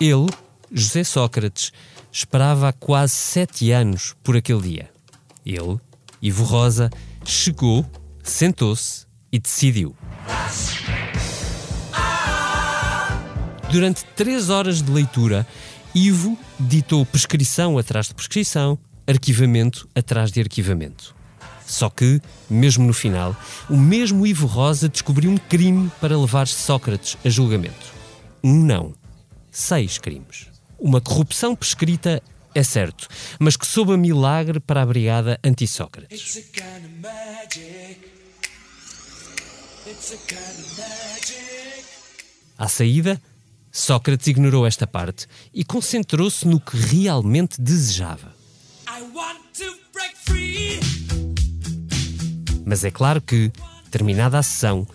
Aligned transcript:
Ele, 0.00 0.26
José 0.70 1.02
Sócrates, 1.04 1.72
esperava 2.12 2.68
há 2.68 2.72
quase 2.72 3.14
sete 3.14 3.70
anos 3.70 4.14
por 4.22 4.36
aquele 4.36 4.60
dia. 4.60 4.90
Ele, 5.44 5.78
Ivo 6.20 6.44
Rosa, 6.44 6.90
chegou, 7.24 7.84
sentou-se 8.22 9.06
e 9.32 9.38
decidiu. 9.38 9.96
Durante 13.70 14.04
três 14.14 14.50
horas 14.50 14.82
de 14.82 14.90
leitura, 14.90 15.46
Ivo 15.94 16.38
ditou 16.60 17.06
prescrição 17.06 17.78
atrás 17.78 18.08
de 18.08 18.14
prescrição, 18.14 18.78
arquivamento 19.06 19.88
atrás 19.94 20.30
de 20.30 20.40
arquivamento. 20.40 21.14
Só 21.66 21.88
que, 21.88 22.20
mesmo 22.50 22.86
no 22.86 22.92
final, 22.92 23.34
o 23.68 23.76
mesmo 23.76 24.26
Ivo 24.26 24.46
Rosa 24.46 24.88
descobriu 24.90 25.30
um 25.30 25.38
crime 25.38 25.90
para 26.00 26.18
levar 26.18 26.46
Sócrates 26.46 27.16
a 27.24 27.28
julgamento. 27.30 27.94
Um 28.44 28.62
não. 28.62 28.94
Seis 29.58 29.96
crimes. 29.96 30.48
Uma 30.78 31.00
corrupção 31.00 31.56
prescrita 31.56 32.22
é 32.54 32.62
certo, 32.62 33.08
mas 33.38 33.56
que 33.56 33.66
soube 33.66 33.94
a 33.94 33.96
milagre 33.96 34.60
para 34.60 34.82
a 34.82 34.86
brigada 34.86 35.40
anti-Sócrates. 35.42 36.52
À 42.58 42.68
saída, 42.68 43.18
Sócrates 43.72 44.26
ignorou 44.26 44.66
esta 44.66 44.86
parte 44.86 45.26
e 45.54 45.64
concentrou-se 45.64 46.46
no 46.46 46.60
que 46.60 46.76
realmente 46.76 47.58
desejava. 47.58 48.34
Mas 52.62 52.84
é 52.84 52.90
claro 52.90 53.22
que, 53.22 53.50
terminada 53.90 54.38
a 54.38 54.42
sessão, 54.42 54.86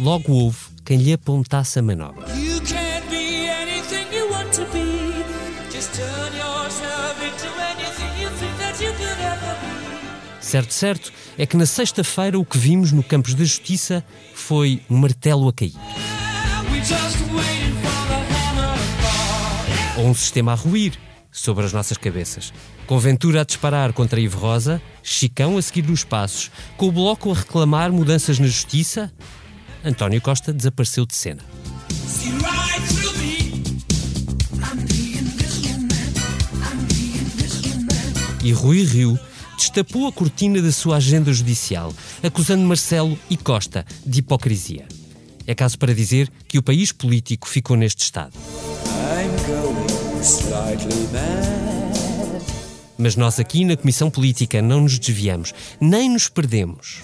logo 0.00 0.32
houve 0.32 0.58
quem 0.84 0.98
lhe 0.98 1.12
apontasse 1.12 1.78
a 1.78 1.82
manobra. 1.82 2.26
Certo, 10.48 10.72
certo, 10.72 11.12
é 11.36 11.44
que 11.44 11.58
na 11.58 11.66
sexta-feira 11.66 12.38
o 12.38 12.44
que 12.44 12.56
vimos 12.56 12.90
no 12.90 13.02
Campos 13.02 13.34
da 13.34 13.44
Justiça 13.44 14.02
foi 14.32 14.80
um 14.88 14.96
martelo 14.96 15.46
a 15.46 15.52
cair. 15.52 15.74
Ou 19.98 20.06
um 20.06 20.14
sistema 20.14 20.52
a 20.52 20.54
ruir 20.54 20.98
sobre 21.30 21.66
as 21.66 21.72
nossas 21.74 21.98
cabeças. 21.98 22.50
Com 22.86 22.98
Ventura 22.98 23.42
a 23.42 23.44
disparar 23.44 23.92
contra 23.92 24.18
Ivo 24.18 24.38
Rosa, 24.38 24.80
Chicão 25.02 25.58
a 25.58 25.60
seguir 25.60 25.86
nos 25.86 26.02
passos, 26.02 26.50
com 26.78 26.88
o 26.88 26.92
Bloco 26.92 27.30
a 27.30 27.34
reclamar 27.34 27.92
mudanças 27.92 28.38
na 28.38 28.46
justiça, 28.46 29.12
António 29.84 30.22
Costa 30.22 30.50
desapareceu 30.50 31.04
de 31.04 31.14
cena. 31.14 31.42
E 38.42 38.50
Rui 38.50 38.82
Rio 38.84 39.20
destapou 39.58 40.06
a 40.06 40.12
cortina 40.12 40.62
da 40.62 40.70
sua 40.70 40.96
agenda 40.96 41.32
judicial, 41.32 41.92
acusando 42.22 42.64
Marcelo 42.64 43.18
e 43.28 43.36
Costa 43.36 43.84
de 44.06 44.20
hipocrisia. 44.20 44.86
É 45.46 45.54
caso 45.54 45.76
para 45.78 45.92
dizer 45.92 46.30
que 46.46 46.58
o 46.58 46.62
país 46.62 46.92
político 46.92 47.48
ficou 47.48 47.76
neste 47.76 48.04
estado. 48.04 48.32
Mas 52.96 53.16
nós 53.16 53.40
aqui 53.40 53.64
na 53.64 53.76
Comissão 53.76 54.10
Política 54.10 54.62
não 54.62 54.82
nos 54.82 54.98
desviamos, 54.98 55.52
nem 55.80 56.08
nos 56.08 56.28
perdemos. 56.28 57.02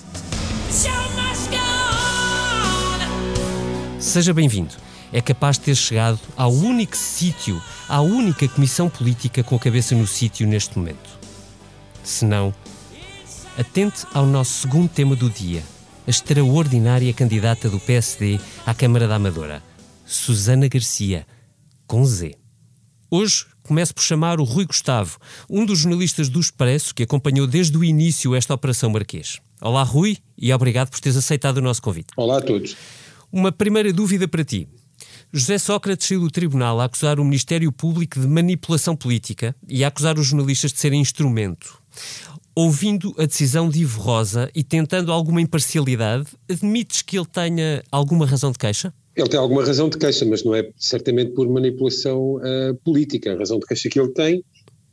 Seja 3.98 4.32
bem-vindo. 4.32 4.74
É 5.12 5.20
capaz 5.20 5.58
de 5.58 5.64
ter 5.64 5.74
chegado 5.74 6.20
ao 6.36 6.52
único 6.52 6.96
sítio, 6.96 7.60
à 7.88 8.00
única 8.00 8.46
comissão 8.48 8.88
política 8.88 9.42
com 9.42 9.56
a 9.56 9.58
cabeça 9.58 9.94
no 9.94 10.06
sítio 10.06 10.46
neste 10.46 10.76
momento. 10.78 11.23
Se 12.04 12.26
não, 12.26 12.54
atente 13.58 14.06
ao 14.12 14.26
nosso 14.26 14.52
segundo 14.60 14.90
tema 14.90 15.16
do 15.16 15.30
dia, 15.30 15.62
a 16.06 16.10
extraordinária 16.10 17.14
candidata 17.14 17.70
do 17.70 17.80
PSD 17.80 18.38
à 18.66 18.74
Câmara 18.74 19.08
da 19.08 19.14
Amadora, 19.14 19.62
Susana 20.04 20.68
Garcia, 20.68 21.26
com 21.86 22.04
Z. 22.04 22.34
Hoje 23.10 23.46
começo 23.62 23.94
por 23.94 24.02
chamar 24.02 24.38
o 24.38 24.44
Rui 24.44 24.66
Gustavo, 24.66 25.16
um 25.48 25.64
dos 25.64 25.78
jornalistas 25.78 26.28
do 26.28 26.38
Expresso 26.38 26.94
que 26.94 27.04
acompanhou 27.04 27.46
desde 27.46 27.78
o 27.78 27.82
início 27.82 28.34
esta 28.34 28.52
Operação 28.52 28.90
Marquês. 28.90 29.40
Olá, 29.58 29.82
Rui, 29.82 30.18
e 30.36 30.52
obrigado 30.52 30.90
por 30.90 31.00
teres 31.00 31.16
aceitado 31.16 31.56
o 31.56 31.62
nosso 31.62 31.80
convite. 31.80 32.08
Olá 32.18 32.36
a 32.36 32.42
todos. 32.42 32.76
Uma 33.32 33.50
primeira 33.50 33.90
dúvida 33.94 34.28
para 34.28 34.44
ti. 34.44 34.68
José 35.32 35.56
Sócrates 35.56 36.06
saiu 36.06 36.20
do 36.20 36.30
tribunal 36.30 36.80
a 36.80 36.84
acusar 36.84 37.18
o 37.18 37.24
Ministério 37.24 37.72
Público 37.72 38.20
de 38.20 38.28
manipulação 38.28 38.94
política 38.94 39.56
e 39.66 39.82
a 39.82 39.88
acusar 39.88 40.18
os 40.18 40.26
jornalistas 40.26 40.70
de 40.70 40.78
serem 40.78 41.00
instrumento. 41.00 41.82
Ouvindo 42.56 43.12
a 43.18 43.26
decisão 43.26 43.68
de 43.68 43.80
Ivo 43.80 44.00
Rosa 44.00 44.48
e 44.54 44.62
tentando 44.62 45.10
alguma 45.10 45.40
imparcialidade, 45.40 46.26
admites 46.48 47.02
que 47.02 47.18
ele 47.18 47.26
tenha 47.26 47.82
alguma 47.90 48.24
razão 48.24 48.52
de 48.52 48.58
queixa? 48.58 48.94
Ele 49.16 49.28
tem 49.28 49.38
alguma 49.38 49.64
razão 49.64 49.88
de 49.88 49.98
queixa, 49.98 50.24
mas 50.24 50.44
não 50.44 50.54
é 50.54 50.68
certamente 50.76 51.32
por 51.32 51.48
manipulação 51.48 52.36
uh, 52.36 52.74
política. 52.84 53.32
A 53.32 53.38
razão 53.38 53.58
de 53.58 53.66
queixa 53.66 53.88
que 53.88 53.98
ele 53.98 54.10
tem 54.10 54.44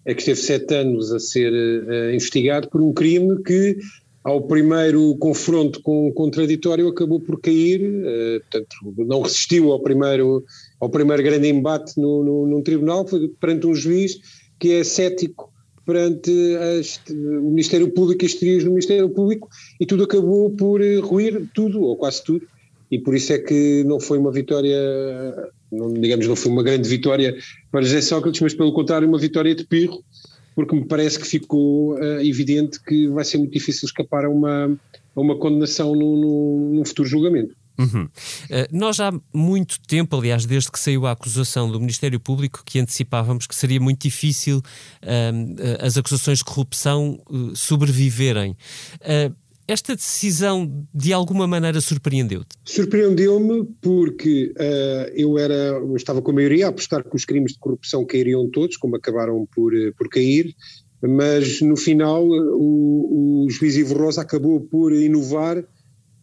é 0.06 0.14
que 0.14 0.22
esteve 0.22 0.40
sete 0.40 0.74
anos 0.74 1.12
a 1.12 1.20
ser 1.20 1.52
uh, 1.52 2.14
investigado 2.14 2.68
por 2.70 2.82
um 2.82 2.94
crime 2.94 3.42
que, 3.44 3.78
ao 4.24 4.42
primeiro 4.42 5.16
confronto 5.18 5.82
com 5.82 6.08
o 6.08 6.14
contraditório, 6.14 6.88
acabou 6.88 7.20
por 7.20 7.40
cair, 7.40 7.82
uh, 7.82 8.40
portanto, 8.42 9.06
não 9.06 9.22
resistiu 9.22 9.72
ao 9.72 9.80
primeiro, 9.80 10.44
ao 10.80 10.90
primeiro 10.90 11.22
grande 11.22 11.48
embate 11.48 11.94
no, 12.00 12.24
no, 12.24 12.48
num 12.48 12.64
tribunal, 12.64 13.08
foi 13.08 13.28
perante 13.28 13.68
um 13.68 13.76
juiz 13.76 14.18
que 14.60 14.74
é 14.74 14.84
cético 14.84 15.51
perante 15.91 16.31
o 17.12 17.50
Ministério 17.50 17.91
Público 17.91 18.25
as 18.25 18.34
teorias 18.34 18.63
do 18.63 18.69
Ministério 18.69 19.09
Público 19.09 19.50
e 19.78 19.85
tudo 19.85 20.06
acabou 20.06 20.50
por 20.52 20.81
eh, 20.81 21.00
ruir, 21.00 21.50
tudo, 21.53 21.81
ou 21.81 21.97
quase 21.97 22.24
tudo, 22.24 22.47
e 22.90 22.97
por 22.97 23.13
isso 23.13 23.34
é 23.34 23.40
que 23.40 23.84
não 23.84 24.00
foi 24.00 24.18
uma 24.18 24.31
vitória, 24.31 24.79
não, 25.69 25.94
digamos, 25.94 26.28
não 26.28 26.35
foi 26.35 26.50
uma 26.50 26.63
grande 26.63 26.88
vitória 26.88 27.35
para 27.69 27.81
José 27.81 28.00
Sócrates, 28.00 28.40
mas 28.40 28.53
pelo 28.53 28.72
contrário 28.72 29.06
uma 29.06 29.19
vitória 29.19 29.53
de 29.53 29.66
pirro, 29.66 30.02
porque 30.56 30.75
me 30.75 30.85
parece 30.85 31.19
que 31.19 31.28
ficou 31.28 31.96
uh, 31.96 32.22
evidente 32.22 32.81
que 32.81 33.09
vai 33.09 33.25
ser 33.25 33.38
muito 33.38 33.52
difícil 33.52 33.85
escapar 33.85 34.25
a 34.25 34.29
uma, 34.29 34.78
a 35.16 35.22
uma 35.22 35.38
condenação 35.38 35.94
no 35.94 36.84
futuro 36.85 37.08
julgamento. 37.08 37.56
Uhum. 37.78 38.04
Uh, 38.06 38.09
nós 38.72 39.00
há 39.00 39.12
muito 39.34 39.80
tempo, 39.82 40.16
aliás, 40.16 40.46
desde 40.46 40.72
que 40.72 40.80
saiu 40.80 41.06
a 41.06 41.12
acusação 41.12 41.72
do 41.72 41.80
Ministério 41.80 42.20
Público, 42.20 42.62
que 42.66 42.80
antecipávamos 42.80 43.48
que 43.48 43.56
seria 43.56 43.80
muito 43.80 44.02
difícil 44.02 44.58
uh, 44.58 45.84
as 45.86 45.98
acusações 45.98 46.40
de 46.40 46.46
corrupção 46.46 47.20
uh, 47.30 47.56
sobreviverem. 47.56 48.56
esta 49.68 49.96
decisão, 49.96 50.86
de 50.94 51.14
alguma 51.14 51.48
maneira, 51.48 51.80
surpreendeu-te? 51.80 52.58
Surpreendeu-me 52.64 53.66
porque 53.82 54.53
eu 55.16 55.38
era, 55.38 55.53
eu 55.53 55.96
estava 55.96 56.22
com 56.22 56.32
a 56.32 56.34
maioria 56.34 56.66
a 56.66 56.70
apostar 56.70 57.03
que 57.03 57.16
os 57.16 57.24
crimes 57.24 57.53
de 57.53 57.59
corrupção 57.59 58.06
cairiam 58.06 58.50
todos, 58.50 58.76
como 58.76 58.98
acabaram 58.98 59.48
por, 59.53 59.72
por 59.98 60.09
cair, 60.09 60.53
mas 61.02 61.62
no 61.62 61.78
final 61.78 62.28
o, 62.28 63.46
o 63.46 63.50
juiz 63.50 63.76
Ivo 63.76 63.96
Rosa 63.96 64.22
acabou 64.22 64.59
por 64.59 64.94
inovar 64.94 65.64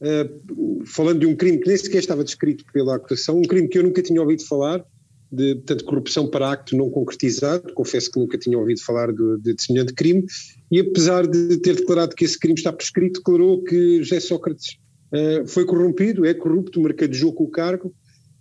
uh, 0.01 0.85
falando 0.85 1.21
de 1.21 1.27
um 1.27 1.37
crime 1.37 1.59
que 1.59 1.69
nem 1.69 1.77
sequer 1.77 1.99
estava 1.99 2.25
descrito 2.25 2.65
pela 2.73 2.97
acusação, 2.97 3.39
um 3.39 3.43
crime 3.43 3.69
que 3.69 3.79
eu 3.79 3.83
nunca 3.83 4.03
tinha 4.03 4.21
ouvido 4.21 4.45
falar, 4.45 4.85
de 5.31 5.57
portanto, 5.57 5.85
corrupção 5.85 6.27
para 6.29 6.53
acto 6.53 6.77
não 6.77 6.91
concretizado, 6.91 7.73
confesso 7.75 8.11
que 8.11 8.19
nunca 8.19 8.39
tinha 8.39 8.59
ouvido 8.59 8.83
falar 8.83 9.13
de, 9.13 9.39
de 9.41 9.63
semelhante 9.63 9.93
crime, 9.93 10.25
e 10.71 10.81
apesar 10.81 11.27
de 11.27 11.59
ter 11.59 11.77
declarado 11.77 12.15
que 12.15 12.25
esse 12.25 12.39
crime 12.39 12.55
está 12.55 12.73
prescrito, 12.73 13.21
declarou 13.21 13.63
que 13.63 14.03
José 14.03 14.21
Sócrates 14.21 14.79
uh, 15.13 15.47
foi 15.47 15.65
corrompido, 15.65 16.25
é 16.25 16.33
corrupto, 16.33 16.81
mercadejou 16.81 17.33
com 17.33 17.45
o 17.45 17.51
cargo 17.51 17.95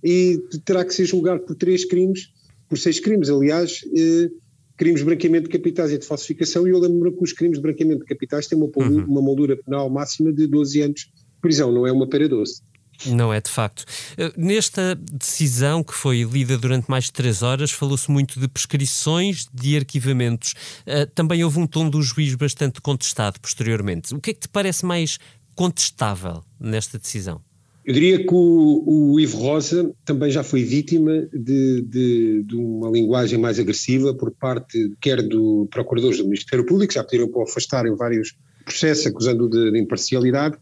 e 0.03 0.39
terá 0.63 0.85
que 0.85 0.93
ser 0.93 1.05
julgado 1.05 1.41
por 1.41 1.55
três 1.55 1.83
crimes, 1.83 2.29
por 2.69 2.77
seis 2.77 2.99
crimes, 2.99 3.29
aliás, 3.29 3.81
uh, 3.83 4.31
crimes 4.77 4.99
de 4.99 5.05
branqueamento 5.05 5.49
de 5.49 5.57
capitais 5.57 5.91
e 5.91 5.97
de 5.97 6.05
falsificação, 6.05 6.67
e 6.67 6.69
eu 6.69 6.79
lembro-me 6.79 7.17
que 7.17 7.23
os 7.23 7.33
crimes 7.33 7.57
de 7.57 7.63
branqueamento 7.63 8.01
de 8.01 8.05
capitais 8.05 8.47
têm 8.47 8.57
uma, 8.57 8.67
uhum. 8.67 9.05
uma 9.05 9.21
moldura 9.21 9.57
penal 9.57 9.89
máxima 9.89 10.31
de 10.31 10.47
12 10.47 10.81
anos 10.81 11.11
prisão, 11.47 11.71
não 11.71 11.87
é 11.87 11.91
uma 11.91 12.07
pera 12.07 12.27
doce. 12.27 12.61
Não 13.05 13.31
é 13.31 13.39
de 13.39 13.49
facto. 13.49 13.85
Eh, 14.17 14.33
nesta 14.35 14.95
decisão, 14.95 15.83
que 15.83 15.93
foi 15.93 16.23
lida 16.23 16.57
durante 16.57 16.89
mais 16.89 17.05
de 17.05 17.13
três 17.13 17.43
horas, 17.43 17.71
falou-se 17.71 18.09
muito 18.09 18.39
de 18.39 18.47
prescrições 18.47 19.47
de 19.53 19.77
arquivamentos. 19.77 20.55
Eh, 20.85 21.05
também 21.05 21.43
houve 21.43 21.59
um 21.59 21.67
tom 21.67 21.89
do 21.89 22.01
juiz 22.01 22.33
bastante 22.35 22.81
contestado 22.81 23.39
posteriormente. 23.39 24.13
O 24.13 24.19
que 24.19 24.31
é 24.31 24.33
que 24.33 24.41
te 24.41 24.49
parece 24.49 24.85
mais 24.85 25.19
contestável 25.55 26.43
nesta 26.59 26.97
decisão? 26.97 27.39
Eu 27.85 27.93
diria 27.93 28.17
que 28.17 28.33
o, 28.33 29.13
o 29.13 29.19
Ivo 29.19 29.37
Rosa 29.37 29.95
também 30.03 30.29
já 30.29 30.43
foi 30.43 30.61
vítima 30.61 31.25
de, 31.31 31.81
de, 31.83 32.43
de, 32.43 32.55
uma 32.55 32.89
linguagem 32.89 33.39
mais 33.39 33.59
agressiva 33.59 34.13
por 34.13 34.31
parte, 34.31 34.93
quer 34.99 35.21
do 35.21 35.69
procuradores 35.71 36.17
do 36.17 36.25
Ministério 36.25 36.65
Público, 36.65 36.93
já 36.93 37.01
pediram 37.01 37.29
para 37.29 37.39
o 37.39 37.43
afastar 37.43 37.85
em 37.85 37.95
vários 37.95 38.35
processos, 38.65 39.07
acusando-o 39.07 39.49
de, 39.49 39.71
de 39.71 39.79
imparcialidade, 39.79 40.57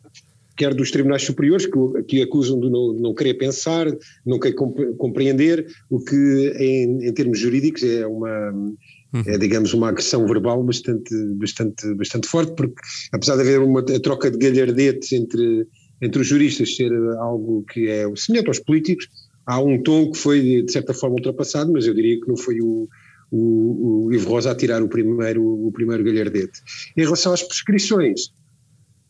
quer 0.55 0.73
dos 0.73 0.91
tribunais 0.91 1.23
superiores, 1.23 1.65
que, 1.65 2.03
que 2.07 2.21
acusam 2.21 2.59
de 2.59 2.69
não, 2.69 2.93
não 2.93 3.13
querer 3.13 3.35
pensar, 3.35 3.87
não 4.25 4.39
querer 4.39 4.55
compreender, 4.97 5.67
o 5.89 5.99
que 5.99 6.53
em, 6.57 7.07
em 7.07 7.13
termos 7.13 7.39
jurídicos 7.39 7.83
é 7.83 8.07
uma, 8.07 8.51
uhum. 8.51 9.23
é, 9.27 9.37
digamos, 9.37 9.73
uma 9.73 9.89
agressão 9.89 10.25
verbal 10.27 10.63
bastante, 10.63 11.13
bastante, 11.35 11.93
bastante 11.95 12.27
forte, 12.27 12.53
porque 12.55 12.75
apesar 13.13 13.35
de 13.35 13.41
haver 13.41 13.59
uma 13.59 13.83
troca 13.83 14.31
de 14.31 14.37
galhardetes 14.37 15.11
entre, 15.11 15.67
entre 16.01 16.21
os 16.21 16.27
juristas 16.27 16.75
ser 16.75 16.91
algo 17.19 17.63
que 17.71 17.87
é 17.87 18.05
semelhante 18.15 18.47
aos 18.47 18.59
políticos, 18.59 19.07
há 19.45 19.59
um 19.59 19.81
tom 19.81 20.11
que 20.11 20.17
foi 20.17 20.63
de 20.63 20.71
certa 20.71 20.93
forma 20.93 21.15
ultrapassado, 21.15 21.71
mas 21.71 21.85
eu 21.85 21.93
diria 21.93 22.19
que 22.19 22.27
não 22.27 22.37
foi 22.37 22.61
o, 22.61 22.87
o, 23.31 24.05
o 24.05 24.13
Ivo 24.13 24.29
Rosa 24.29 24.51
a 24.51 24.55
tirar 24.55 24.81
o 24.81 24.87
primeiro, 24.87 25.43
o 25.43 25.71
primeiro 25.71 26.03
galhardete. 26.03 26.61
Em 26.97 27.01
relação 27.01 27.33
às 27.33 27.43
prescrições, 27.43 28.27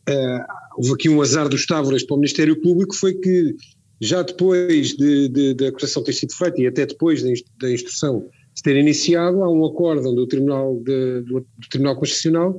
uh, 0.08 0.44
houve 0.76 0.92
aqui 0.92 1.08
um 1.08 1.20
azar 1.20 1.48
dos 1.48 1.66
Távoras 1.66 2.02
para 2.02 2.14
o 2.14 2.18
Ministério 2.18 2.60
Público, 2.60 2.94
foi 2.94 3.14
que 3.14 3.54
já 4.00 4.22
depois 4.22 4.88
de, 4.88 5.28
de, 5.28 5.54
de 5.54 5.66
acusação 5.66 6.02
ter 6.02 6.12
sido 6.12 6.34
feita 6.34 6.60
e 6.60 6.66
até 6.66 6.84
depois 6.84 7.22
da, 7.22 7.30
da 7.60 7.72
instrução 7.72 8.28
ter 8.62 8.76
iniciado, 8.76 9.42
há 9.44 9.52
um 9.52 9.64
acórdão 9.64 10.14
do 10.14 10.26
Tribunal, 10.26 10.80
de, 10.82 11.20
do, 11.22 11.46
Tribunal 11.70 11.96
Constitucional 11.96 12.58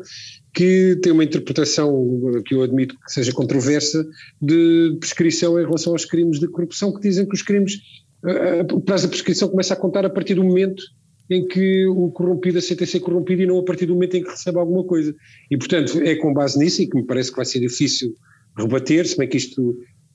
que 0.53 0.97
tem 1.03 1.11
uma 1.11 1.23
interpretação 1.23 2.41
que 2.45 2.55
eu 2.55 2.63
admito 2.63 2.95
que 2.95 3.11
seja 3.11 3.31
controversa 3.31 4.03
de 4.41 4.97
prescrição 4.99 5.59
em 5.59 5.63
relação 5.63 5.93
aos 5.93 6.03
crimes 6.03 6.39
de 6.39 6.47
corrupção, 6.47 6.91
que 6.93 7.01
dizem 7.01 7.27
que 7.27 7.35
os 7.35 7.43
crimes, 7.43 7.77
o 8.73 8.81
prazo 8.81 9.03
da 9.03 9.09
prescrição 9.09 9.49
começa 9.49 9.75
a 9.75 9.77
contar 9.77 10.03
a 10.03 10.09
partir 10.09 10.33
do 10.33 10.43
momento 10.43 10.81
em 11.29 11.45
que 11.45 11.85
o 11.87 12.09
corrompido 12.11 12.57
aceita 12.57 12.85
ser 12.85 12.99
corrompido 12.99 13.41
e 13.41 13.45
não 13.45 13.59
a 13.59 13.63
partir 13.63 13.85
do 13.85 13.93
momento 13.93 14.15
em 14.15 14.23
que 14.23 14.29
recebe 14.29 14.57
alguma 14.57 14.83
coisa. 14.83 15.15
E, 15.51 15.57
portanto, 15.57 15.99
é 16.01 16.15
com 16.15 16.33
base 16.33 16.57
nisso 16.57 16.81
e 16.81 16.87
que 16.87 16.95
me 16.95 17.03
parece 17.03 17.29
que 17.29 17.37
vai 17.37 17.45
ser 17.45 17.59
difícil 17.59 18.15
rebater, 18.57 19.07
se 19.07 19.17
bem 19.17 19.27
que 19.27 19.37
isto 19.37 19.61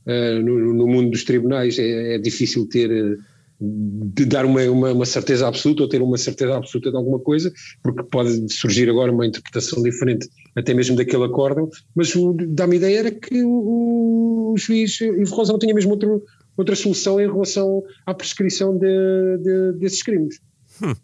uh, 0.06 0.42
no, 0.42 0.74
no, 0.74 0.86
mundo 0.86 1.10
dos 1.10 1.24
tribunais 1.24 1.78
é, 1.78 2.14
é 2.14 2.18
difícil 2.18 2.66
ter. 2.68 2.90
Uh, 2.90 3.32
de 3.64 4.24
dar 4.24 4.44
uma, 4.44 4.60
uma, 4.64 4.92
uma, 4.92 5.06
certeza 5.06 5.46
absoluta 5.46 5.84
ou 5.84 5.88
ter 5.88 6.02
uma 6.02 6.18
certeza 6.18 6.56
absoluta 6.56 6.90
de 6.90 6.96
alguma 6.96 7.20
coisa, 7.20 7.52
porque 7.80 8.02
pode 8.02 8.52
surgir 8.52 8.90
agora 8.90 9.12
uma 9.12 9.24
interpretação 9.24 9.80
diferente, 9.80 10.28
até 10.56 10.74
mesmo 10.74 10.96
daquele 10.96 11.24
acórdão, 11.24 11.70
mas 11.94 12.12
dá-me 12.48 12.76
ideia 12.76 12.98
era 12.98 13.10
que 13.12 13.40
o, 13.44 14.52
o 14.52 14.54
juiz 14.56 15.00
Ivo 15.00 15.32
Rosa 15.32 15.52
não 15.52 15.60
tinha 15.60 15.72
mesmo 15.72 15.92
outro, 15.92 16.24
outra 16.56 16.74
solução 16.74 17.20
em 17.20 17.30
relação 17.30 17.84
à 18.04 18.12
prescrição 18.12 18.76
de, 18.76 19.38
de, 19.38 19.78
desses 19.78 20.02
crimes. 20.02 20.40
Hum. 20.82 20.94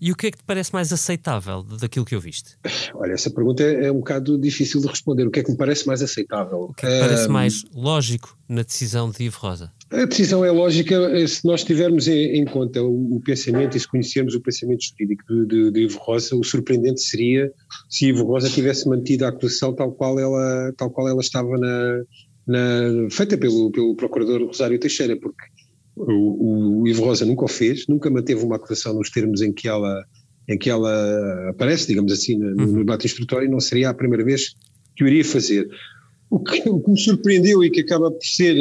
E 0.00 0.10
o 0.10 0.16
que 0.16 0.28
é 0.28 0.30
que 0.30 0.38
te 0.38 0.44
parece 0.44 0.72
mais 0.72 0.92
aceitável 0.92 1.62
daquilo 1.62 2.04
que 2.04 2.14
eu 2.14 2.20
viste? 2.20 2.56
Olha, 2.94 3.12
essa 3.12 3.30
pergunta 3.30 3.62
é, 3.62 3.86
é 3.86 3.92
um 3.92 3.96
bocado 3.96 4.38
difícil 4.38 4.80
de 4.80 4.86
responder. 4.86 5.26
O 5.26 5.30
que 5.30 5.40
é 5.40 5.42
que 5.42 5.50
me 5.50 5.56
parece 5.56 5.86
mais 5.86 6.02
aceitável? 6.02 6.60
O 6.60 6.74
que 6.74 6.86
é 6.86 6.88
que 6.88 6.94
te 6.96 7.00
parece 7.00 7.28
mais 7.28 7.64
lógico 7.74 8.36
na 8.48 8.62
decisão 8.62 9.10
de 9.10 9.24
Ivo 9.24 9.38
Rosa? 9.38 9.72
A 9.90 10.04
decisão 10.04 10.44
é 10.44 10.50
lógica 10.50 10.94
eh, 10.94 11.26
se 11.26 11.44
nós 11.44 11.62
tivermos 11.62 12.08
em, 12.08 12.40
em 12.40 12.44
conta 12.44 12.82
o, 12.82 13.16
o, 13.16 13.20
pensamento 13.20 13.76
e 13.76 13.80
se 13.80 13.86
conhecermos 13.86 14.34
o 14.34 14.40
pensamento 14.40 14.82
jurídico 14.82 15.22
de, 15.28 15.46
de, 15.46 15.70
de, 15.70 15.80
Ivo 15.82 15.98
Rosa, 15.98 16.34
o 16.34 16.42
surpreendente 16.42 17.00
seria 17.02 17.52
se 17.88 18.06
Ivo 18.06 18.24
Rosa 18.24 18.50
tivesse 18.50 18.88
mantido 18.88 19.24
a 19.24 19.28
acusação 19.28 19.74
tal 19.74 19.92
qual 19.92 20.18
ela, 20.18 20.72
tal 20.76 20.90
qual 20.90 21.08
ela 21.08 21.20
estava 21.20 21.56
na, 21.56 22.02
na, 22.46 23.10
feita 23.10 23.38
pelo, 23.38 23.70
pelo 23.70 23.94
procurador 23.94 24.44
Rosário 24.44 24.78
Teixeira, 24.78 25.16
porque 25.16 25.44
o, 25.96 26.82
o, 26.82 26.88
Ivo 26.88 27.04
Rosa 27.04 27.24
nunca 27.24 27.44
o 27.44 27.48
fez, 27.48 27.86
nunca 27.88 28.10
manteve 28.10 28.44
uma 28.44 28.56
acusação 28.56 28.94
nos 28.94 29.10
termos 29.10 29.40
em 29.40 29.52
que 29.52 29.66
ela, 29.66 30.04
em 30.46 30.58
que 30.58 30.68
ela 30.68 31.50
aparece, 31.50 31.88
digamos 31.88 32.12
assim, 32.12 32.36
no, 32.36 32.54
no 32.54 32.64
uhum. 32.64 32.78
debate 32.78 33.06
instrutório, 33.06 33.48
e 33.48 33.50
não 33.50 33.60
seria 33.60 33.88
a 33.88 33.94
primeira 33.94 34.24
vez 34.24 34.54
que 34.94 35.02
o 35.02 35.08
iria 35.08 35.24
fazer. 35.24 35.68
O 36.28 36.38
que, 36.38 36.68
o 36.68 36.80
que, 36.80 36.90
me 36.90 37.00
surpreendeu 37.00 37.64
e 37.64 37.70
que 37.70 37.80
acaba 37.80 38.10
por 38.10 38.22
ser, 38.24 38.54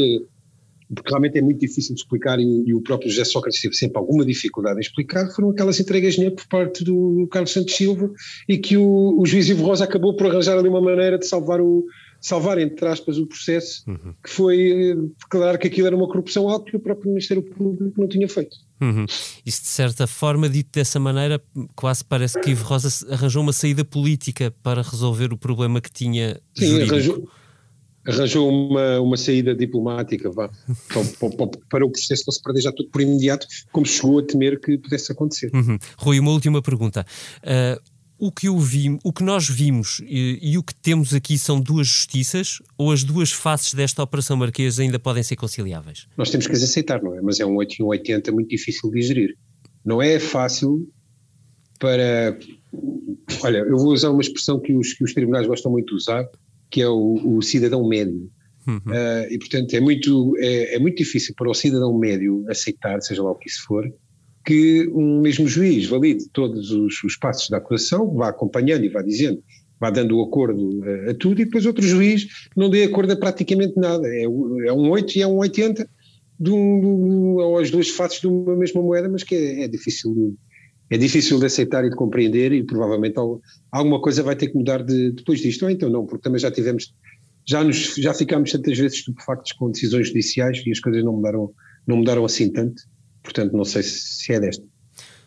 porque 0.94 1.10
realmente 1.10 1.38
é 1.38 1.42
muito 1.42 1.60
difícil 1.60 1.94
de 1.94 2.02
explicar, 2.02 2.40
e, 2.40 2.64
e 2.68 2.74
o 2.74 2.82
próprio 2.82 3.10
José 3.10 3.26
Sócrates 3.26 3.62
teve 3.62 3.76
sempre 3.76 3.98
alguma 3.98 4.26
dificuldade 4.26 4.78
em 4.78 4.82
explicar, 4.82 5.30
foram 5.32 5.50
aquelas 5.50 5.78
entregas 5.80 6.14
dinheiro 6.14 6.36
por 6.36 6.48
parte 6.48 6.86
do 6.86 7.28
Carlos 7.30 7.52
Santos 7.52 7.76
Silva 7.76 8.10
e 8.48 8.58
que 8.58 8.78
o, 8.78 9.20
o 9.20 9.26
juiz 9.26 9.50
Ivo 9.50 9.66
Rosa 9.66 9.84
acabou 9.84 10.16
por 10.16 10.28
arranjar 10.28 10.58
ali 10.58 10.70
uma 10.70 10.82
maneira 10.82 11.20
de 11.20 11.28
salvar 11.28 11.60
o, 11.60 11.86
salvar, 12.20 12.58
entre 12.58 12.88
aspas, 12.88 13.18
o 13.18 13.26
processo, 13.26 13.84
uhum. 13.88 14.14
que 14.24 14.30
foi 14.30 14.92
eh, 14.92 14.96
declarar 15.22 15.58
que 15.58 15.68
aquilo 15.68 15.88
era 15.88 15.96
uma 15.96 16.08
corrupção 16.08 16.50
alta 16.50 16.72
que 16.72 16.78
o 16.78 16.80
próprio 16.80 17.10
Ministério 17.10 17.44
Público 17.44 17.94
não 17.98 18.08
tinha 18.08 18.28
feito. 18.28 18.58
Uhum. 18.82 19.06
Isso, 19.46 19.62
de 19.62 19.68
certa 19.68 20.08
forma, 20.08 20.50
dito 20.50 20.70
dessa 20.74 21.00
maneira, 21.00 21.42
quase 21.76 22.04
parece 22.04 22.40
que 22.42 22.52
Ivo 22.52 22.66
Rosa 22.66 22.90
arranjou 23.12 23.42
uma 23.42 23.54
saída 23.54 23.86
política 23.86 24.54
para 24.64 24.82
resolver 24.82 25.32
o 25.32 25.38
problema 25.38 25.80
que 25.80 25.92
tinha. 25.92 26.40
Sim, 26.54 26.68
jurídico. 26.68 26.94
arranjou, 26.94 27.30
arranjou 28.08 28.50
uma, 28.50 29.00
uma 29.00 29.18
saída 29.18 29.56
diplomática 29.56 30.30
vá, 30.30 30.50
para, 30.88 31.30
para, 31.30 31.48
para, 31.70 31.86
o 31.86 31.92
processo 31.92 32.24
não 32.28 32.34
se 32.34 32.42
perder 32.42 32.62
já 32.62 32.72
tudo 32.72 32.90
por 32.90 33.02
imediato, 33.02 33.48
como 33.72 33.86
chegou 33.86 34.20
a 34.20 34.24
temer 34.24 34.60
que 34.60 34.78
pudesse 34.78 35.12
acontecer. 35.12 35.52
Uhum. 35.54 35.78
Rui, 35.98 36.20
uma 36.20 36.32
última 36.32 36.62
pergunta. 36.62 37.06
Uh, 37.44 37.95
o 38.18 38.32
que 38.32 38.48
eu 38.48 38.58
vi, 38.58 38.98
o 39.04 39.12
que 39.12 39.24
nós 39.24 39.50
vimos 39.50 40.02
e, 40.06 40.40
e, 40.42 40.58
o 40.58 40.64
que 40.64 40.74
temos 40.74 41.14
aqui 41.14 41.38
são 41.38 41.60
duas 41.60 41.88
justiças 41.88 42.62
ou 42.78 42.92
as 42.92 43.04
duas 43.04 43.32
faces 43.32 43.74
desta 43.74 44.02
Operação 44.02 44.38
Marquês 44.38 44.80
ainda 44.80 44.98
podem 44.98 45.22
ser 45.22 45.36
conciliáveis? 45.36 46.08
Nós 46.18 46.30
temos 46.30 46.48
que 46.48 46.54
as 46.54 46.64
aceitar, 46.64 47.02
não 47.02 47.16
é? 47.16 47.22
Mas 47.22 47.40
é 47.40 47.46
um 47.46 47.56
8 47.56 47.76
e 47.80 47.84
um 47.84 47.88
80 47.88 48.32
muito 48.32 48.50
difícil 48.50 48.90
de 48.90 49.02
gerir. 49.02 49.36
Não 49.84 50.02
é 50.02 50.18
fácil 50.20 50.88
para. 51.80 52.38
Olha, 53.42 53.60
eu 53.60 53.78
vou 53.78 53.94
usar 53.94 54.10
uma 54.10 54.22
expressão 54.22 54.60
que 54.60 54.74
os, 54.74 54.94
que 54.94 55.04
os 55.04 55.14
tribunais 55.14 55.46
gostam 55.46 55.72
muito 55.72 55.88
de 55.88 55.96
usar, 55.96 56.26
que 56.72 56.82
é 56.82 56.88
o, 56.88 57.38
o 57.38 57.42
cidadão 57.42 57.88
médio. 57.88 58.30
Uhum. 58.68 58.78
Uh, 58.78 59.32
e 59.32 59.38
portanto 59.38 59.74
é 59.76 59.80
muito, 59.80 60.34
é, 60.40 60.76
é 60.76 60.80
muito 60.80 60.98
difícil 60.98 61.36
para 61.38 61.50
o 61.50 61.54
cidadão 61.54 61.96
médio 61.96 62.44
aceitar, 62.50 63.00
seja 63.02 63.22
lá 63.22 63.32
o 63.32 63.36
que 63.36 63.48
isso 63.48 63.64
for, 63.64 63.86
que 64.46 64.88
um 64.94 65.22
mesmo 65.22 65.48
juiz 65.48 65.88
valide 65.88 66.30
todos 66.30 66.72
os, 66.72 67.04
os 67.04 67.18
passos 67.18 67.50
da 67.50 67.58
acusação, 67.58 68.14
vá 68.14 68.30
acompanhando 68.30 68.86
e 68.86 68.90
vá 68.90 69.02
dizendo, 69.02 69.44
vá 69.80 69.90
dando 69.90 70.18
o 70.18 70.22
acordo 70.22 70.84
a, 70.84 71.12
a, 71.12 71.14
tudo, 71.16 71.42
e 71.42 71.46
depois 71.46 71.66
outro 71.66 71.84
juiz 71.86 72.28
não 72.56 72.70
dê 72.70 72.84
acordo 72.84 73.14
a 73.14 73.18
praticamente 73.18 73.74
nada. 73.76 74.08
É, 74.08 74.24
é 74.24 74.74
um 74.74 74.90
8 74.90 75.18
e 75.18 75.22
é 75.22 75.28
um 75.28 75.38
80 75.38 75.90
de 76.40 76.52
um, 76.52 77.36
ou 77.38 77.58
as 77.58 77.72
duas 77.72 77.90
faces 77.90 78.22
de 78.22 78.28
uma 78.28 78.56
mesma 78.56 78.82
moeda, 78.82 79.10
mas 79.10 79.24
que 79.24 79.34
é, 79.34 79.64
é 79.64 79.68
difícil 79.68 80.38
é 80.88 80.98
difícil 80.98 81.40
de 81.40 81.48
aceitar 81.48 81.84
e 81.84 81.90
de 81.90 81.96
compreender 81.96 82.52
e 82.52 82.64
provavelmente 82.64 83.16
alguma 83.72 84.00
coisa 84.00 84.22
vai 84.22 84.36
ter 84.36 84.50
que 84.50 84.56
mudar 84.56 84.84
de, 84.84 85.12
depois 85.14 85.40
disto, 85.40 85.64
ou 85.64 85.72
então 85.72 85.90
não, 85.90 86.06
porque 86.06 86.22
também 86.22 86.40
já 86.40 86.52
tivemos, 86.52 86.94
já, 87.44 87.64
nos, 87.64 87.96
já 87.96 88.14
ficámos 88.14 88.52
tantas 88.52 88.78
vezes 88.78 89.00
estupefactos 89.00 89.54
com 89.54 89.72
decisões 89.72 90.10
judiciais 90.10 90.62
e 90.64 90.72
as 90.72 90.80
coisas 90.80 91.04
não 91.04 91.14
mudaram, 91.14 91.52
não 91.88 91.98
mudaram 91.98 92.24
assim 92.24 92.52
tanto, 92.52 92.84
Portanto, 93.26 93.58
não 93.58 93.66
sei 93.66 93.84
se 93.84 94.32
é 94.32 94.40
desta. 94.40 94.64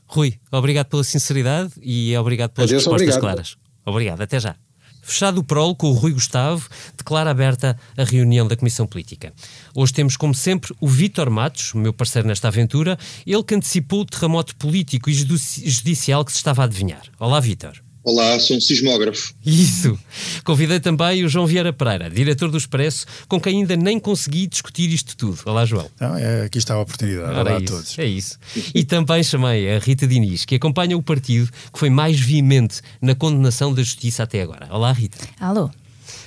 Rui, 0.07 0.41
obrigado 0.51 0.87
pela 0.87 1.05
sinceridade 1.05 1.73
e 1.83 2.17
obrigado 2.17 2.53
pelas 2.53 2.71
Adeus, 2.71 2.85
respostas 2.85 3.09
obrigado. 3.09 3.21
claras. 3.21 3.57
Obrigado, 3.85 4.23
até 4.23 4.41
já. 4.41 4.57
Fechado 5.03 5.39
o 5.39 5.45
prólogo 5.45 5.77
com 5.77 5.87
o 5.89 5.93
Rui 5.93 6.13
Gustavo, 6.13 6.69
declara 6.97 7.31
aberta 7.31 7.79
a 7.97 8.05
reunião 8.05 8.47
da 8.47 8.57
Comissão 8.57 8.87
Política. 8.87 9.33
Hoje 9.75 9.93
temos, 9.93 10.17
como 10.17 10.35
sempre, 10.35 10.75
o 10.81 10.87
Vítor 10.87 11.31
Matos, 11.31 11.73
meu 11.75 11.93
parceiro 11.93 12.29
nesta 12.29 12.49
aventura, 12.49 12.99
ele 13.27 13.43
que 13.43 13.55
antecipou 13.55 14.03
o 14.03 14.05
terremoto 14.05 14.55
político 14.57 15.11
e 15.11 15.15
judicial 15.15 16.25
que 16.25 16.33
se 16.33 16.39
estava 16.39 16.63
a 16.63 16.65
adivinhar. 16.67 17.03
Olá, 17.19 17.41
Vítor. 17.41 17.88
Olá, 18.09 18.41
sou 18.41 18.57
um 18.57 18.61
sismógrafo. 18.61 19.35
Isso. 19.45 19.99
Convidei 20.43 20.81
também 20.81 21.23
o 21.23 21.29
João 21.29 21.47
Vieira 21.47 21.75
Pereira, 21.75 22.09
diretor 22.09 22.51
do 22.51 22.57
Expresso, 22.57 23.05
com 23.29 23.39
quem 23.39 23.59
ainda 23.59 23.77
nem 23.77 24.01
consegui 24.01 24.47
discutir 24.47 24.91
isto 24.91 25.15
tudo. 25.15 25.39
Olá, 25.45 25.67
João. 25.67 25.91
Não, 26.01 26.17
é, 26.17 26.45
aqui 26.45 26.57
está 26.57 26.73
a 26.73 26.81
oportunidade. 26.81 27.31
Ora, 27.31 27.41
Olá 27.43 27.51
é 27.51 27.57
a 27.57 27.61
todos. 27.61 27.99
É 27.99 28.07
isso. 28.07 28.39
E 28.75 28.83
também 28.83 29.23
chamei 29.23 29.77
a 29.77 29.79
Rita 29.79 30.07
Diniz, 30.07 30.47
que 30.47 30.55
acompanha 30.55 30.97
o 30.97 31.03
partido 31.03 31.53
que 31.71 31.79
foi 31.79 31.91
mais 31.91 32.19
veemente 32.19 32.81
na 32.99 33.15
condenação 33.15 33.75
da 33.75 33.83
justiça 33.83 34.23
até 34.23 34.41
agora. 34.41 34.69
Olá, 34.71 34.91
Rita. 34.91 35.19
Alô. 35.39 35.71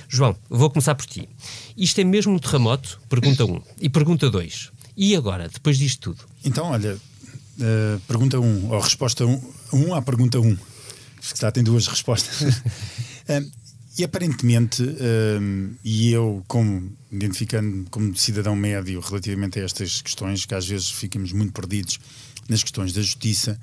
João, 0.08 0.36
vou 0.48 0.70
começar 0.70 0.94
por 0.94 1.06
ti. 1.06 1.28
Isto 1.76 2.00
é 2.00 2.04
mesmo 2.04 2.32
um 2.32 2.38
terremoto? 2.38 3.00
Pergunta 3.08 3.44
1. 3.44 3.50
Um. 3.50 3.60
E 3.80 3.88
pergunta 3.88 4.30
2. 4.30 4.70
E 4.96 5.16
agora, 5.16 5.48
depois 5.48 5.78
disto 5.78 6.12
tudo? 6.12 6.20
Então, 6.44 6.66
olha, 6.66 6.94
uh, 6.94 8.00
pergunta 8.06 8.38
1, 8.38 8.44
um, 8.44 8.70
ou 8.70 8.78
resposta 8.78 9.26
1 9.26 9.32
um, 9.72 9.88
um 9.88 9.94
à 9.96 10.00
pergunta 10.00 10.38
1. 10.38 10.46
Um 10.46 10.56
que 11.30 11.40
já 11.40 11.52
tem 11.52 11.62
duas 11.62 11.86
respostas. 11.88 12.42
um, 13.28 13.50
e 13.98 14.04
aparentemente, 14.04 14.82
um, 14.82 15.74
e 15.84 16.10
eu, 16.12 16.42
como 16.48 16.90
identificando 17.10 17.86
como 17.90 18.16
cidadão 18.16 18.56
médio 18.56 19.00
relativamente 19.00 19.60
a 19.60 19.64
estas 19.64 20.00
questões, 20.00 20.46
que 20.46 20.54
às 20.54 20.66
vezes 20.66 20.90
ficamos 20.90 21.32
muito 21.32 21.52
perdidos 21.52 22.00
nas 22.48 22.62
questões 22.62 22.92
da 22.92 23.02
justiça, 23.02 23.60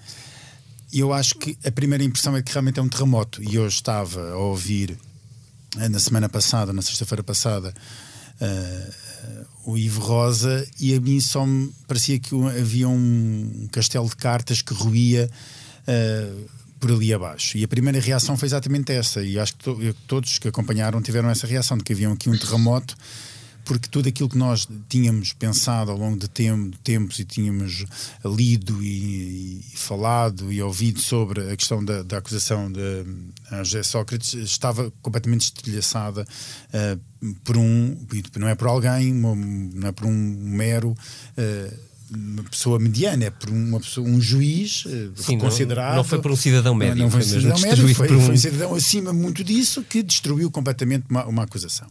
eu 0.94 1.12
acho 1.14 1.36
que 1.36 1.58
a 1.66 1.72
primeira 1.72 2.04
impressão 2.04 2.36
é 2.36 2.42
que 2.42 2.52
realmente 2.52 2.80
é 2.80 2.84
um 2.84 2.90
terremoto. 2.90 3.42
E 3.44 3.56
eu 3.56 3.68
estava 3.68 4.32
a 4.32 4.38
ouvir 4.38 4.98
eh, 5.78 5.90
na 5.90 6.00
semana 6.00 6.28
passada, 6.28 6.74
na 6.74 6.82
sexta-feira 6.82 7.24
passada, 7.24 7.74
uh, 8.42 9.46
o 9.66 9.78
Ivo 9.78 10.02
Rosa, 10.02 10.68
e 10.80 10.96
a 10.96 11.00
mim 11.00 11.20
só 11.20 11.46
me 11.46 11.72
parecia 11.88 12.20
que 12.20 12.36
havia 12.60 12.90
um 12.90 13.68
castelo 13.72 14.10
de 14.10 14.16
cartas 14.16 14.62
que 14.62 14.74
ruía. 14.74 15.30
Uh, 15.88 16.59
por 16.80 16.92
ali 16.92 17.14
abaixo. 17.14 17.58
E 17.58 17.64
a 17.64 17.68
primeira 17.68 18.00
reação 18.00 18.38
foi 18.38 18.48
exatamente 18.48 18.92
essa, 18.92 19.22
e 19.22 19.38
acho 19.38 19.56
que 19.56 19.64
to 19.64 19.96
todos 20.08 20.40
que 20.40 20.48
acompanharam 20.48 21.02
tiveram 21.02 21.30
essa 21.30 21.46
reação, 21.46 21.78
de 21.78 21.84
que 21.84 21.94
havia 21.94 22.10
aqui 22.12 22.30
um 22.30 22.38
terremoto 22.38 22.96
porque 23.70 23.88
tudo 23.88 24.10
aquilo 24.10 24.28
que 24.28 24.38
nós 24.38 24.68
tínhamos 24.90 25.32
pensado 25.32 25.92
ao 25.92 25.98
longo 25.98 26.18
de, 26.18 26.28
tempo, 26.28 26.72
de 26.72 26.78
tempos 26.80 27.20
e 27.20 27.24
tínhamos 27.24 27.86
lido 28.26 28.82
e, 28.82 29.60
e, 29.60 29.78
falado 29.78 30.52
e 30.52 30.60
ouvido 30.60 31.00
sobre 31.00 31.52
a 31.52 31.56
questão 31.56 31.86
da, 31.86 32.02
da 32.02 32.18
acusação 32.18 32.72
de 32.72 33.06
José 33.64 33.84
Sócrates 33.84 34.34
estava 34.34 34.92
completamente 35.04 35.44
estilhaçada 35.44 36.26
uh, 36.74 37.36
por 37.44 37.58
um, 37.58 37.96
não 38.38 38.48
é 38.48 38.56
por 38.56 38.70
alguém, 38.70 39.14
não 39.14 39.88
é 39.88 39.92
por 39.92 40.08
um 40.08 40.16
mero. 40.16 40.98
Uh, 41.38 41.89
uma 42.12 42.44
pessoa 42.44 42.80
mediana, 42.80 43.26
é 43.26 43.30
por 43.30 43.50
uma 43.50 43.80
pessoa, 43.80 44.08
um 44.08 44.20
juiz 44.20 44.86
uh, 44.86 45.12
Sim, 45.16 45.38
considerado. 45.38 45.90
Não, 45.90 45.98
não, 45.98 46.04
foi 46.04 46.22
por 46.22 46.32
um 46.32 46.36
cidadão 46.36 46.74
médio. 46.74 46.96
Não, 46.96 47.04
não 47.06 47.12
foi, 47.12 47.22
foi 47.22 47.38
um 47.38 47.42
cidadão 47.42 47.60
médio, 47.62 47.96
foi, 47.96 48.12
um... 48.12 48.22
foi 48.22 48.34
um 48.34 48.38
cidadão 48.38 48.76
acima 48.76 49.14
muito 49.14 49.44
disso 49.44 49.84
que 49.84 50.02
destruiu 50.02 50.50
completamente 50.50 51.06
uma, 51.10 51.26
uma 51.26 51.44
acusação. 51.44 51.88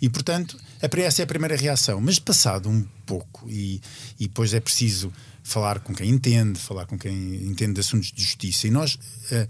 E, 0.00 0.08
portanto, 0.08 0.58
essa 0.80 1.22
é 1.22 1.24
a 1.24 1.26
primeira 1.26 1.56
reação. 1.56 2.00
Mas 2.00 2.18
passado 2.18 2.68
um 2.68 2.84
pouco, 3.06 3.48
e, 3.48 3.80
e 4.20 4.28
depois 4.28 4.52
é 4.52 4.60
preciso 4.60 5.12
falar 5.42 5.80
com 5.80 5.94
quem 5.94 6.10
entende, 6.10 6.58
falar 6.58 6.86
com 6.86 6.98
quem 6.98 7.14
entende 7.46 7.74
de 7.74 7.80
assuntos 7.80 8.12
de 8.12 8.22
justiça, 8.22 8.66
e 8.66 8.70
nós, 8.70 8.94
uh, 8.94 9.48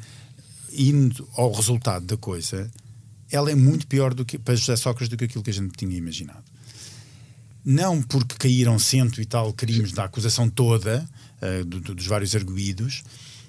indo 0.73 1.29
ao 1.35 1.53
resultado 1.53 2.05
da 2.07 2.17
coisa, 2.17 2.71
ela 3.31 3.51
é 3.51 3.55
muito 3.55 3.87
pior 3.87 4.15
do 4.15 4.25
que, 4.25 4.39
para 4.39 4.55
José 4.55 4.77
Sócrates 4.77 5.09
do 5.09 5.17
que 5.17 5.25
aquilo 5.25 5.43
que 5.43 5.51
a 5.51 5.55
gente 5.55 5.73
tinha 5.77 5.97
imaginado. 5.97 6.45
Não 7.67 8.01
porque 8.01 8.37
caíram 8.39 8.79
cento 8.79 9.21
e 9.21 9.27
tal 9.27 9.53
crimes 9.53 9.91
da 9.93 10.05
acusação 10.05 10.49
toda, 10.49 11.07
uh, 11.43 11.65
do, 11.65 11.81
do, 11.81 11.95
dos 11.97 12.07
vários 12.07 12.35
arguídos, 12.35 13.03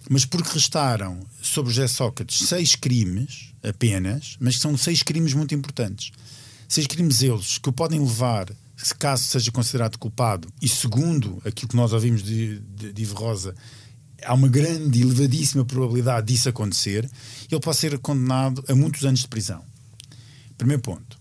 mas 0.10 0.26
porque 0.26 0.50
restaram 0.52 1.20
sobre 1.42 1.72
José 1.72 1.88
Sócrates 1.88 2.48
seis 2.48 2.76
crimes 2.76 3.54
apenas, 3.62 4.36
mas 4.40 4.56
que 4.56 4.62
são 4.62 4.76
seis 4.76 5.04
crimes 5.04 5.34
muito 5.34 5.54
importantes 5.54 6.12
seis 6.68 6.86
crimes 6.86 7.22
eles 7.22 7.58
que 7.58 7.70
o 7.70 7.72
podem 7.72 8.00
levar, 8.00 8.48
caso 9.00 9.24
seja 9.24 9.52
considerado 9.52 9.98
culpado, 9.98 10.50
e 10.62 10.68
segundo 10.68 11.42
aquilo 11.46 11.70
que 11.70 11.76
nós 11.76 11.94
ouvimos 11.94 12.22
de, 12.22 12.60
de, 12.60 12.92
de 12.92 13.02
Ivo 13.02 13.16
Rosa, 13.16 13.56
há 14.24 14.34
uma 14.34 14.48
grande, 14.48 15.02
elevadíssima 15.02 15.64
probabilidade 15.64 16.28
disso 16.28 16.50
acontecer, 16.50 17.10
ele 17.50 17.62
pode 17.62 17.78
ser 17.78 17.98
condenado 18.00 18.64
a 18.68 18.76
muitos 18.76 19.06
anos 19.06 19.22
de 19.22 19.28
prisão. 19.28 19.64
Primeiro 20.58 20.82
ponto. 20.82 21.18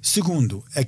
Segundo, 0.00 0.64
a, 0.74 0.86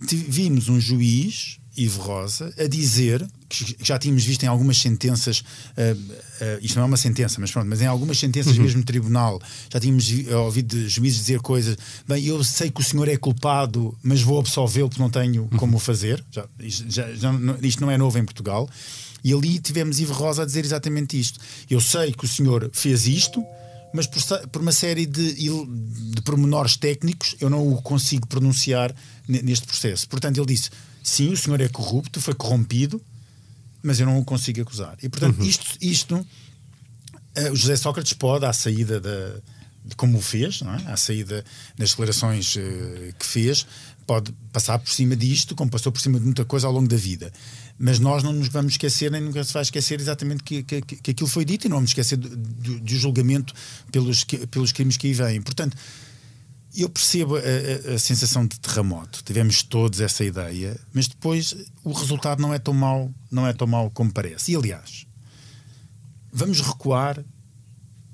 vimos 0.00 0.68
um 0.68 0.80
juiz 0.80 1.58
Ivo 1.76 2.00
Rosa 2.00 2.52
a 2.58 2.66
dizer 2.66 3.26
que 3.48 3.76
já 3.80 3.98
tínhamos 3.98 4.24
visto 4.24 4.42
em 4.42 4.46
algumas 4.46 4.78
sentenças, 4.78 5.40
uh, 5.40 5.94
uh, 5.94 6.58
isto 6.60 6.76
não 6.76 6.84
é 6.84 6.86
uma 6.86 6.96
sentença, 6.96 7.38
mas 7.38 7.50
pronto, 7.50 7.68
mas 7.68 7.80
em 7.82 7.86
algumas 7.86 8.18
sentenças 8.18 8.56
uhum. 8.56 8.64
mesmo 8.64 8.82
tribunal, 8.82 9.40
já 9.70 9.78
tínhamos 9.78 10.10
ouvido 10.32 10.88
juízes 10.88 11.20
dizer 11.20 11.40
coisas, 11.40 11.76
bem, 12.08 12.24
eu 12.24 12.42
sei 12.42 12.70
que 12.70 12.80
o 12.80 12.84
senhor 12.84 13.08
é 13.08 13.16
culpado, 13.16 13.96
mas 14.02 14.22
vou 14.22 14.40
absolvê-lo 14.40 14.88
porque 14.88 15.02
não 15.02 15.10
tenho 15.10 15.42
uhum. 15.42 15.58
como 15.58 15.76
o 15.76 15.80
fazer. 15.80 16.24
Já, 16.30 16.46
isto, 16.58 16.84
já, 16.88 17.12
já, 17.14 17.30
isto 17.62 17.80
não 17.80 17.90
é 17.90 17.98
novo 17.98 18.18
em 18.18 18.24
Portugal. 18.24 18.68
E 19.22 19.32
ali 19.32 19.58
tivemos 19.58 19.98
Ivo 20.00 20.12
Rosa 20.12 20.42
a 20.42 20.46
dizer 20.46 20.64
exatamente 20.64 21.18
isto. 21.18 21.40
Eu 21.68 21.80
sei 21.80 22.12
que 22.12 22.24
o 22.24 22.28
senhor 22.28 22.70
fez 22.72 23.06
isto, 23.06 23.44
mas 23.92 24.06
por, 24.06 24.48
por 24.48 24.62
uma 24.62 24.72
série 24.72 25.06
de, 25.06 25.34
de 25.34 26.22
pormenores 26.22 26.76
técnicos 26.76 27.34
eu 27.40 27.50
não 27.50 27.66
o 27.72 27.80
consigo 27.82 28.26
pronunciar 28.26 28.94
neste 29.28 29.66
processo. 29.66 30.08
Portanto, 30.08 30.38
ele 30.38 30.46
disse 30.46 30.70
sim, 31.02 31.32
o 31.32 31.36
senhor 31.36 31.60
é 31.60 31.68
corrupto, 31.68 32.20
foi 32.20 32.34
corrompido, 32.34 33.00
mas 33.82 34.00
eu 34.00 34.06
não 34.06 34.18
o 34.18 34.24
consigo 34.24 34.60
acusar. 34.60 34.96
E, 35.02 35.08
portanto, 35.08 35.38
uhum. 35.38 35.46
isto, 35.46 35.78
isto 35.80 36.16
uh, 36.16 37.52
o 37.52 37.56
José 37.56 37.76
Sócrates 37.76 38.12
pode, 38.12 38.44
à 38.44 38.52
saída 38.52 39.00
da, 39.00 39.40
de 39.84 39.94
como 39.94 40.18
o 40.18 40.20
fez, 40.20 40.62
não 40.62 40.74
é? 40.74 40.82
à 40.86 40.96
saída 40.96 41.44
das 41.78 41.90
declarações 41.90 42.56
uh, 42.56 42.60
que 43.18 43.24
fez, 43.24 43.66
pode 44.06 44.32
passar 44.52 44.78
por 44.78 44.90
cima 44.90 45.16
disto, 45.16 45.54
como 45.54 45.70
passou 45.70 45.92
por 45.92 46.00
cima 46.00 46.18
de 46.18 46.24
muita 46.24 46.44
coisa 46.44 46.66
ao 46.66 46.72
longo 46.72 46.88
da 46.88 46.96
vida. 46.96 47.32
Mas 47.78 47.98
nós 47.98 48.22
não 48.22 48.32
nos 48.32 48.48
vamos 48.48 48.72
esquecer, 48.72 49.10
nem 49.10 49.20
nunca 49.20 49.42
se 49.44 49.52
vai 49.52 49.62
esquecer 49.62 50.00
exatamente 50.00 50.42
que, 50.42 50.62
que, 50.62 50.80
que 50.80 51.10
aquilo 51.10 51.28
foi 51.28 51.44
dito 51.44 51.66
e 51.66 51.68
não 51.68 51.76
vamos 51.78 51.90
esquecer 51.90 52.16
do, 52.16 52.34
do, 52.36 52.80
do 52.80 52.96
julgamento 52.96 53.52
pelos, 53.92 54.24
pelos 54.24 54.72
crimes 54.72 54.96
que 54.96 55.08
aí 55.08 55.12
vêm. 55.12 55.42
Portanto, 55.42 55.76
eu 56.82 56.88
percebo 56.88 57.36
a, 57.36 57.40
a, 57.40 57.94
a, 57.94 57.98
sensação 57.98 58.46
de 58.46 58.58
terremoto, 58.60 59.22
tivemos 59.24 59.62
todos 59.62 60.00
essa 60.00 60.24
ideia, 60.24 60.78
mas 60.92 61.08
depois 61.08 61.54
o 61.82 61.92
resultado 61.92 62.40
não 62.40 62.52
é 62.52 62.58
tão 62.58 62.74
mau, 62.74 63.12
não 63.30 63.46
é 63.46 63.52
tão 63.52 63.66
mau 63.66 63.90
como 63.90 64.12
parece. 64.12 64.52
E 64.52 64.56
aliás, 64.56 65.06
vamos 66.32 66.60
recuar 66.60 67.24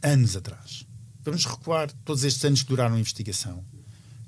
anos 0.02 0.37
atrás. 0.37 0.87
Vamos 1.25 1.45
recuar 1.45 1.90
todos 2.04 2.25
estes 2.25 2.45
anos 2.45 2.62
que 2.62 2.69
duraram 2.69 2.97
a 2.97 3.00
investigação. 3.00 3.64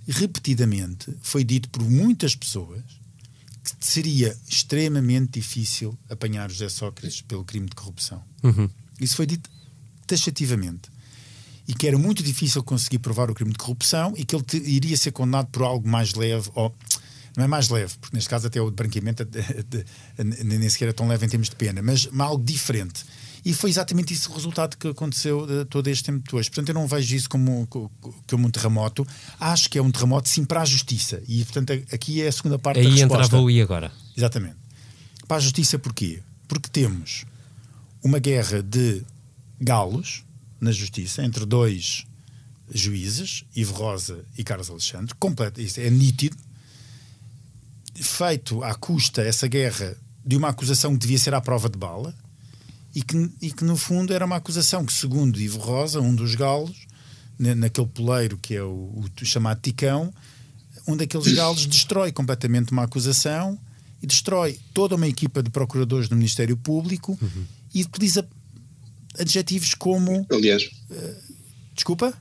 E 0.06 0.12
repetidamente 0.12 1.16
foi 1.20 1.42
dito 1.44 1.68
por 1.70 1.82
muitas 1.82 2.34
pessoas 2.34 2.82
que 3.62 3.86
seria 3.86 4.36
extremamente 4.48 5.40
difícil 5.40 5.98
apanhar 6.10 6.50
José 6.50 6.68
Sócrates 6.68 7.22
pelo 7.22 7.44
crime 7.44 7.68
de 7.68 7.74
corrupção. 7.74 8.22
Uhum. 8.42 8.68
Isso 9.00 9.16
foi 9.16 9.26
dito 9.26 9.48
taxativamente 10.06 10.93
e 11.66 11.74
que 11.74 11.86
era 11.86 11.96
muito 11.96 12.22
difícil 12.22 12.62
conseguir 12.62 12.98
provar 12.98 13.30
o 13.30 13.34
crime 13.34 13.52
de 13.52 13.58
corrupção 13.58 14.12
e 14.16 14.24
que 14.24 14.34
ele 14.34 14.44
te, 14.44 14.56
iria 14.58 14.96
ser 14.96 15.12
condenado 15.12 15.46
por 15.46 15.62
algo 15.62 15.88
mais 15.88 16.14
leve 16.14 16.50
ou 16.54 16.74
não 17.36 17.44
é 17.44 17.48
mais 17.48 17.68
leve, 17.68 17.94
porque 18.00 18.16
neste 18.16 18.30
caso 18.30 18.46
até 18.46 18.60
o 18.60 18.70
de 18.70 18.76
branqueamento 18.76 19.26
nem 20.44 20.68
sequer 20.68 20.90
é 20.90 20.92
tão 20.92 21.08
leve 21.08 21.26
em 21.26 21.28
termos 21.28 21.48
de 21.48 21.56
pena, 21.56 21.82
mas, 21.82 22.08
algo 22.16 22.44
diferente. 22.44 23.04
E 23.44 23.52
foi 23.52 23.68
exatamente 23.68 24.14
isso 24.14 24.30
o 24.30 24.34
resultado 24.34 24.76
que 24.76 24.88
aconteceu 24.88 25.46
de, 25.46 25.64
todo 25.66 25.88
este 25.88 26.04
tempo 26.04 26.20
depois. 26.24 26.48
Portanto, 26.48 26.70
eu 26.70 26.74
não 26.74 26.86
vejo 26.86 27.14
isso 27.14 27.28
como, 27.28 27.66
como 27.66 28.46
um 28.46 28.50
terremoto. 28.50 29.06
Acho 29.38 29.68
que 29.68 29.76
é 29.76 29.82
um 29.82 29.90
terremoto, 29.90 30.30
sim, 30.30 30.46
para 30.46 30.62
a 30.62 30.64
justiça. 30.64 31.22
E, 31.28 31.44
portanto, 31.44 31.72
aqui 31.92 32.22
é 32.22 32.28
a 32.28 32.32
segunda 32.32 32.58
parte 32.58 32.78
Aí 32.78 32.84
da 32.84 32.90
resposta. 32.90 33.16
Aí 33.16 33.26
entrava 33.26 33.42
o 33.42 33.50
e 33.50 33.60
agora. 33.60 33.92
Exatamente. 34.16 34.56
Para 35.28 35.36
a 35.36 35.40
justiça, 35.40 35.78
porquê? 35.78 36.22
Porque 36.48 36.70
temos 36.70 37.26
uma 38.02 38.18
guerra 38.18 38.62
de 38.62 39.02
galos, 39.60 40.24
na 40.60 40.72
justiça 40.72 41.24
entre 41.24 41.44
dois 41.44 42.06
juízes, 42.70 43.44
Ivo 43.54 43.74
Rosa 43.74 44.24
e 44.36 44.44
Carlos 44.44 44.70
Alexandre, 44.70 45.14
completo, 45.16 45.60
isso 45.60 45.80
é 45.80 45.90
nítido, 45.90 46.36
feito 47.94 48.62
à 48.62 48.74
custa 48.74 49.22
essa 49.22 49.46
guerra 49.46 49.96
de 50.24 50.36
uma 50.36 50.48
acusação 50.48 50.92
que 50.92 50.98
devia 50.98 51.18
ser 51.18 51.34
à 51.34 51.40
prova 51.40 51.68
de 51.68 51.78
bala 51.78 52.14
e 52.94 53.02
que, 53.02 53.30
e 53.40 53.52
que 53.52 53.64
no 53.64 53.76
fundo 53.76 54.12
era 54.12 54.24
uma 54.24 54.36
acusação 54.36 54.84
que, 54.84 54.92
segundo 54.92 55.40
Ivo 55.40 55.58
Rosa, 55.58 56.00
um 56.00 56.14
dos 56.14 56.34
galos, 56.34 56.86
naquele 57.38 57.86
poleiro 57.88 58.38
que 58.38 58.54
é 58.54 58.62
o, 58.62 59.04
o 59.20 59.24
chamado 59.24 59.60
Ticão, 59.60 60.12
um 60.86 60.96
daqueles 60.96 61.32
galos 61.32 61.66
destrói 61.66 62.12
completamente 62.12 62.72
uma 62.72 62.84
acusação 62.84 63.58
e 64.02 64.06
destrói 64.06 64.58
toda 64.72 64.96
uma 64.96 65.08
equipa 65.08 65.42
de 65.42 65.50
procuradores 65.50 66.08
do 66.08 66.16
Ministério 66.16 66.56
Público 66.56 67.18
uhum. 67.20 67.44
e 67.72 67.82
utiliza 67.82 68.26
adjetivos 69.18 69.74
como. 69.74 70.26
Aliás. 70.30 70.64
Uh, 70.90 71.14
desculpa? 71.74 72.14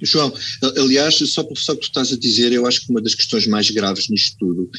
João, 0.00 0.32
aliás, 0.76 1.16
só 1.16 1.46
só 1.54 1.74
que 1.74 1.80
tu 1.80 1.86
estás 1.86 2.12
a 2.12 2.18
dizer, 2.18 2.52
eu 2.52 2.66
acho 2.66 2.82
que 2.82 2.90
uma 2.90 3.00
das 3.00 3.14
questões 3.14 3.46
mais 3.46 3.70
graves 3.70 4.08
nisto 4.08 4.36
tudo 4.38 4.70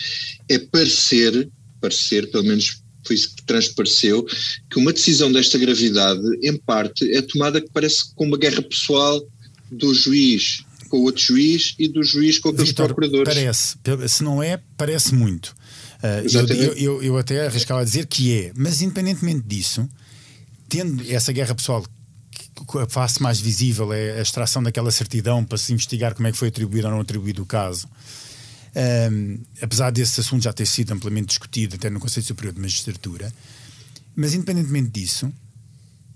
é 0.48 0.60
parecer, 0.60 1.50
parecer, 1.82 2.30
pelo 2.30 2.44
menos 2.44 2.82
foi 3.04 3.16
isso 3.16 3.36
que 3.36 3.44
transpareceu, 3.44 4.24
que 4.70 4.78
uma 4.78 4.94
decisão 4.94 5.32
desta 5.32 5.58
gravidade, 5.58 6.22
em 6.44 6.56
parte, 6.58 7.10
é 7.16 7.22
tomada 7.22 7.60
que 7.60 7.70
parece 7.74 8.14
com 8.14 8.26
uma 8.26 8.38
guerra 8.38 8.62
pessoal 8.62 9.26
do 9.72 9.94
juiz 9.94 10.64
com 10.88 11.00
o 11.00 11.04
outro 11.04 11.22
juiz 11.22 11.76
e 11.78 11.88
do 11.88 12.04
juiz 12.04 12.40
com 12.40 12.50
aqueles 12.50 12.70
Victor, 12.70 12.88
procuradores. 12.88 13.34
Parece, 13.34 13.78
se 14.08 14.24
não 14.24 14.42
é, 14.42 14.60
parece 14.78 15.14
muito. 15.14 15.56
Uh, 16.02 16.54
eu, 16.54 16.74
eu, 16.74 17.04
eu, 17.04 17.18
até 17.18 17.48
arriscava 17.48 17.82
a 17.82 17.84
dizer 17.84 18.06
que 18.06 18.34
é, 18.34 18.52
mas 18.56 18.82
independentemente 18.82 19.42
disso, 19.46 19.88
tendo 20.68 21.04
essa 21.12 21.32
guerra 21.32 21.56
pessoal 21.56 21.84
a 22.82 22.90
face 22.90 23.22
mais 23.22 23.40
visível 23.40 23.94
é 23.94 24.20
a 24.20 24.22
extração 24.22 24.62
daquela 24.64 24.92
certidão 24.92 25.44
para 25.44 25.58
se 25.58 25.72
investigar 25.72 26.16
como 26.16 26.28
é 26.28 26.32
que 26.32 26.38
foi 26.38 26.48
atribuído 26.48 26.88
ou 26.88 26.94
não 26.94 27.02
atribuído 27.02 27.44
o 27.44 27.46
caso. 27.46 27.88
Um, 29.12 29.40
apesar 29.62 29.92
desse 29.92 30.20
assunto 30.20 30.44
já 30.44 30.54
ter 30.54 30.66
sido 30.66 30.92
amplamente 30.92 31.28
discutido 31.28 31.76
até 31.76 31.90
no 31.90 32.00
Conselho 32.00 32.26
Superior 32.26 32.54
de 32.54 32.62
Magistratura, 32.62 33.34
mas 34.16 34.34
independentemente 34.34 34.90
disso, 34.90 35.32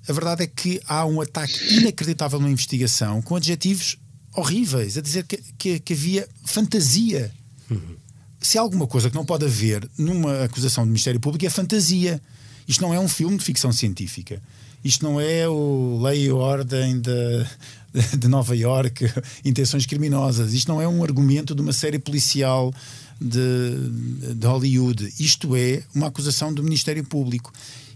a 0.08 0.14
verdade 0.14 0.44
é 0.44 0.48
que 0.48 0.82
há 0.88 1.06
um 1.06 1.22
ataque 1.22 1.76
inacreditável 1.76 2.40
na 2.40 2.50
investigação 2.50 3.22
com 3.22 3.36
adjetivos 3.36 3.98
horríveis, 4.36 4.98
a 4.98 5.02
dizer 5.02 5.26
que, 5.26 5.38
que, 5.58 5.80
que 5.80 5.94
havia 5.94 6.28
fantasia. 6.46 7.32
Uhum. 7.70 7.96
Se 8.40 8.58
há 8.58 8.62
alguma 8.62 8.88
coisa 8.88 9.10
que 9.10 9.16
não 9.16 9.26
pode 9.26 9.46
haver 9.46 9.88
numa 9.98 10.44
acusação 10.44 10.84
do 10.84 10.88
Ministério 10.88 11.20
Público 11.20 11.46
é 11.46 11.50
fantasia. 11.50 12.22
Isto 12.72 12.84
não 12.84 12.94
é 12.94 13.00
um 13.00 13.08
filme 13.10 13.38
de 13.38 13.44
ficção 13.44 13.74
científica. 13.74 14.42
Isto 14.82 15.04
não 15.04 15.20
é 15.20 15.46
o 15.46 16.00
Lei 16.02 16.28
e 16.28 16.32
Ordem 16.32 17.02
de, 17.02 17.46
de 18.18 18.30
Nova 18.30 18.56
York, 18.56 19.04
intenções 19.44 19.86
criminosas. 19.86 20.54
Isto 20.54 20.70
não 20.70 20.82
é 20.82 20.88
um 20.88 21.04
argumento 21.04 21.54
de 21.54 21.62
uma 21.62 21.74
série 21.74 22.00
policial 22.00 22.74
de, 23.20 24.34
de 24.36 24.48
Hollywood. 24.48 25.14
Isto 25.20 25.54
é 25.54 25.84
uma 25.94 26.08
acusação 26.08 26.54
do 26.54 26.64
Ministério 26.64 27.04
Público. 27.04 27.52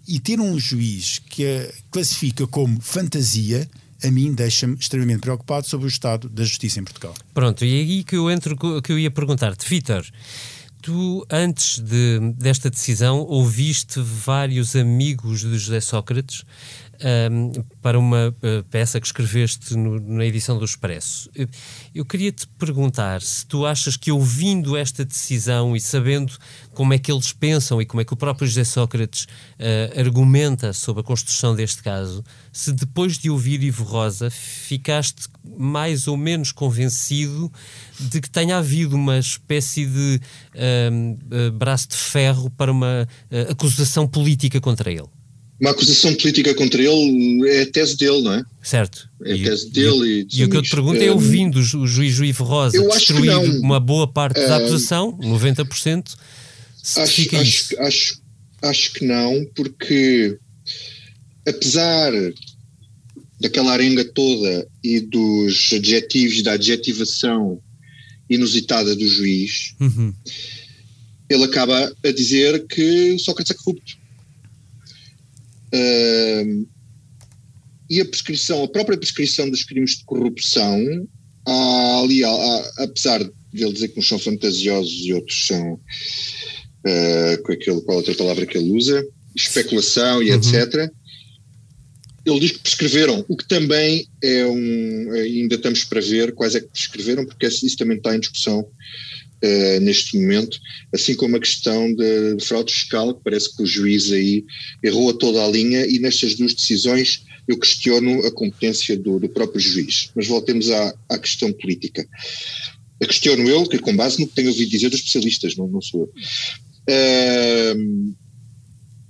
E 0.06 0.20
ter 0.20 0.42
um 0.42 0.60
juiz 0.60 1.20
que 1.20 1.46
a 1.46 1.74
classifica 1.90 2.46
como 2.46 2.82
fantasia 2.82 3.70
a 4.04 4.12
mim 4.12 4.34
deixa-me 4.34 4.76
extremamente 4.76 5.22
preocupado 5.22 5.66
sobre 5.68 5.88
o 5.88 5.90
estado 5.90 6.28
da 6.28 6.44
justiça 6.44 6.82
em 6.82 6.84
Portugal. 6.84 7.16
Pronto, 7.34 7.64
e 7.64 7.74
é 7.74 7.80
aí 7.80 8.04
que 8.04 8.18
eu 8.18 8.30
entro, 8.30 8.58
que 8.82 8.92
eu 8.92 9.00
ia 9.00 9.10
perguntar-te, 9.10 9.68
Vitor. 9.70 10.06
Tu, 10.86 11.26
antes 11.32 11.80
de, 11.80 12.20
desta 12.38 12.70
decisão, 12.70 13.22
ouviste 13.22 14.00
vários 14.00 14.76
amigos 14.76 15.40
de 15.40 15.58
José 15.58 15.82
Sócrates 15.82 16.44
um, 17.32 17.52
para 17.82 17.98
uma 18.00 18.30
uh, 18.30 18.64
peça 18.70 19.00
que 19.00 19.08
escreveste 19.08 19.76
no, 19.76 20.00
na 20.00 20.26
edição 20.26 20.58
do 20.58 20.66
Expresso. 20.66 21.30
Eu 21.94 22.06
queria 22.06 22.32
te 22.32 22.48
perguntar 22.48 23.22
se 23.22 23.46
tu 23.46 23.66
achas 23.66 23.98
que, 23.98 24.12
ouvindo 24.12 24.78
esta 24.78 25.04
decisão 25.04 25.76
e 25.76 25.80
sabendo 25.80 26.34
como 26.74 26.94
é 26.94 26.98
que 26.98 27.12
eles 27.12 27.32
pensam 27.32 27.82
e 27.82 27.86
como 27.86 28.02
é 28.02 28.06
que 28.06 28.14
o 28.14 28.18
próprio 28.18 28.48
José 28.48 28.64
Sócrates 28.64 29.24
uh, 29.24 30.00
argumenta 30.00 30.74
sobre 30.74 31.02
a 31.02 31.04
construção 31.04 31.56
deste 31.56 31.82
caso, 31.82 32.24
se 32.52 32.72
depois 32.72 33.18
de 33.18 33.30
ouvir 33.30 33.64
Ivo 33.64 33.84
Rosa 33.84 34.30
ficaste 34.30 35.28
mais 35.58 36.08
ou 36.08 36.18
menos 36.18 36.52
convencido 36.52 37.52
de 38.00 38.20
que 38.20 38.30
tenha 38.30 38.58
havido 38.58 38.96
uma 38.96 39.18
espécie 39.18 39.86
de 39.86 40.22
uh, 40.56 41.52
braço 41.52 41.90
de 41.90 41.96
ferro 41.96 42.50
para 42.50 42.72
uma 42.72 43.08
acusação 43.50 44.08
política 44.08 44.60
contra 44.60 44.92
ele 44.92 45.15
uma 45.60 45.72
acusação 45.72 46.14
política 46.16 46.54
contra 46.54 46.82
ele 46.82 47.50
é 47.50 47.62
a 47.62 47.66
tese 47.66 47.96
dele, 47.96 48.22
não 48.22 48.34
é? 48.34 48.44
Certo. 48.62 49.10
É 49.24 49.34
a 49.34 49.38
tese 49.38 49.70
dele. 49.70 50.28
E, 50.32 50.38
e, 50.38 50.42
e 50.42 50.44
o 50.44 50.50
que 50.50 50.58
eu 50.58 50.62
te 50.62 50.70
pergunto 50.70 51.02
é, 51.02 51.12
ouvindo 51.12 51.60
o 51.60 51.88
juiz 51.88 52.20
Ivo 52.20 52.44
Rosa 52.44 52.80
destruir 52.90 53.32
uma 53.62 53.80
boa 53.80 54.08
parte 54.08 54.40
da 54.40 54.58
acusação, 54.58 55.18
90%, 55.20 56.16
se 56.84 57.00
acho, 57.00 57.14
fica 57.14 57.40
acho, 57.40 57.50
isso. 57.50 57.80
Acho, 57.80 58.22
acho 58.62 58.94
que 58.94 59.06
não, 59.06 59.46
porque 59.56 60.38
apesar 61.48 62.12
daquela 63.40 63.72
arenga 63.72 64.04
toda 64.04 64.68
e 64.84 65.00
dos 65.00 65.72
adjetivos, 65.74 66.42
da 66.42 66.54
adjetivação 66.54 67.60
inusitada 68.30 68.96
do 68.96 69.08
juiz, 69.08 69.74
uhum. 69.80 70.14
ele 71.30 71.44
acaba 71.44 71.96
a 72.04 72.12
dizer 72.12 72.66
que 72.68 73.18
Sócrates 73.20 73.52
é 73.52 73.54
corrupto 73.54 74.05
Uh, 75.74 76.68
e 77.90 78.02
a 78.02 78.06
prescrição, 78.06 78.64
a 78.64 78.68
própria 78.68 78.98
prescrição 78.98 79.50
dos 79.50 79.64
crimes 79.64 79.98
de 79.98 80.06
corrupção, 80.06 81.08
há 81.48 82.00
ali, 82.04 82.24
há, 82.24 82.72
apesar 82.80 83.24
de 83.24 83.64
ele 83.64 83.74
dizer 83.74 83.90
que 83.90 84.00
uns 84.00 84.08
são 84.08 84.20
fantasiosos 84.20 85.06
e 85.06 85.14
outros 85.14 85.48
são, 85.48 85.74
uh, 85.74 87.44
com 87.44 87.52
aquele, 87.52 87.82
qual 87.82 87.98
outra 87.98 88.16
palavra 88.16 88.46
que 88.46 88.58
ele 88.58 88.72
usa, 88.72 89.06
especulação 89.36 90.24
e 90.24 90.32
uhum. 90.32 90.38
etc., 90.38 90.92
ele 92.26 92.40
diz 92.40 92.52
que 92.54 92.60
prescreveram, 92.60 93.24
o 93.28 93.38
que 93.38 93.48
também 93.48 94.08
é 94.24 94.48
um. 94.48 95.12
Ainda 95.12 95.56
estamos 95.56 95.84
para 95.84 96.02
ver 96.02 96.34
quais 96.34 96.56
é 96.56 96.60
que 96.60 96.68
prescreveram, 96.70 97.24
porque 97.24 97.46
isso 97.46 97.78
também 97.78 97.98
está 97.98 98.16
em 98.16 98.20
discussão 98.20 98.68
uh, 99.46 99.80
neste 99.82 100.18
momento, 100.18 100.60
assim 100.94 101.16
como 101.16 101.36
a 101.36 101.40
questão 101.40 101.94
de, 101.94 102.36
de 102.36 102.46
fraude 102.46 102.74
fiscal, 102.74 103.14
que 103.14 103.24
parece 103.24 103.56
que 103.56 103.64
o 103.64 103.66
juiz 103.66 104.12
aí 104.12 104.44
errou 104.84 105.10
a 105.10 105.14
toda 105.14 105.44
a 105.44 105.48
linha 105.48 105.86
e 105.86 106.00
nestas 106.00 106.36
duas 106.36 106.54
decisões 106.54 107.24
eu 107.48 107.60
questiono 107.60 108.26
a 108.26 108.32
competência 108.32 108.98
do, 108.98 109.20
do 109.20 109.30
próprio 109.30 109.62
juiz. 109.62 110.10
Mas 110.16 110.28
voltemos 110.28 110.70
à, 110.72 110.96
à 111.10 111.18
questão 111.18 111.54
política. 111.54 112.08
A 113.02 113.06
questiono 113.06 113.48
eu, 113.48 113.68
que 113.68 113.78
com 113.78 113.96
base 113.96 114.20
no 114.20 114.28
que 114.28 114.34
tenho 114.34 114.50
ouvido 114.50 114.70
dizer 114.70 114.90
dos 114.90 115.00
especialistas, 115.00 115.56
não, 115.56 115.68
não 115.68 115.82
sou 115.82 116.02
eu. 116.02 117.76
Uh, 117.78 118.16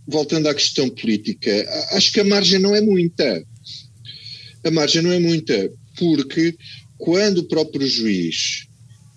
voltando 0.08 0.48
à 0.48 0.54
questão 0.54 0.90
política, 0.90 1.52
acho 1.92 2.12
que 2.12 2.20
a 2.20 2.24
margem 2.24 2.60
não 2.60 2.76
é 2.76 2.82
muita. 2.82 3.44
A 4.64 4.72
margem 4.72 5.02
não 5.02 5.12
é 5.12 5.20
muita, 5.20 5.72
porque 5.98 6.56
quando 6.98 7.40
o 7.40 7.48
próprio 7.48 7.88
juiz 7.88 8.68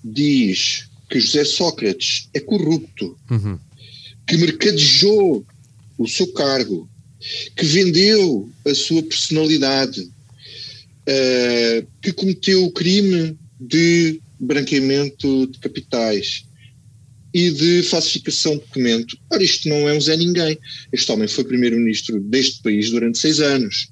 diz 0.05 0.88
que 1.09 1.21
José 1.21 1.45
Sócrates 1.45 2.29
é 2.35 2.41
corrupto, 2.41 3.17
uhum. 3.31 3.59
que 4.27 4.37
mercadejou 4.37 5.45
o 5.97 6.07
seu 6.07 6.33
cargo, 6.33 6.89
que 7.57 7.65
vendeu 7.65 8.49
a 8.65 8.75
sua 8.75 9.03
personalidade, 9.03 10.01
uh, 10.03 11.87
que 12.03 12.13
cometeu 12.13 12.65
o 12.65 12.73
crime 12.73 13.37
de 13.59 14.21
branqueamento 14.39 15.47
de 15.49 15.59
capitais 15.59 16.45
e 17.35 17.51
de 17.51 17.83
falsificação 17.83 18.55
de 18.55 18.61
documento. 18.61 19.19
Ora, 19.31 19.43
isto 19.43 19.69
não 19.69 19.89
é 19.89 19.95
um 19.95 20.01
Zé 20.01 20.17
Ninguém. 20.17 20.59
Este 20.93 21.11
homem 21.11 21.29
foi 21.29 21.45
primeiro-ministro 21.45 22.21
deste 22.21 22.63
país 22.63 22.91
durante 22.91 23.19
seis 23.19 23.41
anos. 23.41 23.91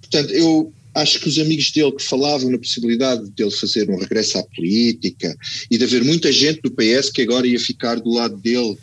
Portanto, 0.00 0.32
eu 0.32 0.72
acho 0.94 1.20
que 1.20 1.28
os 1.28 1.38
amigos 1.38 1.70
dele 1.70 1.92
que 1.92 2.02
falavam 2.02 2.50
na 2.50 2.58
possibilidade 2.58 3.30
de 3.30 3.42
ele 3.42 3.50
fazer 3.50 3.88
um 3.88 3.98
regresso 3.98 4.38
à 4.38 4.42
política 4.42 5.36
e 5.70 5.78
de 5.78 5.84
haver 5.84 6.04
muita 6.04 6.32
gente 6.32 6.60
do 6.62 6.70
PS 6.70 7.10
que 7.10 7.22
agora 7.22 7.46
ia 7.46 7.58
ficar 7.58 8.00
do 8.00 8.10
lado 8.10 8.36
dele 8.36 8.76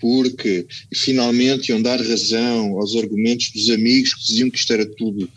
porque 0.00 0.66
finalmente 0.94 1.70
iam 1.70 1.82
dar 1.82 2.00
razão 2.00 2.78
aos 2.78 2.94
argumentos 2.94 3.50
dos 3.50 3.70
amigos 3.70 4.14
que 4.14 4.26
diziam 4.26 4.50
que 4.50 4.58
isto 4.58 4.72
era 4.72 4.86
tudo 4.86 5.28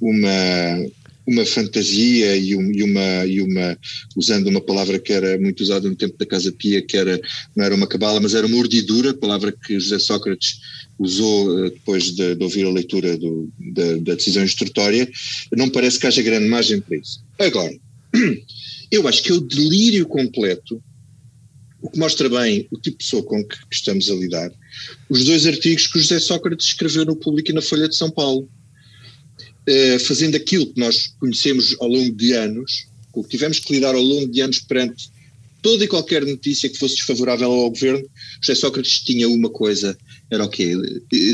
uma, 0.00 0.86
uma 1.30 1.46
fantasia 1.46 2.36
e, 2.36 2.56
um, 2.56 2.72
e, 2.72 2.82
uma, 2.82 3.26
e 3.26 3.40
uma, 3.40 3.78
usando 4.16 4.48
uma 4.48 4.60
palavra 4.60 4.98
que 4.98 5.12
era 5.12 5.38
muito 5.38 5.60
usada 5.60 5.88
no 5.88 5.94
tempo 5.94 6.18
da 6.18 6.26
Casa 6.26 6.50
Pia, 6.50 6.82
que 6.82 6.96
era, 6.96 7.20
não 7.54 7.64
era 7.64 7.74
uma 7.74 7.86
cabala, 7.86 8.20
mas 8.20 8.34
era 8.34 8.46
uma 8.46 8.56
urdidura, 8.56 9.14
palavra 9.14 9.52
que 9.52 9.78
José 9.78 10.00
Sócrates 10.00 10.58
usou 10.98 11.66
eh, 11.66 11.70
depois 11.70 12.10
de, 12.10 12.34
de 12.34 12.42
ouvir 12.42 12.66
a 12.66 12.70
leitura 12.70 13.16
do, 13.16 13.48
da, 13.58 13.96
da, 13.98 14.14
decisão 14.16 14.42
instrutória, 14.42 15.08
não 15.56 15.70
parece 15.70 16.00
que 16.00 16.06
haja 16.08 16.20
grande 16.20 16.48
margem 16.48 16.80
para 16.80 16.96
isso. 16.96 17.22
Agora, 17.38 17.72
eu 18.90 19.06
acho 19.06 19.22
que 19.22 19.30
é 19.30 19.34
o 19.34 19.40
delírio 19.40 20.06
completo, 20.06 20.82
o 21.80 21.88
que 21.88 21.98
mostra 21.98 22.28
bem 22.28 22.66
o 22.72 22.76
tipo 22.76 22.98
de 22.98 23.04
pessoa 23.04 23.22
com 23.22 23.42
que, 23.44 23.56
estamos 23.70 24.10
a 24.10 24.14
lidar, 24.14 24.50
os 25.08 25.24
dois 25.24 25.46
artigos 25.46 25.86
que 25.86 25.96
o 25.96 26.00
José 26.00 26.18
Sócrates 26.18 26.66
escreveu 26.66 27.04
no 27.04 27.14
Público 27.14 27.52
e 27.52 27.54
na 27.54 27.62
Folha 27.62 27.88
de 27.88 27.94
São 27.94 28.10
Paulo, 28.10 28.48
fazendo 30.00 30.36
aquilo 30.36 30.66
que 30.66 30.80
nós 30.80 31.14
conhecemos 31.18 31.76
ao 31.80 31.88
longo 31.88 32.12
de 32.12 32.32
anos, 32.32 32.86
com 33.12 33.20
o 33.20 33.24
que 33.24 33.30
tivemos 33.30 33.58
que 33.58 33.72
lidar 33.72 33.94
ao 33.94 34.02
longo 34.02 34.28
de 34.28 34.40
anos 34.40 34.60
perante 34.60 35.10
toda 35.62 35.84
e 35.84 35.88
qualquer 35.88 36.24
notícia 36.24 36.68
que 36.68 36.78
fosse 36.78 36.96
desfavorável 36.96 37.50
ao 37.50 37.70
governo, 37.70 38.02
José 38.40 38.54
Sócrates 38.54 39.00
tinha 39.00 39.28
uma 39.28 39.50
coisa, 39.50 39.96
era 40.30 40.44
o 40.44 40.48
quê, 40.48 40.74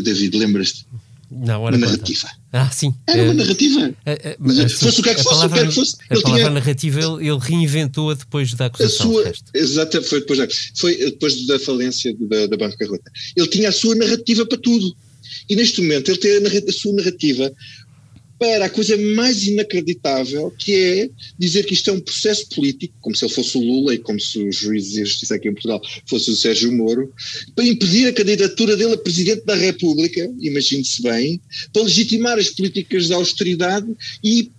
David, 0.02 0.36
lembras-te? 0.36 0.86
Não, 1.30 1.66
era 1.66 1.76
uma 1.76 1.86
narrativa. 1.86 2.28
Ah, 2.52 2.70
sim. 2.70 2.94
Era 3.06 3.24
uma 3.24 3.34
narrativa. 3.34 3.94
Mas, 4.38 4.72
fosse 4.72 5.00
o 5.00 5.02
que 5.02 5.10
é 5.10 5.14
que 5.14 5.22
fosse, 5.22 5.34
palavra, 5.34 5.56
o 5.56 5.60
que 5.60 5.66
é 5.66 5.68
que 5.68 5.74
fosse. 5.74 5.96
A 6.08 6.20
palavra 6.20 6.40
tinha... 6.40 6.50
narrativa 6.50 7.00
ele, 7.00 7.28
ele 7.28 7.38
reinventou-a 7.40 8.14
depois 8.14 8.54
da 8.54 8.66
acusação. 8.66 9.12
Sua, 9.12 9.32
exato, 9.52 10.02
foi 10.02 10.20
depois, 10.20 10.38
da, 10.38 10.48
foi 10.76 10.96
depois 10.96 11.46
da 11.46 11.58
falência 11.58 12.16
da, 12.20 12.46
da 12.46 12.56
bancarrota. 12.56 13.10
Ele 13.36 13.48
tinha 13.48 13.68
a 13.68 13.72
sua 13.72 13.96
narrativa 13.96 14.46
para 14.46 14.58
tudo. 14.58 14.96
E 15.48 15.56
neste 15.56 15.82
momento 15.82 16.10
ele 16.10 16.18
tem 16.18 16.36
a, 16.36 16.68
a 16.68 16.72
sua 16.72 16.92
narrativa 16.92 17.52
para 18.38 18.66
a 18.66 18.70
coisa 18.70 18.96
mais 19.14 19.46
inacreditável, 19.46 20.50
que 20.58 20.74
é 20.74 21.10
dizer 21.38 21.64
que 21.64 21.72
isto 21.72 21.88
é 21.88 21.92
um 21.92 22.00
processo 22.00 22.48
político, 22.50 22.94
como 23.00 23.16
se 23.16 23.24
ele 23.24 23.32
fosse 23.32 23.56
o 23.56 23.60
Lula 23.60 23.94
e 23.94 23.98
como 23.98 24.20
se 24.20 24.38
o 24.38 24.52
juiz 24.52 24.92
de 24.92 25.04
justiça 25.04 25.34
aqui 25.34 25.48
em 25.48 25.54
Portugal 25.54 25.80
fosse 26.06 26.30
o 26.30 26.36
Sérgio 26.36 26.70
Moro, 26.70 27.12
para 27.54 27.64
impedir 27.64 28.08
a 28.08 28.12
candidatura 28.12 28.76
dele 28.76 28.92
a 28.92 28.98
presidente 28.98 29.44
da 29.46 29.54
República, 29.54 30.30
imagine-se 30.38 31.02
bem, 31.02 31.40
para 31.72 31.82
legitimar 31.82 32.38
as 32.38 32.50
políticas 32.50 33.06
de 33.06 33.14
austeridade 33.14 33.86
e 34.22 34.50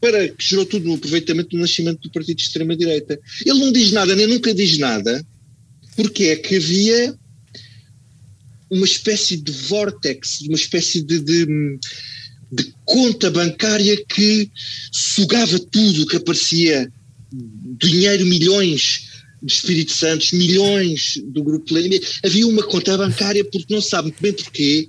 para 0.00 0.28
que 0.28 0.44
gerou 0.44 0.66
tudo 0.66 0.86
no 0.86 0.94
aproveitamento 0.94 1.50
do 1.50 1.58
nascimento 1.58 2.00
do 2.00 2.10
partido 2.10 2.36
de 2.36 2.42
extrema-direita. 2.42 3.18
Ele 3.44 3.58
não 3.58 3.72
diz 3.72 3.92
nada, 3.92 4.14
nem 4.14 4.26
nunca 4.26 4.52
diz 4.52 4.78
nada, 4.78 5.24
porque 5.94 6.24
é 6.24 6.36
que 6.36 6.56
havia 6.56 7.16
uma 8.68 8.84
espécie 8.84 9.36
de 9.36 9.52
vórtex, 9.52 10.40
uma 10.42 10.56
espécie 10.56 11.00
de, 11.00 11.20
de 11.20 11.78
de 12.50 12.72
conta 12.84 13.30
bancária 13.30 13.96
que 14.06 14.50
sugava 14.92 15.58
tudo 15.58 16.06
que 16.06 16.16
aparecia, 16.16 16.90
dinheiro, 17.78 18.24
milhões 18.26 19.06
de 19.42 19.52
Espírito 19.52 19.92
Santos, 19.92 20.32
milhões 20.32 21.20
do 21.26 21.42
Grupo 21.42 21.74
Leme, 21.74 22.00
havia 22.24 22.46
uma 22.46 22.62
conta 22.62 22.96
bancária, 22.96 23.44
porque 23.44 23.72
não 23.72 23.80
sabe 23.80 24.08
muito 24.08 24.20
bem 24.20 24.32
porquê, 24.32 24.88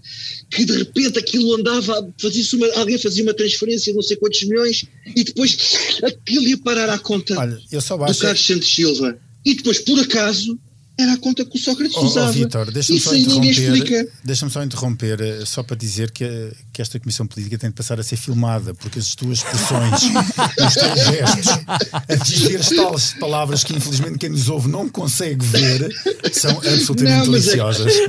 que 0.50 0.66
de 0.66 0.78
repente 0.78 1.20
aquilo 1.20 1.54
andava, 1.56 2.10
fazia 2.20 2.44
uma, 2.54 2.68
alguém 2.76 2.98
fazia 2.98 3.24
uma 3.24 3.34
transferência 3.34 3.92
de 3.92 3.96
não 3.96 4.04
sei 4.04 4.18
quantos 4.18 4.44
milhões 4.44 4.86
e 5.16 5.24
depois 5.24 5.58
aquilo 6.04 6.48
ia 6.48 6.58
parar 6.58 6.90
à 6.90 6.98
conta 6.98 7.38
Olha, 7.38 7.56
do 7.56 8.18
Carlos 8.18 8.46
Santos 8.46 8.74
Silva. 8.74 9.20
E 9.46 9.56
depois, 9.56 9.80
por 9.80 10.00
acaso, 10.00 10.60
era 10.98 11.14
a 11.14 11.18
conta 11.18 11.46
que 11.46 11.56
o 11.56 11.60
Sócrates 11.60 11.96
oh, 11.98 12.06
usava. 12.06 12.30
Oh, 12.30 12.34
Vitor, 12.34 12.72
deixa-me 12.72 13.00
só 13.00 13.16
interromper, 13.16 14.12
deixa 14.24 14.50
só 14.50 14.64
interromper, 14.64 15.22
eh, 15.22 15.46
só 15.46 15.64
para 15.64 15.76
dizer 15.76 16.12
que, 16.12 16.52
que 16.74 16.82
esta 16.82 17.00
Comissão 17.00 17.28
Política 17.28 17.58
tem 17.58 17.70
de 17.70 17.76
passar 17.76 18.00
a 18.00 18.04
ser 18.04 18.18
filmada, 18.18 18.74
porque 18.74 19.00
as 19.00 19.14
tuas 19.16 19.40
expressões, 19.40 20.02
os 20.66 20.74
teus 20.74 21.00
gestos, 21.06 21.48
a 21.94 22.16
dizer 22.16 22.62
as 22.94 23.14
palavras 23.14 23.64
que 23.64 23.76
infelizmente 23.76 24.18
quem 24.18 24.30
nos 24.30 24.50
ouve 24.50 24.70
não 24.70 24.90
consegue 24.90 25.46
ver, 25.46 25.94
são 26.32 26.52
absolutamente 26.58 27.28
não, 27.28 27.36
é 27.36 27.40
deliciosas. 27.40 27.94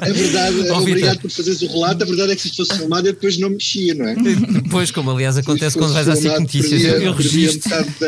É, 0.00 0.10
é 0.10 0.12
verdade, 0.12 0.70
oh, 0.70 0.78
obrigado 0.78 1.20
por 1.20 1.30
fazeres 1.30 1.62
o 1.62 1.66
relato, 1.66 2.02
a 2.02 2.06
verdade 2.06 2.32
é 2.32 2.36
que 2.36 2.42
se 2.42 2.54
fosse 2.54 2.76
filmado 2.76 3.08
eu 3.08 3.12
depois 3.12 3.38
não 3.38 3.50
mexia, 3.50 3.94
não 3.94 4.06
é? 4.06 4.14
Depois, 4.14 4.90
como 4.90 5.10
aliás 5.10 5.36
acontece 5.36 5.76
quando 5.76 5.92
vais 5.92 6.08
à 6.08 6.16
SIC 6.16 6.38
Notícias, 6.38 6.82
eu, 6.82 7.02
eu 7.02 7.12
registro. 7.12 7.70
Da. 7.70 8.06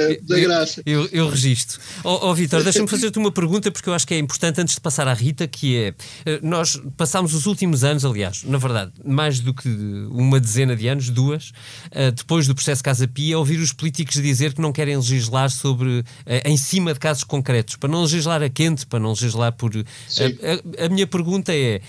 Eu, 0.85 1.03
eu, 1.03 1.09
eu 1.13 1.29
registro. 1.29 1.81
Ó 2.03 2.15
oh, 2.15 2.31
oh, 2.31 2.35
Vitor, 2.35 2.63
deixa-me 2.63 2.89
fazer-te 2.89 3.19
uma 3.19 3.31
pergunta, 3.31 3.71
porque 3.71 3.89
eu 3.89 3.95
acho 3.95 4.04
acho 4.05 4.07
que 4.07 4.15
é 4.15 4.19
importante 4.19 4.61
antes 4.61 4.75
de 4.75 4.81
passar 4.81 5.09
à 5.09 5.15
Rita, 5.15 5.49
que 5.49 5.77
é 5.77 5.95
eh, 6.27 6.39
nós 6.43 6.81
passámos 6.97 7.33
os 7.33 7.47
últimos 7.47 7.83
anos, 7.83 8.05
aliás, 8.05 8.45
na 8.45 8.59
verdade, 8.59 8.93
mais 9.03 9.41
do 9.41 9.55
que 9.55 9.69
uma 10.11 10.39
dezena 10.39 10.77
de 10.77 10.87
anos, 10.87 11.09
duas, 11.09 11.53
eh, 11.91 12.11
depois 12.11 12.47
do 12.47 12.55
processo 12.55 12.85
Casa 12.85 13.09
Pia, 13.09 13.37
a 13.37 13.39
ouvir 13.39 13.59
os 13.59 13.73
políticos 13.73 14.21
dizer 14.21 14.53
que 14.53 14.61
não 14.61 14.73
querem 14.73 14.97
legislar 14.97 15.51
sobre 15.51 16.05
eh, 16.27 16.43
em 16.45 16.57
cima 16.57 16.93
de 16.93 17.01
casos 17.01 17.25
concretos, 17.25 17.77
para 17.77 17.89
não 17.89 18.03
legislar 18.03 18.43
a 18.43 18.51
quente, 18.51 18.87
para 18.87 19.01
não 19.01 19.11
legislar 19.11 19.53
por. 19.53 19.73
A, 19.75 20.85
a, 20.85 20.89
minha 20.91 21.07
pergunta 21.07 21.53
é: 21.55 21.81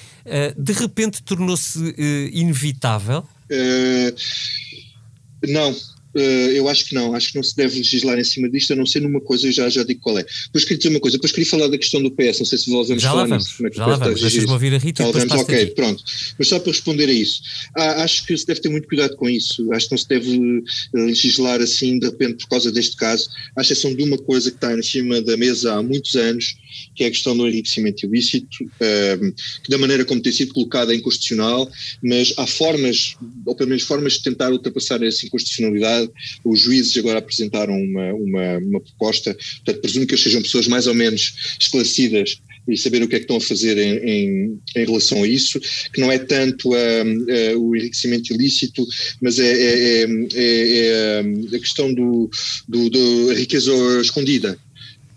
de 0.57 0.73
repente 0.73 1.21
tornou-se 1.21 1.79
inevitável? 2.31 3.27
Uh, 3.51 4.15
não, 5.47 5.75
eu 6.53 6.67
acho 6.69 6.85
que 6.85 6.95
não, 6.95 7.13
acho 7.13 7.29
que 7.29 7.35
não 7.35 7.43
se 7.43 7.55
deve 7.55 7.77
legislar 7.77 8.17
em 8.19 8.23
cima 8.23 8.49
disto, 8.49 8.73
a 8.73 8.75
não 8.75 8.85
ser 8.85 9.01
numa 9.01 9.21
coisa, 9.21 9.47
eu 9.47 9.51
já, 9.51 9.69
já 9.69 9.83
digo 9.83 9.99
qual 10.01 10.17
é. 10.17 10.25
Depois 10.45 10.63
queria 10.63 10.77
dizer 10.77 10.89
uma 10.89 10.99
coisa, 10.99 11.17
depois 11.17 11.31
queria 11.31 11.49
falar 11.49 11.67
da 11.67 11.77
questão 11.77 12.01
do 12.01 12.11
PS, 12.11 12.39
não 12.39 12.45
sei 12.45 12.57
se 12.57 12.69
voltamos 12.69 13.01
já 13.01 13.09
falar 13.09 13.27
vamos, 13.27 13.45
nisso. 13.45 13.67
É 13.67 13.71
já 13.71 13.85
lá 13.85 13.95
vamos, 13.97 14.21
deixas-me 14.21 14.51
ouvir 14.51 14.73
a 14.73 14.77
Rita 14.77 15.03
já 15.03 15.07
depois 15.07 15.25
vamos, 15.25 15.43
Ok, 15.43 15.55
aqui. 15.55 15.75
pronto. 15.75 16.03
Mas 16.37 16.47
só 16.47 16.59
para 16.59 16.71
responder 16.71 17.09
a 17.09 17.13
isso, 17.13 17.41
ah, 17.75 18.03
acho 18.03 18.25
que 18.25 18.37
se 18.37 18.45
deve 18.45 18.61
ter 18.61 18.69
muito 18.69 18.87
cuidado 18.87 19.15
com 19.15 19.29
isso, 19.29 19.71
acho 19.73 19.87
que 19.87 19.91
não 19.91 19.97
se 19.97 20.07
deve 20.07 20.35
eh, 20.35 20.61
legislar 20.93 21.61
assim 21.61 21.99
de 21.99 22.07
repente 22.07 22.37
por 22.43 22.49
causa 22.49 22.71
deste 22.71 22.95
caso, 22.95 23.29
à 23.55 23.61
exceção 23.61 23.93
de 23.93 24.03
uma 24.03 24.17
coisa 24.17 24.49
que 24.49 24.57
está 24.57 24.73
em 24.73 24.81
cima 24.81 25.21
da 25.21 25.37
mesa 25.37 25.73
há 25.73 25.83
muitos 25.83 26.15
anos, 26.15 26.55
que 26.95 27.03
é 27.03 27.07
a 27.07 27.11
questão 27.11 27.35
do 27.35 27.47
enriquecimento 27.47 28.05
ilícito, 28.05 28.63
uh, 28.63 29.33
que 29.63 29.69
da 29.69 29.77
maneira 29.77 30.05
como 30.05 30.21
tem 30.21 30.31
sido 30.31 30.53
colocada 30.53 30.93
é 30.93 30.95
inconstitucional, 30.95 31.69
mas 32.01 32.33
há 32.37 32.47
formas, 32.47 33.15
ou 33.45 33.55
pelo 33.55 33.69
menos 33.69 33.83
formas 33.83 34.13
de 34.13 34.23
tentar 34.23 34.51
ultrapassar 34.51 35.01
essa 35.03 35.25
inconstitucionalidade, 35.25 36.04
os 36.43 36.59
juízes 36.61 36.95
agora 36.97 37.19
apresentaram 37.19 37.73
uma, 37.73 38.13
uma, 38.13 38.57
uma 38.57 38.79
proposta, 38.81 39.33
portanto, 39.33 39.81
presumo 39.81 40.07
que 40.07 40.17
sejam 40.17 40.41
pessoas 40.41 40.67
mais 40.67 40.87
ou 40.87 40.93
menos 40.93 41.57
esclarecidas 41.59 42.39
e 42.67 42.77
saber 42.77 43.03
o 43.03 43.07
que 43.07 43.15
é 43.15 43.19
que 43.19 43.25
estão 43.25 43.37
a 43.37 43.41
fazer 43.41 43.77
em, 43.77 43.97
em, 43.97 44.59
em 44.75 44.85
relação 44.85 45.23
a 45.23 45.27
isso, 45.27 45.59
que 45.93 46.01
não 46.01 46.11
é 46.11 46.17
tanto 46.17 46.69
uh, 46.69 46.75
uh, 46.75 47.59
o 47.59 47.75
enriquecimento 47.75 48.33
ilícito, 48.33 48.85
mas 49.21 49.39
é, 49.39 49.51
é, 49.51 50.03
é, 50.03 50.05
é 50.35 51.55
a 51.55 51.59
questão 51.59 51.93
do, 51.93 52.29
do, 52.67 52.89
do 52.89 53.33
riqueza 53.33 53.71
escondida. 54.01 54.57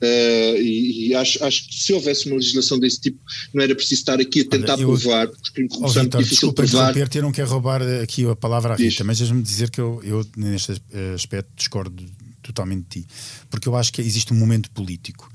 Uh, 0.01 0.57
e, 0.61 1.09
e 1.09 1.15
acho, 1.15 1.43
acho, 1.45 1.69
que 1.69 1.75
se 1.75 1.93
houvesse 1.93 2.27
uma 2.27 2.37
legislação 2.37 2.79
desse 2.79 3.01
tipo, 3.01 3.19
não 3.53 3.63
era 3.63 3.75
preciso 3.75 4.01
estar 4.01 4.21
aqui 4.21 4.43
a 4.43 4.45
tentar 4.45 4.75
Olha, 4.75 4.83
eu, 4.83 4.89
provar, 4.89 5.29
porque 5.29 5.67
oh, 5.73 5.89
difícil 5.89 6.19
desculpa 6.21 6.63
provar. 6.63 6.95
eu 6.97 7.23
não 7.23 7.33
quero 7.33 7.49
roubar 7.49 7.83
aqui 8.01 8.25
a 8.25 8.37
palavra 8.37 8.75
à 8.75 8.77
Rita, 8.77 8.91
Diz. 8.91 9.01
mas 9.01 9.19
deixa-me 9.19 9.43
dizer 9.43 9.71
que 9.71 9.81
eu, 9.81 10.01
eu, 10.05 10.25
neste 10.37 10.81
aspecto, 11.15 11.51
discordo 11.57 12.05
totalmente 12.43 12.83
de 12.83 13.03
ti, 13.03 13.09
porque 13.51 13.69
eu 13.69 13.75
acho 13.75 13.93
que 13.93 14.01
existe 14.01 14.33
um 14.33 14.37
momento 14.37 14.71
político 14.71 15.31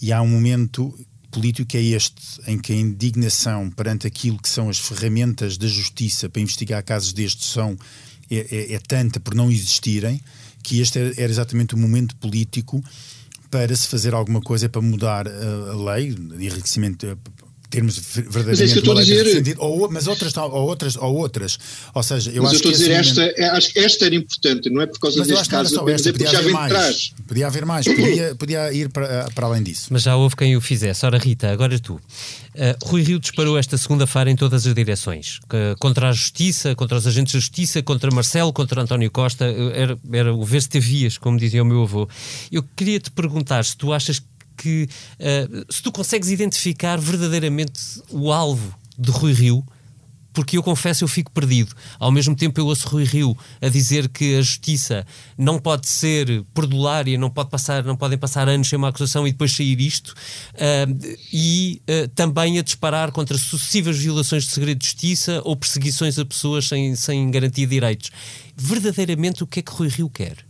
e 0.00 0.12
há 0.12 0.22
um 0.22 0.28
momento 0.28 0.94
político 1.30 1.68
que 1.68 1.76
é 1.76 1.82
este, 1.82 2.22
em 2.46 2.58
que 2.58 2.72
a 2.72 2.76
indignação 2.76 3.70
perante 3.70 4.06
aquilo 4.06 4.38
que 4.38 4.48
são 4.48 4.70
as 4.70 4.78
ferramentas 4.78 5.58
da 5.58 5.66
justiça 5.66 6.28
para 6.28 6.40
investigar 6.40 6.82
casos 6.82 7.12
destes 7.12 7.48
são 7.48 7.76
é, 8.30 8.46
é, 8.50 8.72
é 8.74 8.78
tanta 8.78 9.20
por 9.20 9.34
não 9.34 9.50
existirem, 9.50 10.20
que 10.62 10.80
este 10.80 10.98
era, 10.98 11.12
era 11.16 11.30
exatamente 11.30 11.74
o 11.74 11.78
momento 11.78 12.16
político 12.16 12.82
para 13.56 13.74
se 13.74 13.88
fazer 13.88 14.14
alguma 14.14 14.40
coisa 14.42 14.68
para 14.68 14.82
mudar 14.82 15.26
a, 15.26 15.30
a 15.30 15.94
lei 15.94 16.12
de 16.12 16.46
enriquecimento 16.46 17.06
termos 17.68 17.98
verdadeiramente 17.98 18.60
mas 18.62 18.70
é 18.76 18.80
que 18.80 18.88
eu 18.88 18.94
dizer. 18.94 19.56
ou, 19.58 19.90
mas 19.90 20.06
outras, 20.06 20.36
ou 20.36 20.50
outras, 20.52 20.96
ou 20.96 21.16
outras. 21.16 21.58
Ou 21.94 22.02
seja, 22.02 22.30
eu 22.30 22.42
mas 22.42 22.52
acho 22.52 22.64
eu 22.64 22.70
estou 22.70 22.70
a 22.70 22.74
dizer, 22.74 22.90
esta, 22.92 23.20
momento... 23.20 23.38
É, 23.38 23.48
acho 23.50 23.72
que 23.72 23.78
esta 23.78 24.06
era 24.06 24.14
importante, 24.14 24.70
não 24.70 24.82
é 24.82 24.86
por 24.86 24.98
causa 24.98 25.18
mas 25.18 25.28
deste 25.28 25.48
caso, 25.48 25.74
só 25.74 25.88
esta, 25.88 26.12
podia 26.12 26.30
já 26.30 26.38
haver 26.38 26.52
mais, 26.52 26.72
trás. 26.72 27.12
Podia 27.26 27.46
haver 27.46 27.66
mais, 27.66 27.86
podia, 27.86 28.34
podia 28.34 28.72
ir 28.72 28.88
para, 28.90 29.28
para 29.34 29.46
além 29.46 29.62
disso. 29.62 29.88
Mas 29.90 30.02
já 30.02 30.16
houve 30.16 30.36
quem 30.36 30.56
o 30.56 30.60
fizesse. 30.60 31.04
Ora, 31.04 31.18
Rita, 31.18 31.50
agora 31.50 31.78
tu. 31.78 31.94
Uh, 31.94 32.00
Rui 32.84 33.02
Rio 33.02 33.18
disparou 33.18 33.58
esta 33.58 33.76
segunda-feira 33.76 34.30
em 34.30 34.36
todas 34.36 34.66
as 34.66 34.74
direções. 34.74 35.40
Uh, 35.44 35.76
contra 35.78 36.08
a 36.08 36.12
Justiça, 36.12 36.74
contra 36.74 36.96
os 36.96 37.06
agentes 37.06 37.32
de 37.32 37.38
Justiça, 37.38 37.82
contra 37.82 38.10
Marcelo, 38.10 38.52
contra 38.52 38.80
António 38.80 39.10
Costa. 39.10 39.44
Uh, 39.44 39.70
era, 39.74 39.98
era 40.12 40.34
o 40.34 40.44
ver 40.44 40.62
se 40.62 40.68
te 40.68 40.80
vias, 40.80 41.18
como 41.18 41.38
dizia 41.38 41.62
o 41.62 41.66
meu 41.66 41.82
avô. 41.82 42.08
Eu 42.50 42.64
queria 42.74 42.98
te 42.98 43.10
perguntar 43.10 43.64
se 43.64 43.76
tu 43.76 43.92
achas 43.92 44.18
que 44.18 44.26
que 44.66 44.88
uh, 45.20 45.72
se 45.72 45.80
tu 45.80 45.92
consegues 45.92 46.28
identificar 46.28 46.98
verdadeiramente 46.98 47.80
o 48.10 48.32
alvo 48.32 48.76
de 48.98 49.12
Rui 49.12 49.32
Rio, 49.32 49.64
porque 50.32 50.58
eu 50.58 50.62
confesso 50.62 51.04
eu 51.04 51.08
fico 51.08 51.30
perdido. 51.30 51.72
Ao 52.00 52.10
mesmo 52.10 52.34
tempo 52.34 52.60
eu 52.60 52.66
ouço 52.66 52.88
Rui 52.88 53.04
Rio 53.04 53.38
a 53.62 53.68
dizer 53.68 54.08
que 54.08 54.36
a 54.36 54.42
justiça 54.42 55.06
não 55.38 55.58
pode 55.60 55.86
ser 55.86 56.44
perdulária, 56.52 57.16
não 57.16 57.30
pode 57.30 57.48
passar, 57.48 57.84
não 57.84 57.96
podem 57.96 58.18
passar 58.18 58.48
anos 58.48 58.68
sem 58.68 58.76
uma 58.76 58.88
acusação 58.88 59.26
e 59.26 59.30
depois 59.30 59.54
sair 59.54 59.80
isto, 59.80 60.08
uh, 60.08 61.16
e 61.32 61.80
uh, 61.88 62.08
também 62.08 62.58
a 62.58 62.62
disparar 62.62 63.12
contra 63.12 63.38
sucessivas 63.38 63.96
violações 63.96 64.44
de 64.44 64.50
segredo 64.50 64.78
de 64.80 64.86
justiça 64.86 65.40
ou 65.44 65.56
perseguições 65.56 66.18
a 66.18 66.24
pessoas 66.24 66.66
sem, 66.66 66.96
sem 66.96 67.30
garantia 67.30 67.66
de 67.66 67.70
direitos. 67.70 68.10
Verdadeiramente 68.56 69.44
o 69.44 69.46
que 69.46 69.60
é 69.60 69.62
que 69.62 69.72
Rui 69.72 69.88
Rio 69.88 70.10
quer? 70.10 70.45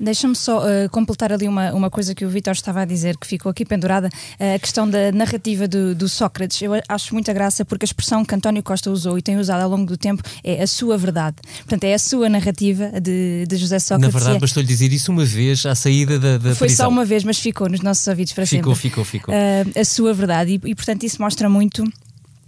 Deixa-me 0.00 0.34
só 0.34 0.60
uh, 0.60 0.88
completar 0.90 1.32
ali 1.32 1.46
uma, 1.46 1.72
uma 1.72 1.90
coisa 1.90 2.14
que 2.14 2.24
o 2.24 2.28
Vitor 2.30 2.52
estava 2.52 2.80
a 2.80 2.84
dizer, 2.84 3.18
que 3.18 3.26
ficou 3.26 3.50
aqui 3.50 3.64
pendurada, 3.64 4.08
uh, 4.08 4.54
a 4.54 4.58
questão 4.58 4.88
da 4.88 5.12
narrativa 5.12 5.68
do, 5.68 5.94
do, 5.94 6.08
Sócrates. 6.08 6.62
Eu 6.62 6.72
acho 6.88 7.12
muita 7.12 7.32
graça 7.32 7.64
porque 7.64 7.84
a 7.84 7.88
expressão 7.88 8.24
que 8.24 8.34
António 8.34 8.62
Costa 8.62 8.90
usou 8.90 9.18
e 9.18 9.22
tem 9.22 9.38
usado 9.38 9.62
ao 9.62 9.68
longo 9.68 9.86
do 9.86 9.96
tempo 9.96 10.22
é 10.42 10.62
a 10.62 10.66
sua 10.66 10.96
verdade. 10.96 11.36
Portanto, 11.58 11.84
é 11.84 11.94
a 11.94 11.98
sua 11.98 12.28
narrativa 12.28 13.00
de, 13.00 13.44
de 13.46 13.56
José 13.56 13.78
Sócrates. 13.78 14.12
Na 14.12 14.18
verdade, 14.18 14.36
é... 14.38 14.40
bastou-lhe 14.40 14.66
dizer 14.66 14.92
isso 14.92 15.12
uma 15.12 15.24
vez 15.24 15.66
à 15.66 15.74
saída 15.74 16.18
da, 16.18 16.38
da 16.38 16.54
Foi 16.54 16.68
prisão. 16.68 16.86
só 16.86 16.90
uma 16.90 17.04
vez, 17.04 17.22
mas 17.22 17.38
ficou 17.38 17.68
nos 17.68 17.82
nossos 17.82 18.06
ouvidos 18.06 18.32
para 18.32 18.46
ficou, 18.46 18.74
sempre. 18.74 18.90
Ficou, 18.90 19.04
ficou, 19.04 19.32
ficou. 19.32 19.34
Uh, 19.34 19.80
a 19.80 19.84
sua 19.84 20.14
verdade. 20.14 20.52
E, 20.64 20.70
e, 20.70 20.74
portanto, 20.74 21.04
isso 21.04 21.20
mostra 21.20 21.48
muito 21.48 21.84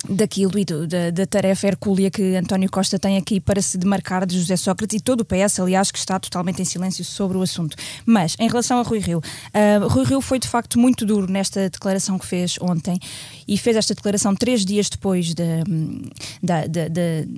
daquilo 0.08 0.58
e 0.58 0.64
do, 0.64 0.86
da, 0.86 1.10
da, 1.10 1.26
tarefa 1.26 1.68
hercúlea 1.68 2.10
que 2.10 2.34
António 2.34 2.70
Costa 2.70 2.98
tem 2.98 3.16
aqui 3.16 3.40
para 3.40 3.62
se 3.62 3.78
demarcar 3.78 4.26
de 4.26 4.38
José 4.38 4.56
Sócrates 4.56 4.98
e 4.98 5.00
todo 5.00 5.20
o 5.20 5.24
PS, 5.24 5.60
aliás, 5.60 5.90
que 5.90 5.98
está 5.98 6.18
totalmente 6.18 6.60
em 6.60 6.64
silêncio 6.64 7.04
sobre 7.04 7.38
o 7.38 7.42
assunto. 7.42 7.76
Mas, 8.04 8.36
em 8.38 8.48
relação 8.48 8.78
a 8.78 8.82
Rui 8.82 8.98
Rio, 8.98 9.18
uh, 9.18 9.88
Rui 9.88 10.04
Rio 10.04 10.20
foi 10.20 10.38
de 10.38 10.48
facto 10.48 10.78
muito 10.78 11.06
duro 11.06 11.30
nesta 11.30 11.70
declaração 11.70 12.18
que 12.18 12.26
fez 12.26 12.56
ontem 12.60 12.98
e 13.46 13.56
fez 13.56 13.76
esta 13.76 13.94
declaração 13.94 14.34
três 14.34 14.64
dias 14.64 14.88
depois 14.88 15.34
de, 15.34 15.62
de, 16.42 16.88
de, 16.88 17.28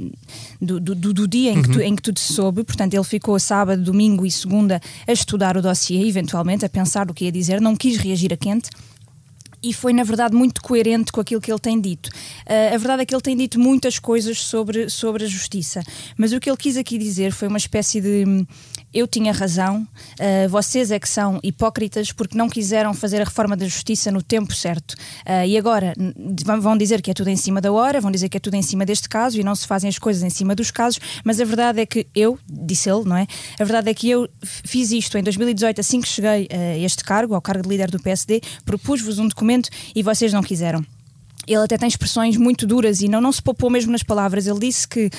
do, 0.60 0.80
do, 0.80 1.12
do, 1.12 1.28
dia 1.28 1.52
em 1.52 1.62
que, 1.62 1.70
tu, 1.70 1.78
uhum. 1.78 1.84
em 1.84 1.96
que 1.96 2.02
tudo 2.02 2.18
se 2.18 2.32
soube. 2.32 2.64
Portanto, 2.64 2.94
ele 2.94 3.04
ficou 3.04 3.38
sábado, 3.38 3.82
domingo 3.82 4.24
e 4.24 4.30
segunda 4.30 4.80
a 5.06 5.12
estudar 5.12 5.56
o 5.56 5.62
dossiê, 5.62 6.06
eventualmente, 6.06 6.64
a 6.64 6.68
pensar 6.68 7.10
o 7.10 7.14
que 7.14 7.26
ia 7.26 7.32
dizer, 7.32 7.60
não 7.60 7.76
quis 7.76 7.96
reagir 7.96 8.32
a 8.32 8.36
quente 8.36 8.70
e 9.64 9.72
foi, 9.72 9.92
na 9.92 10.04
verdade, 10.04 10.36
muito 10.36 10.62
coerente 10.62 11.10
com 11.10 11.20
aquilo 11.20 11.40
que 11.40 11.50
ele 11.50 11.58
tem 11.58 11.80
dito. 11.80 12.08
Uh, 12.46 12.74
a 12.74 12.78
verdade 12.78 13.02
é 13.02 13.06
que 13.06 13.14
ele 13.14 13.22
tem 13.22 13.36
dito 13.36 13.58
muitas 13.58 13.98
coisas 13.98 14.40
sobre, 14.40 14.90
sobre 14.90 15.24
a 15.24 15.26
justiça, 15.26 15.82
mas 16.16 16.32
o 16.32 16.38
que 16.38 16.50
ele 16.50 16.56
quis 16.56 16.76
aqui 16.76 16.98
dizer 16.98 17.32
foi 17.32 17.48
uma 17.48 17.58
espécie 17.58 18.00
de 18.00 18.46
eu 18.94 19.08
tinha 19.08 19.32
razão, 19.32 19.82
uh, 19.82 20.48
vocês 20.48 20.90
é 20.90 20.98
que 21.00 21.08
são 21.08 21.40
hipócritas 21.42 22.12
porque 22.12 22.38
não 22.38 22.48
quiseram 22.48 22.94
fazer 22.94 23.20
a 23.20 23.24
reforma 23.24 23.56
da 23.56 23.66
justiça 23.66 24.10
no 24.12 24.22
tempo 24.22 24.54
certo. 24.54 24.92
Uh, 25.26 25.44
e 25.46 25.58
agora 25.58 25.92
vão 26.60 26.76
dizer 26.76 27.02
que 27.02 27.10
é 27.10 27.14
tudo 27.14 27.28
em 27.28 27.36
cima 27.36 27.60
da 27.60 27.72
hora, 27.72 28.00
vão 28.00 28.10
dizer 28.10 28.28
que 28.28 28.36
é 28.36 28.40
tudo 28.40 28.54
em 28.54 28.62
cima 28.62 28.86
deste 28.86 29.08
caso 29.08 29.38
e 29.38 29.42
não 29.42 29.54
se 29.54 29.66
fazem 29.66 29.88
as 29.88 29.98
coisas 29.98 30.22
em 30.22 30.30
cima 30.30 30.54
dos 30.54 30.70
casos, 30.70 31.00
mas 31.24 31.40
a 31.40 31.44
verdade 31.44 31.80
é 31.80 31.86
que 31.86 32.06
eu, 32.14 32.38
disse 32.48 32.88
ele, 32.88 33.04
não 33.04 33.16
é? 33.16 33.26
A 33.58 33.64
verdade 33.64 33.90
é 33.90 33.94
que 33.94 34.08
eu 34.08 34.28
fiz 34.42 34.92
isto 34.92 35.18
em 35.18 35.22
2018, 35.22 35.80
assim 35.80 36.00
que 36.00 36.08
cheguei 36.08 36.48
a 36.50 36.78
este 36.78 37.02
cargo, 37.02 37.34
ao 37.34 37.42
cargo 37.42 37.62
de 37.62 37.68
líder 37.68 37.90
do 37.90 37.98
PSD, 37.98 38.40
propus-vos 38.64 39.18
um 39.18 39.26
documento 39.26 39.68
e 39.94 40.02
vocês 40.02 40.32
não 40.32 40.42
quiseram. 40.42 40.84
Ele 41.46 41.62
até 41.62 41.76
tem 41.76 41.88
expressões 41.88 42.36
muito 42.36 42.66
duras 42.66 43.00
e 43.00 43.08
não, 43.08 43.20
não 43.20 43.32
se 43.32 43.42
poupou 43.42 43.70
mesmo 43.70 43.92
nas 43.92 44.02
palavras. 44.02 44.46
Ele 44.46 44.58
disse 44.58 44.86
que 44.86 45.10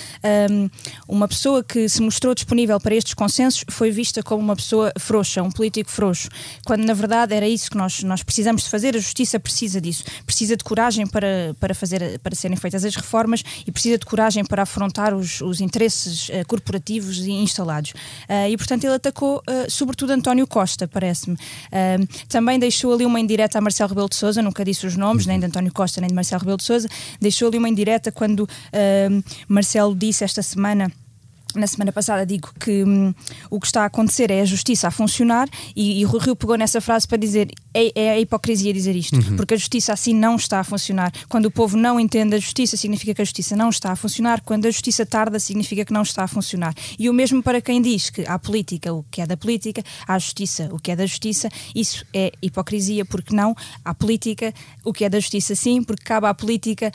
um, 0.51 0.69
uma 1.07 1.27
pessoa 1.27 1.63
que 1.63 1.87
se 1.87 2.01
mostrou 2.01 2.33
disponível 2.33 2.79
para 2.79 2.95
estes 2.95 3.13
consensos 3.13 3.63
foi 3.69 3.91
vista 3.91 4.21
como 4.23 4.41
uma 4.41 4.55
pessoa 4.55 4.91
frouxa, 4.99 5.41
um 5.41 5.51
político 5.51 5.89
frouxo, 5.91 6.29
quando 6.65 6.83
na 6.85 6.93
verdade 6.93 7.33
era 7.33 7.47
isso 7.47 7.69
que 7.69 7.77
nós, 7.77 8.03
nós 8.03 8.23
precisamos 8.23 8.63
de 8.63 8.69
fazer. 8.69 8.95
A 8.95 8.99
justiça 8.99 9.39
precisa 9.39 9.79
disso, 9.79 10.03
precisa 10.25 10.55
de 10.55 10.63
coragem 10.63 11.05
para, 11.07 11.55
para, 11.59 11.73
fazer, 11.73 12.19
para 12.19 12.35
serem 12.35 12.57
feitas 12.57 12.83
as 12.83 12.95
reformas 12.95 13.43
e 13.65 13.71
precisa 13.71 13.97
de 13.97 14.05
coragem 14.05 14.43
para 14.43 14.63
afrontar 14.63 15.13
os, 15.13 15.41
os 15.41 15.61
interesses 15.61 16.29
uh, 16.29 16.45
corporativos 16.47 17.19
e 17.19 17.31
instalados. 17.31 17.91
Uh, 17.91 18.49
e 18.49 18.57
portanto 18.57 18.83
ele 18.83 18.95
atacou 18.95 19.37
uh, 19.37 19.69
sobretudo 19.69 20.11
António 20.11 20.47
Costa, 20.47 20.87
parece-me. 20.87 21.37
também 22.29 22.57
deixou 22.59 22.93
ali 22.93 23.05
uma 23.05 23.19
indireta 23.19 23.57
a 23.57 23.61
Marcelo 23.61 23.89
Rebelo 23.89 24.09
de 24.09 24.15
Sousa, 24.15 24.41
nunca 24.41 24.63
disse 24.63 24.85
os 24.85 24.95
nomes, 24.95 25.25
nem 25.25 25.39
de 25.39 25.45
António 25.45 25.71
Costa, 25.71 25.99
nem 25.99 26.09
de 26.09 26.14
Marcelo 26.15 26.39
Rebelo 26.39 26.57
de 26.57 26.63
Sousa, 26.63 26.87
deixou 27.19 27.47
ali 27.47 27.57
uma 27.57 27.69
indireta 27.69 28.11
quando 28.11 28.41
uh, 28.41 29.23
Marcelo 29.47 29.95
disse 29.95 30.23
esta 30.23 30.41
semana 30.41 30.91
na 31.55 31.67
semana 31.67 31.91
passada 31.91 32.25
digo 32.25 32.51
que 32.59 32.83
hum, 32.83 33.13
o 33.49 33.59
que 33.59 33.67
está 33.67 33.83
a 33.83 33.85
acontecer 33.85 34.31
é 34.31 34.41
a 34.41 34.45
justiça 34.45 34.87
a 34.87 34.91
funcionar 34.91 35.47
e, 35.75 36.01
e 36.01 36.05
o 36.05 36.17
Rio 36.17 36.35
pegou 36.35 36.57
nessa 36.57 36.81
frase 36.81 37.07
para 37.07 37.17
dizer 37.17 37.51
é, 37.73 37.91
é 37.95 38.11
a 38.11 38.19
hipocrisia 38.19 38.73
dizer 38.73 38.95
isto, 38.95 39.15
uhum. 39.15 39.35
porque 39.35 39.53
a 39.53 39.57
justiça 39.57 39.93
assim 39.93 40.13
não 40.13 40.35
está 40.35 40.59
a 40.59 40.63
funcionar. 40.63 41.11
Quando 41.27 41.45
o 41.47 41.51
povo 41.51 41.75
não 41.77 41.99
entende 41.99 42.35
a 42.35 42.39
justiça, 42.39 42.77
significa 42.77 43.13
que 43.13 43.21
a 43.21 43.25
justiça 43.25 43.55
não 43.55 43.69
está 43.69 43.91
a 43.91 43.95
funcionar. 43.95 44.41
Quando 44.41 44.65
a 44.65 44.71
justiça 44.71 45.05
tarda, 45.05 45.39
significa 45.39 45.83
que 45.83 45.91
não 45.91 46.01
está 46.01 46.23
a 46.23 46.27
funcionar. 46.27 46.73
E 46.97 47.09
o 47.09 47.13
mesmo 47.13 47.43
para 47.43 47.61
quem 47.61 47.81
diz 47.81 48.09
que 48.09 48.25
há 48.27 48.39
política 48.39 48.93
o 48.93 49.03
que 49.11 49.21
é 49.21 49.27
da 49.27 49.35
política, 49.35 49.83
há 50.07 50.17
justiça 50.17 50.69
o 50.71 50.79
que 50.79 50.91
é 50.91 50.95
da 50.95 51.05
justiça, 51.05 51.49
isso 51.73 52.05
é 52.13 52.31
hipocrisia, 52.41 53.05
porque 53.05 53.35
não 53.35 53.55
há 53.83 53.93
política 53.93 54.53
o 54.83 54.93
que 54.93 55.03
é 55.03 55.09
da 55.09 55.19
justiça 55.19 55.55
sim, 55.55 55.83
porque 55.83 56.03
cabe 56.03 56.27
à 56.27 56.33
política 56.33 56.91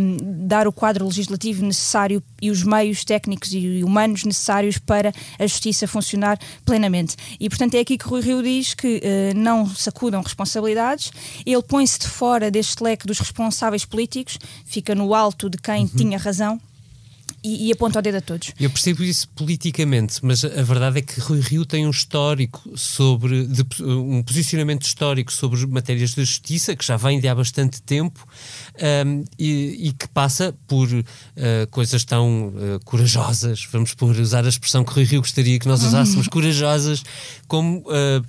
hum, 0.00 0.16
dar 0.46 0.66
o 0.66 0.72
quadro 0.72 1.04
legislativo 1.04 1.64
necessário 1.64 2.22
e 2.40 2.50
os 2.50 2.62
meios 2.62 3.04
técnicos 3.04 3.52
e 3.52 3.82
o 3.84 3.88
humanos 3.94 4.24
necessários 4.24 4.76
para 4.76 5.12
a 5.38 5.46
justiça 5.46 5.86
funcionar 5.86 6.38
plenamente. 6.64 7.16
E, 7.38 7.48
portanto, 7.48 7.76
é 7.76 7.80
aqui 7.80 7.96
que 7.96 8.06
Rui 8.06 8.20
Rio 8.20 8.42
diz 8.42 8.74
que 8.74 8.96
uh, 8.96 9.38
não 9.38 9.66
sacudam 9.68 10.20
responsabilidades, 10.20 11.12
ele 11.46 11.62
põe-se 11.62 12.00
de 12.00 12.08
fora 12.08 12.50
deste 12.50 12.82
leque 12.82 13.06
dos 13.06 13.20
responsáveis 13.20 13.84
políticos, 13.84 14.38
fica 14.64 14.94
no 14.94 15.14
alto 15.14 15.48
de 15.48 15.58
quem 15.58 15.82
uhum. 15.82 15.90
tinha 15.96 16.18
razão 16.18 16.60
e, 17.44 17.68
e 17.68 17.72
aponta 17.72 17.98
o 17.98 18.02
dedo 18.02 18.16
a 18.16 18.20
todos. 18.22 18.52
Eu 18.58 18.70
percebo 18.70 19.04
isso 19.04 19.28
politicamente, 19.28 20.18
mas 20.22 20.42
a 20.44 20.62
verdade 20.62 20.98
é 20.98 21.02
que 21.02 21.20
Rui 21.20 21.40
Rio 21.40 21.66
tem 21.66 21.86
um 21.86 21.90
histórico 21.90 22.62
sobre, 22.74 23.46
de, 23.46 23.62
um 23.82 24.22
posicionamento 24.22 24.86
histórico 24.86 25.30
sobre 25.30 25.66
matérias 25.66 26.14
de 26.14 26.24
justiça, 26.24 26.74
que 26.74 26.84
já 26.84 26.96
vem 26.96 27.20
de 27.20 27.28
há 27.28 27.34
bastante 27.34 27.82
tempo, 27.82 28.26
um, 29.06 29.24
e, 29.38 29.88
e, 29.88 29.92
que 29.92 30.08
passa 30.08 30.54
por 30.66 30.88
uh, 30.88 31.04
coisas 31.70 32.02
tão 32.04 32.48
uh, 32.48 32.80
corajosas, 32.84 33.68
vamos 33.70 33.92
por 33.92 34.16
usar 34.16 34.46
a 34.46 34.48
expressão 34.48 34.82
que 34.82 34.94
Rui 34.94 35.04
Rio 35.04 35.20
gostaria 35.20 35.58
que 35.58 35.68
nós 35.68 35.82
uhum. 35.82 35.88
usássemos, 35.88 36.28
corajosas, 36.28 37.02
como 37.46 37.80
uh, 37.80 38.24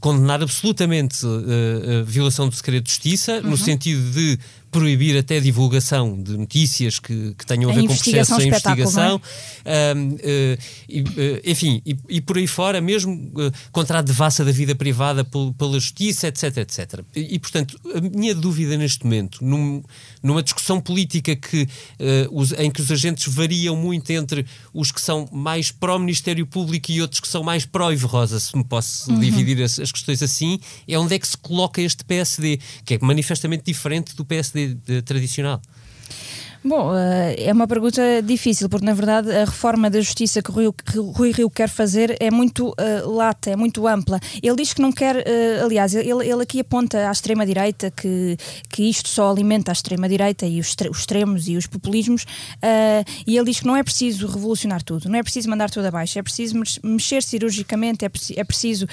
condenar 0.00 0.42
absolutamente 0.42 1.18
a 1.26 2.02
violação 2.02 2.48
do 2.48 2.54
segredo 2.54 2.84
de 2.84 2.90
justiça, 2.90 3.40
uhum. 3.40 3.50
no 3.50 3.56
sentido 3.58 4.10
de 4.12 4.38
proibir 4.70 5.16
até 5.16 5.38
a 5.38 5.40
divulgação 5.40 6.20
de 6.20 6.36
notícias 6.36 6.98
que, 6.98 7.34
que 7.34 7.46
tenham 7.46 7.70
a, 7.70 7.72
a 7.72 7.76
ver 7.76 7.82
com 7.82 7.96
processos 7.96 8.38
em 8.38 8.48
investigação, 8.48 9.20
é? 9.64 9.94
um, 9.94 10.08
uh, 10.10 10.18
e, 10.88 11.00
uh, 11.00 11.06
enfim, 11.44 11.82
e, 11.84 11.96
e, 12.08 12.20
por 12.20 12.36
aí 12.36 12.46
fora, 12.46 12.80
mesmo 12.80 13.12
uh, 13.12 13.52
contra 13.72 13.98
a 13.98 14.02
devassa 14.02 14.44
da 14.44 14.52
vida 14.52 14.74
privada 14.74 15.24
pela 15.24 15.80
justiça, 15.80 16.28
etc, 16.28 16.58
etc. 16.58 17.00
E, 17.14 17.34
e, 17.34 17.38
portanto, 17.38 17.78
a 17.94 18.00
minha 18.00 18.34
dúvida 18.34 18.76
neste 18.76 19.04
momento, 19.04 19.44
num, 19.44 19.82
numa 20.22 20.42
discussão 20.42 20.80
política 20.80 21.34
que, 21.34 21.68
os, 22.30 22.52
em 22.52 22.70
que 22.70 22.80
os 22.80 22.90
agentes 22.90 23.32
variam 23.32 23.76
muito 23.76 24.10
entre 24.10 24.44
os 24.72 24.92
que 24.92 25.00
são 25.00 25.28
mais 25.32 25.70
pró-Ministério 25.70 26.46
Público 26.46 26.90
e 26.90 27.00
outros 27.00 27.20
que 27.20 27.28
são 27.28 27.42
mais 27.42 27.64
pró-Ivo 27.64 28.06
Rosa, 28.06 28.38
se 28.40 28.56
me 28.56 28.64
posso 28.64 29.10
uhum. 29.10 29.20
dividir 29.20 29.62
as, 29.62 29.78
as 29.78 29.92
questões 29.92 30.22
assim, 30.22 30.58
é 30.86 30.98
onde 30.98 31.14
é 31.14 31.18
que 31.18 31.26
se 31.26 31.36
coloca 31.36 31.80
este 31.80 32.04
PSD, 32.04 32.58
que 32.84 32.94
é 32.94 32.98
manifestamente 33.00 33.64
diferente 33.64 34.14
do 34.14 34.24
PSD 34.24 34.57
de, 34.66 34.74
de 34.74 35.02
tradicional? 35.02 35.60
Bom, 36.62 36.92
eh, 36.94 37.44
é 37.44 37.52
uma 37.52 37.68
pergunta 37.68 38.02
difícil, 38.22 38.68
porque 38.68 38.84
na 38.84 38.92
verdade 38.92 39.30
a 39.30 39.44
reforma 39.44 39.88
da 39.88 40.00
justiça 40.00 40.42
que 40.42 40.50
o 40.50 41.10
Rui 41.12 41.30
Rio 41.30 41.48
quer 41.48 41.68
fazer 41.68 42.16
é 42.18 42.30
muito 42.30 42.70
uh, 42.70 43.10
lata, 43.10 43.50
é 43.50 43.56
muito 43.56 43.86
ampla. 43.86 44.18
Ele 44.42 44.56
diz 44.56 44.74
que 44.74 44.82
não 44.82 44.90
quer, 44.90 45.16
uh, 45.16 45.64
aliás, 45.64 45.94
ele, 45.94 46.28
ele 46.28 46.42
aqui 46.42 46.58
aponta 46.58 47.08
à 47.08 47.12
extrema-direita 47.12 47.92
que, 47.92 48.36
que 48.68 48.82
isto 48.82 49.08
só 49.08 49.30
alimenta 49.30 49.70
a 49.70 49.72
extrema-direita 49.72 50.46
e 50.46 50.58
os, 50.58 50.74
os, 50.90 50.98
extremos 50.98 51.46
e 51.46 51.56
os 51.56 51.66
populismos, 51.66 52.24
uh, 52.24 53.08
e 53.24 53.36
ele 53.36 53.46
diz 53.46 53.60
que 53.60 53.66
não 53.66 53.76
é 53.76 53.82
preciso 53.84 54.26
revolucionar 54.26 54.82
tudo, 54.82 55.08
não 55.08 55.18
é 55.18 55.22
preciso 55.22 55.48
mandar 55.48 55.70
tudo 55.70 55.86
abaixo, 55.86 56.18
é 56.18 56.22
preciso 56.22 56.60
mexer 56.82 57.22
cirurgicamente, 57.22 58.04
é, 58.04 58.10
é 58.36 58.44
preciso 58.44 58.86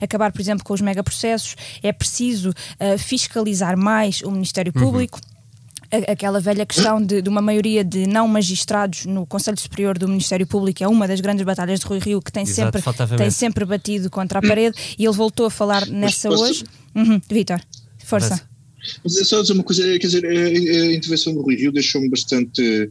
acabar, 0.00 0.32
por 0.32 0.40
exemplo, 0.40 0.64
com 0.64 0.74
os 0.74 0.80
megaprocessos, 0.80 1.56
é 1.82 1.92
preciso 1.92 2.52
fiscalizar 2.98 3.76
mais 3.76 4.20
o 4.22 4.30
Ministério 4.30 4.72
uhum. 4.74 4.82
Público. 4.82 5.18
Uhum 5.22 5.37
aquela 5.90 6.40
velha 6.40 6.66
questão 6.66 7.00
de, 7.00 7.22
de, 7.22 7.28
uma 7.28 7.40
maioria 7.40 7.84
de 7.84 8.06
não 8.06 8.28
magistrados 8.28 9.06
no 9.06 9.26
Conselho 9.26 9.58
Superior 9.58 9.96
do 9.96 10.06
Ministério 10.06 10.46
Público 10.46 10.82
é 10.82 10.88
uma 10.88 11.08
das 11.08 11.20
grandes 11.20 11.44
batalhas 11.44 11.80
de 11.80 11.86
Rui 11.86 11.98
Rio 11.98 12.20
que 12.20 12.30
tem, 12.30 12.42
Exato, 12.42 12.78
sempre, 12.80 13.16
tem 13.16 13.30
sempre 13.30 13.64
batido 13.64 14.10
contra 14.10 14.38
a 14.38 14.42
parede 14.46 14.76
e 14.98 15.04
ele 15.04 15.14
voltou 15.14 15.46
a 15.46 15.50
falar 15.50 15.86
nessa 15.86 16.28
hoje. 16.28 16.64
Uhum, 16.94 17.20
Vitor, 17.28 17.60
força. 18.04 18.40
Mas, 18.78 19.00
mas 19.04 19.16
é 19.16 19.24
só 19.24 19.40
dizer 19.40 19.52
uma 19.52 19.64
coisa, 19.64 19.82
quer 19.98 20.06
dizer, 20.06 20.24
a, 20.24 20.94
intervenção 20.94 21.34
do 21.34 21.42
Rui 21.42 21.56
Rio 21.56 21.72
deixou-me 21.72 22.08
bastante 22.08 22.90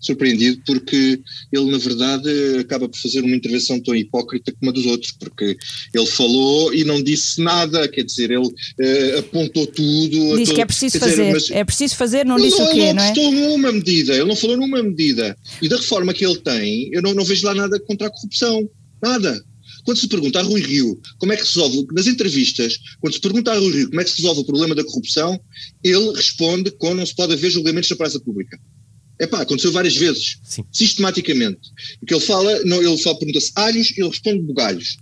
surpreendido 0.00 0.60
porque 0.66 1.20
ele, 1.52 1.70
na 1.70 1.78
verdade, 1.78 2.30
acaba 2.60 2.88
por 2.88 2.98
fazer 2.98 3.20
uma 3.20 3.36
intervenção 3.36 3.80
tão 3.80 3.94
hipócrita 3.94 4.52
como 4.52 4.70
a 4.70 4.74
dos 4.74 4.86
outros, 4.86 5.12
porque 5.12 5.56
ele 5.94 6.06
falou 6.06 6.74
e 6.74 6.84
não 6.84 7.02
disse 7.02 7.40
nada, 7.40 7.88
quer 7.88 8.04
dizer, 8.04 8.30
ele 8.30 8.46
uh, 8.46 9.18
apontou 9.18 9.66
tudo. 9.66 10.36
Diz 10.36 10.52
que 10.52 10.60
é 10.60 10.66
preciso 10.66 10.98
fazer, 10.98 11.32
dizer, 11.32 11.54
é 11.54 11.64
preciso 11.64 11.96
fazer, 11.96 12.24
não 12.24 12.36
disse 12.36 12.60
o 12.60 12.70
quê, 12.70 12.92
não 12.92 13.02
é? 13.02 13.12
Ele 13.12 13.30
não 13.40 13.50
numa 13.50 13.72
medida, 13.72 14.14
ele 14.14 14.24
não 14.24 14.36
falou 14.36 14.56
numa 14.56 14.82
medida. 14.82 15.36
E 15.60 15.68
da 15.68 15.76
reforma 15.76 16.12
que 16.12 16.24
ele 16.24 16.38
tem, 16.38 16.88
eu 16.92 17.02
não, 17.02 17.14
não 17.14 17.24
vejo 17.24 17.46
lá 17.46 17.54
nada 17.54 17.78
contra 17.80 18.06
a 18.06 18.10
corrupção, 18.10 18.68
nada. 19.02 19.42
Quando 19.88 20.00
se 20.00 20.06
pergunta 20.06 20.38
a 20.38 20.42
Rui 20.42 20.60
Rio 20.60 21.00
como 21.16 21.32
é 21.32 21.36
que 21.38 21.46
se 21.46 21.58
resolve, 21.58 21.86
nas 21.94 22.06
entrevistas, 22.06 22.78
quando 23.00 23.14
se 23.14 23.20
pergunta 23.20 23.50
a 23.50 23.58
Rui 23.58 23.72
Rio 23.72 23.88
como 23.88 24.02
é 24.02 24.04
que 24.04 24.10
se 24.10 24.16
resolve 24.18 24.42
o 24.42 24.44
problema 24.44 24.74
da 24.74 24.84
corrupção, 24.84 25.40
ele 25.82 26.12
responde 26.12 26.70
com 26.72 26.92
não 26.92 27.06
se 27.06 27.14
pode 27.14 27.32
haver 27.32 27.50
julgamentos 27.50 27.88
na 27.88 27.96
praça 27.96 28.20
pública. 28.20 28.60
É 29.18 29.26
pá, 29.26 29.40
aconteceu 29.40 29.72
várias 29.72 29.96
vezes, 29.96 30.36
Sim. 30.44 30.62
sistematicamente. 30.70 31.70
Porque 32.00 32.12
ele 32.12 32.20
fala, 32.20 32.62
não, 32.66 32.82
ele 32.82 32.98
fala, 32.98 33.18
pergunta-se 33.18 33.50
alhos, 33.54 33.94
ele 33.96 34.08
responde 34.08 34.42
bugalhos. 34.42 34.98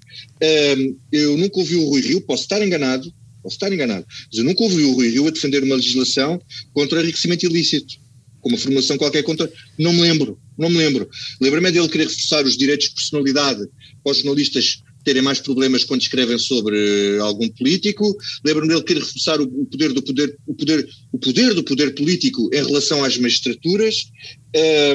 Um, 0.79 0.97
eu 1.11 1.37
nunca 1.37 1.59
ouvi 1.59 1.75
o 1.75 1.89
Rui 1.89 2.03
Rio, 2.03 2.21
posso 2.21 2.45
estar 2.45 2.65
enganado, 2.65 3.13
posso 3.43 3.57
estar 3.57 3.73
enganado, 3.73 4.07
mas 4.09 4.39
eu 4.39 4.45
nunca 4.45 4.63
ouvi 4.63 4.85
o 4.85 4.93
Rui 4.93 5.09
Rio 5.09 5.27
a 5.27 5.31
defender 5.33 5.65
uma 5.65 5.75
legislação 5.75 6.41
contra 6.73 7.03
enriquecimento 7.03 7.45
ilícito 7.45 7.97
com 8.41 8.51
uma 8.51 8.59
formação 8.59 8.97
qualquer 8.97 9.25
contra. 9.25 9.53
Não 9.77 9.93
me 9.93 10.03
lembro, 10.03 10.39
não 10.57 10.71
me 10.71 10.79
lembro. 10.79 11.09
Lembro-me 11.41 11.73
dele 11.73 11.89
querer 11.89 12.07
reforçar 12.07 12.45
os 12.45 12.57
direitos 12.57 12.91
de 12.91 12.95
personalidade 12.95 13.69
os 14.11 14.19
jornalistas 14.19 14.83
terem 15.05 15.23
mais 15.23 15.41
problemas 15.41 15.85
quando 15.85 16.03
escrevem 16.03 16.39
sobre 16.39 16.77
eh, 16.77 17.19
algum 17.21 17.49
político. 17.49 18.17
Lembro-me 18.45 18.69
dele 18.69 18.83
querer 18.83 19.01
reforçar 19.01 19.41
o, 19.41 19.47
poder 19.67 19.93
do 19.93 20.03
poder, 20.03 20.37
o 20.47 20.55
poder, 20.55 20.89
o 21.13 21.19
poder 21.19 21.55
do 21.55 21.63
poder 21.63 21.95
político 21.95 22.51
em 22.53 22.65
relação 22.65 23.05
às 23.05 23.17
magistraturas. 23.17 24.11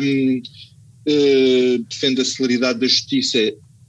Um, 0.01 0.37
uh, 0.37 0.41
eh, 1.07 1.77
defende 1.89 2.21
a 2.21 2.25
celeridade 2.25 2.79
da 2.79 2.87
justiça, 2.87 3.39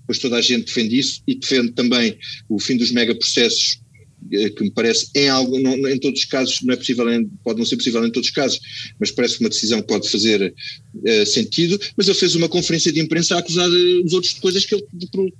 pois 0.06 0.18
toda 0.18 0.36
a 0.36 0.40
gente 0.40 0.66
defende 0.66 0.98
isso, 0.98 1.22
e 1.26 1.34
defende 1.34 1.72
também 1.72 2.16
o 2.48 2.60
fim 2.60 2.76
dos 2.76 2.92
megaprocessos 2.92 3.81
que 4.30 4.62
me 4.62 4.70
parece, 4.70 5.08
em, 5.14 5.28
algo, 5.28 5.58
não, 5.60 5.74
em 5.88 5.98
todos 5.98 6.20
os 6.20 6.26
casos, 6.26 6.60
não 6.62 6.74
é 6.74 6.76
possível, 6.76 7.04
pode 7.44 7.58
não 7.58 7.66
ser 7.66 7.76
possível 7.76 8.04
em 8.06 8.10
todos 8.10 8.28
os 8.28 8.34
casos, 8.34 8.60
mas 8.98 9.10
parece 9.10 9.40
uma 9.40 9.48
decisão 9.48 9.80
que 9.80 9.88
pode 9.88 10.08
fazer 10.08 10.54
uh, 10.94 11.26
sentido. 11.26 11.78
Mas 11.96 12.08
ele 12.08 12.16
fez 12.16 12.34
uma 12.34 12.48
conferência 12.48 12.92
de 12.92 13.00
imprensa 13.00 13.36
a 13.36 13.38
acusar 13.38 13.68
os 13.68 14.12
outros 14.12 14.34
de 14.34 14.40
coisas 14.40 14.64
que 14.64 14.74
ele 14.74 14.84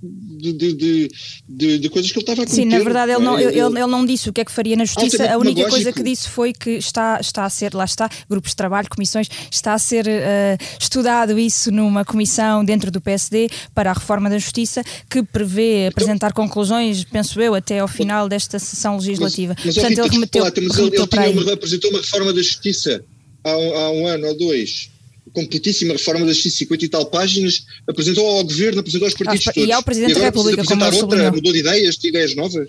de, 0.03 0.53
de, 0.75 1.11
de, 1.49 1.79
de 1.79 1.89
coisas 1.89 2.11
que 2.11 2.19
ele 2.19 2.23
estava 2.23 2.43
a 2.43 2.47
cometer. 2.47 2.63
Sim, 2.63 2.69
na 2.69 2.79
verdade 2.79 3.13
ele 3.13 3.25
não, 3.25 3.39
ele, 3.39 3.59
ele, 3.59 3.79
ele 3.79 3.87
não 3.87 4.05
disse 4.05 4.29
o 4.29 4.33
que 4.33 4.41
é 4.41 4.45
que 4.45 4.53
faria 4.53 4.77
na 4.77 4.85
justiça. 4.85 5.31
A 5.31 5.39
única 5.39 5.69
coisa 5.69 5.93
que 5.93 6.03
disse 6.03 6.29
foi 6.29 6.53
que 6.53 6.71
está, 6.71 7.19
está 7.21 7.45
a 7.45 7.51
ser, 7.51 7.75
lá 7.75 7.85
está, 7.85 8.09
grupos 8.29 8.51
de 8.53 8.57
trabalho, 8.57 8.89
comissões, 8.89 9.29
está 9.51 9.75
a 9.75 9.79
ser 9.79 10.07
uh, 10.07 10.65
estudado 10.81 11.39
isso 11.39 11.71
numa 11.71 12.05
comissão 12.05 12.65
dentro 12.65 12.91
do 12.91 13.01
PSD 13.01 13.49
para 13.75 13.91
a 13.91 13.95
reforma 13.95 14.29
da 14.29 14.39
justiça 14.39 14.83
que 15.09 15.23
prevê 15.23 15.87
então, 15.87 15.89
apresentar 15.89 16.33
conclusões, 16.33 17.05
penso 17.05 17.41
eu, 17.41 17.55
até 17.55 17.79
ao 17.79 17.89
final 17.89 18.29
desta 18.29 18.59
sessão 18.75 18.97
legislativa. 18.97 19.55
Mas, 19.57 19.65
mas 19.67 19.75
Portanto, 19.75 19.99
ele 19.99 20.09
remeteu, 20.09 20.43
mas 20.45 20.79
ele, 20.79 20.97
ele, 20.97 21.07
tinha 21.07 21.53
apresentou 21.55 21.91
uma 21.91 22.01
reforma 22.01 22.33
da 22.33 22.43
justiça 22.43 23.05
há 23.45 23.57
um, 23.57 23.75
há 23.77 23.91
um 23.93 24.07
ano 24.07 24.27
ou 24.29 24.37
dois 24.39 24.91
completíssima 25.33 25.93
reforma 25.95 26.27
das 26.27 26.43
50 26.43 26.85
e 26.85 26.89
tal 26.89 27.07
páginas, 27.07 27.65
apresentou 27.89 28.27
ao 28.27 28.45
governo, 28.45 28.81
apresentou 28.81 29.07
aos 29.07 29.15
partidos 29.15 29.47
Ah, 29.49 29.53
todos. 29.53 29.69
e 29.69 29.73
ao 29.73 29.83
Presidente 29.83 30.11
agora 30.13 30.31
da 30.31 30.37
República, 30.37 30.65
como 30.65 30.85
outra, 30.85 30.99
sublinhou. 31.01 31.33
mudou 31.33 31.53
de 31.53 31.59
ideias, 31.61 31.97
de 31.97 32.09
ideias 32.09 32.35
novas. 32.35 32.67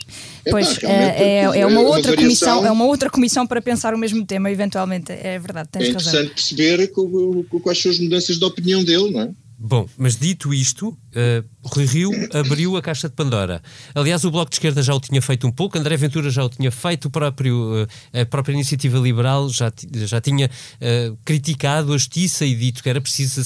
Pois, 0.50 0.78
é, 0.78 0.80
realmente, 0.88 1.18
é, 1.24 1.42
é 1.62 1.66
uma 1.66 1.82
outra 1.82 2.12
variação. 2.12 2.16
comissão, 2.16 2.66
é 2.66 2.72
uma 2.72 2.86
outra 2.86 3.10
comissão 3.10 3.46
para 3.48 3.62
pensar 3.62 3.94
o 3.94 3.98
mesmo 3.98 4.26
tema, 4.26 4.50
eventualmente. 4.52 5.12
É 5.12 5.38
verdade, 5.40 5.68
tens 5.72 5.90
É 5.90 5.92
razão. 5.92 6.12
interessante 6.14 6.34
perceber 6.36 6.88
co- 6.90 7.46
co- 7.50 7.60
quais 7.60 7.82
são 7.82 7.92
as 7.92 8.00
mudanças 8.00 8.38
de 8.38 8.46
opinião 8.46 8.82
dele, 8.84 9.12
não 9.12 9.22
é? 9.22 9.30
Bom, 9.58 9.90
mas 9.98 10.16
dito 10.16 10.54
isto, 10.54 10.96
eh, 11.16 11.44
Rui 11.64 11.86
Rio 11.86 12.12
abriu 12.34 12.76
a 12.78 12.82
caixa 12.82 13.08
de 13.10 13.16
Pandora. 13.16 13.62
Aliás, 13.96 14.24
o 14.24 14.32
Bloco 14.32 14.50
de 14.50 14.56
Esquerda 14.56 14.82
já 14.84 14.94
o 14.94 15.00
tinha 15.00 15.22
feito 15.22 15.48
um 15.48 15.52
pouco, 15.52 15.78
André 15.78 15.96
Ventura 15.98 16.30
já 16.30 16.44
o 16.44 16.50
tinha 16.50 16.72
feito, 16.72 17.06
o 17.08 17.12
próprio, 17.12 17.88
eh, 18.14 18.22
a 18.22 18.26
própria 18.26 18.54
Iniciativa 18.54 18.98
Liberal 18.98 19.50
já, 19.50 19.72
já 20.06 20.20
tinha 20.20 20.50
eh, 20.82 21.12
criticado 21.24 21.94
a 21.94 21.98
justiça 21.98 22.46
e 22.46 22.56
dito 22.56 22.82
que 22.84 22.90
era 22.90 23.00
preciso 23.02 23.42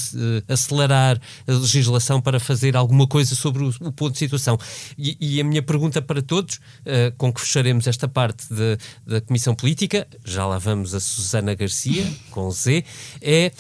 acelerar 0.47 1.19
a 1.47 1.51
legislação 1.51 2.21
para 2.21 2.39
fazer 2.39 2.75
alguma 2.75 3.07
coisa 3.07 3.35
sobre 3.35 3.63
o, 3.63 3.73
o 3.81 3.91
ponto 3.91 4.13
de 4.13 4.19
situação. 4.19 4.57
E, 4.97 5.17
e 5.19 5.41
a 5.41 5.43
minha 5.43 5.61
pergunta 5.61 6.01
para 6.01 6.21
todos, 6.21 6.59
com 7.17 7.31
que 7.33 7.41
fecharemos 7.41 7.87
esta 7.87 8.07
parte 8.07 8.45
de- 8.53 8.77
da 9.05 9.21
Comissão 9.21 9.53
Política, 9.55 10.07
já 10.23 10.45
lá 10.45 10.57
vamos 10.57 10.93
a 10.93 10.99
Susana 10.99 11.53
Garcia, 11.53 12.05
com 12.31 12.49
Z, 12.51 12.83
é 13.21 13.51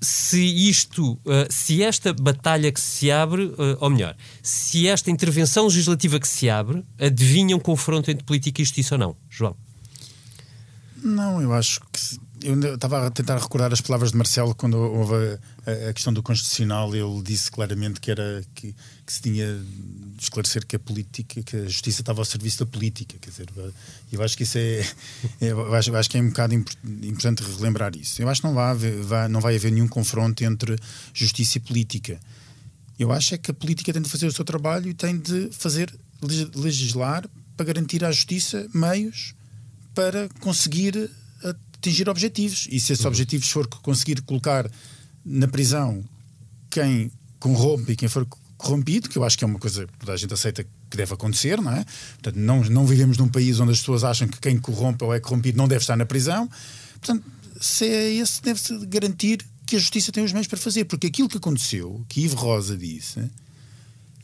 se 0.00 0.40
isto, 0.68 1.18
se 1.50 1.82
esta 1.82 2.12
batalha 2.12 2.70
que 2.72 2.80
se 2.80 3.10
abre, 3.12 3.52
eh, 3.58 3.76
ou 3.80 3.90
melhor, 3.90 4.16
se 4.42 4.88
esta 4.88 5.10
intervenção 5.10 5.64
legislativa 5.66 6.18
que 6.18 6.26
se 6.26 6.48
abre 6.50 6.84
adivinha 6.98 7.54
um 7.56 7.60
confronto 7.60 8.10
entre 8.10 8.24
política 8.24 8.60
e 8.60 8.64
justiça 8.64 8.94
ou 8.94 8.98
não. 8.98 9.16
João. 9.30 9.56
Não, 11.02 11.40
eu 11.40 11.52
acho 11.52 11.80
que. 11.92 12.20
Eu 12.44 12.74
estava 12.74 13.06
a 13.06 13.10
tentar 13.10 13.38
recordar 13.38 13.72
as 13.72 13.80
palavras 13.80 14.10
de 14.10 14.16
Marcelo 14.16 14.52
quando 14.52 14.74
houve 14.76 15.14
a, 15.64 15.88
a- 15.90 15.92
questão 15.92 16.12
do 16.12 16.24
Constitucional. 16.24 16.92
Ele 16.94 17.22
disse 17.22 17.48
claramente 17.48 18.00
que 18.00 18.10
era 18.10 18.42
que, 18.52 18.74
que 19.06 19.12
se 19.12 19.22
tinha 19.22 19.46
de 19.46 20.20
esclarecer 20.24 20.66
que 20.66 20.74
a 20.74 20.78
política, 20.80 21.40
que 21.40 21.56
a 21.56 21.64
justiça 21.68 22.02
estava 22.02 22.20
ao 22.20 22.24
serviço 22.24 22.58
da 22.58 22.66
política. 22.66 23.16
Quer 23.20 23.30
dizer, 23.30 23.46
eu 24.12 24.22
acho 24.24 24.36
que 24.36 24.42
isso 24.42 24.58
é. 24.58 24.84
Eu 25.40 25.72
acho, 25.72 25.90
eu 25.90 25.96
acho 25.96 26.10
que 26.10 26.18
é 26.18 26.20
um 26.20 26.28
bocado 26.30 26.52
impor- 26.54 26.74
importante 27.04 27.44
relembrar 27.44 27.92
isso. 27.96 28.20
Eu 28.20 28.28
acho 28.28 28.40
que 28.40 28.46
não 28.48 28.54
vai, 28.54 28.70
haver, 28.72 29.02
vai- 29.02 29.28
não 29.28 29.40
vai 29.40 29.54
haver 29.54 29.70
nenhum 29.70 29.86
confronto 29.86 30.42
entre 30.42 30.76
justiça 31.14 31.58
e 31.58 31.60
política. 31.60 32.20
Eu 32.98 33.10
acho 33.12 33.34
é 33.34 33.38
que 33.38 33.50
a 33.50 33.54
política 33.54 33.92
tem 33.92 34.02
de 34.02 34.08
fazer 34.08 34.26
o 34.26 34.32
seu 34.32 34.44
trabalho 34.44 34.88
e 34.88 34.94
tem 34.94 35.18
de 35.18 35.48
fazer 35.52 35.92
leg- 36.20 36.50
legislar 36.54 37.28
para 37.56 37.66
garantir 37.66 38.04
à 38.04 38.12
justiça 38.12 38.68
meios 38.74 39.34
para 39.94 40.28
conseguir 40.40 41.10
atingir 41.42 42.08
objetivos. 42.08 42.68
E 42.70 42.78
se 42.80 42.92
esses 42.92 43.04
objetivos 43.04 43.48
for 43.50 43.66
conseguir 43.66 44.20
colocar 44.22 44.70
na 45.24 45.48
prisão 45.48 46.04
quem 46.70 47.10
corrompe 47.38 47.92
e 47.92 47.96
quem 47.96 48.08
for 48.08 48.26
corrompido, 48.56 49.08
que 49.08 49.18
eu 49.18 49.24
acho 49.24 49.36
que 49.36 49.44
é 49.44 49.46
uma 49.46 49.58
coisa 49.58 49.86
que 49.86 49.98
toda 49.98 50.12
a 50.12 50.16
gente 50.16 50.32
aceita 50.32 50.64
que 50.64 50.96
deve 50.96 51.12
acontecer, 51.12 51.60
não 51.60 51.72
é? 51.72 51.84
Portanto, 52.14 52.36
não, 52.36 52.62
não 52.64 52.86
vivemos 52.86 53.18
num 53.18 53.28
país 53.28 53.58
onde 53.58 53.72
as 53.72 53.80
pessoas 53.80 54.04
acham 54.04 54.28
que 54.28 54.38
quem 54.38 54.58
corrompe 54.58 55.02
ou 55.04 55.12
é 55.12 55.18
corrompido 55.18 55.58
não 55.58 55.66
deve 55.66 55.80
estar 55.80 55.96
na 55.96 56.06
prisão. 56.06 56.48
Portanto, 57.00 57.24
se 57.60 57.84
é 57.84 58.12
esse, 58.14 58.40
deve-se 58.40 58.86
garantir 58.86 59.44
que 59.72 59.76
a 59.76 59.78
justiça 59.78 60.12
tem 60.12 60.22
os 60.22 60.32
meios 60.34 60.46
para 60.46 60.58
fazer. 60.58 60.84
Porque 60.84 61.06
aquilo 61.06 61.28
que 61.30 61.38
aconteceu, 61.38 62.04
que 62.06 62.20
Ivo 62.20 62.36
Rosa 62.36 62.76
disse, 62.76 63.30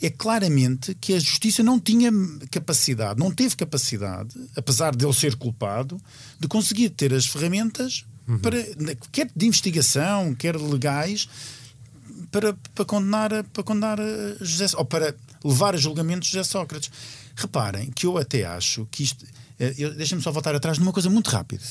é 0.03 0.11
claramente 0.11 0.95
que 1.01 1.15
a 1.15 1.19
justiça 1.19 1.63
não 1.63 1.81
tinha 1.81 2.11
capacidade, 2.51 3.19
não 3.19 3.31
teve 3.31 3.57
capacidade, 3.57 4.35
apesar 4.55 4.95
de 4.95 5.07
ele 5.07 5.15
ser 5.15 5.37
culpado, 5.37 5.99
de 6.39 6.47
conseguir 6.47 6.91
ter 6.91 7.15
as 7.15 7.25
ferramentas 7.27 8.05
para, 8.43 8.63
quer 9.11 9.31
de 9.35 9.47
investigação, 9.47 10.35
quer 10.35 10.55
legais, 10.55 11.27
para, 12.31 12.53
para 12.75 12.85
condenar, 12.85 13.43
para 13.45 13.63
condenar 13.63 13.99
José, 14.39 14.67
ou 14.77 14.85
para 14.85 15.15
levar 15.43 15.75
a 15.75 15.79
julgamento 15.79 16.27
José 16.27 16.45
Sócrates. 16.45 16.91
Reparem 17.35 17.91
que 17.91 18.05
eu 18.05 18.19
até 18.19 18.45
acho 18.45 18.87
que 18.91 19.03
isto. 19.03 19.25
eh, 19.59 19.73
Deixem-me 19.97 20.23
só 20.23 20.31
voltar 20.31 20.55
atrás 20.55 20.77
numa 20.77 20.93
coisa 20.93 21.09
muito 21.09 21.31
rápida. 21.31 21.65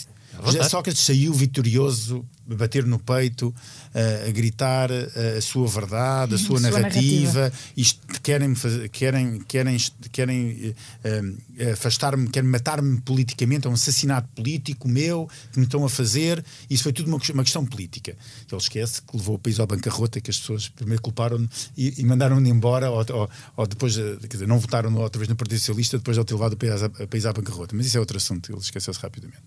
José 0.46 0.64
Sócrates 0.68 1.04
saiu 1.04 1.32
vitorioso, 1.32 2.26
bater 2.48 2.86
no 2.86 3.00
peito, 3.00 3.54
eh, 3.94 4.26
a 4.28 4.32
gritar 4.32 4.90
eh, 4.92 5.36
a 5.38 5.42
sua 5.42 5.68
verdade, 5.68 6.36
a 6.36 6.38
sua 6.38 6.58
sua 6.60 6.72
narrativa. 6.72 7.52
Isto 7.76 8.22
querem 8.22 8.54
querem, 8.92 9.40
querem, 9.42 9.78
querem 10.12 10.76
eh, 11.04 11.34
eh, 11.58 11.72
afastar-me, 11.72 12.30
querem 12.30 12.50
matar-me 12.50 13.00
politicamente, 13.02 13.68
é 13.68 13.70
um 13.70 13.74
assassinato 13.74 14.28
político 14.36 14.88
meu 14.88 15.30
que 15.52 15.60
me 15.60 15.66
estão 15.66 15.86
a 15.86 15.90
fazer. 15.90 16.44
Isso 16.70 16.84
foi 16.84 16.94
tudo 16.94 17.08
uma, 17.08 17.20
uma 17.34 17.44
questão 17.44 17.66
política. 17.66 18.16
Ele 18.52 18.62
esquece 18.62 19.02
que 19.02 19.16
levou 19.16 19.36
o 19.36 19.40
país 19.40 19.60
à 19.60 19.66
bancarrota, 19.66 20.20
que 20.20 20.32
as 20.32 20.40
pessoas 20.40 20.70
primeiro 20.70 21.02
culparam 21.02 21.48
e, 21.78 21.94
e 21.98 22.04
mandaram-no 22.04 22.48
embora, 22.48 22.90
ou, 22.90 23.06
ou, 23.14 23.30
ou 23.56 23.68
depois, 23.68 23.98
eh, 23.98 24.18
quer 24.22 24.28
dizer, 24.28 24.48
não 24.48 24.60
votaram 24.60 24.94
outra 24.96 25.20
vez 25.20 25.30
no 25.30 25.36
Partido 25.36 25.60
Socialista 25.60 25.98
depois 25.98 26.16
de 26.16 26.22
ele 26.22 26.28
ter 26.28 26.34
levado 26.34 26.54
o 26.54 26.58
país 26.58 26.84
à, 26.84 26.86
o 26.88 27.08
país 27.08 27.26
à 27.26 27.34
bancarrota. 27.34 27.76
Mas 27.76 27.88
isso 27.88 27.98
é 27.98 28.00
outro 28.00 28.18
assunto, 28.18 28.52
ele 28.52 28.60
esqueceu-se 28.60 29.00
rapidamente. 29.00 29.44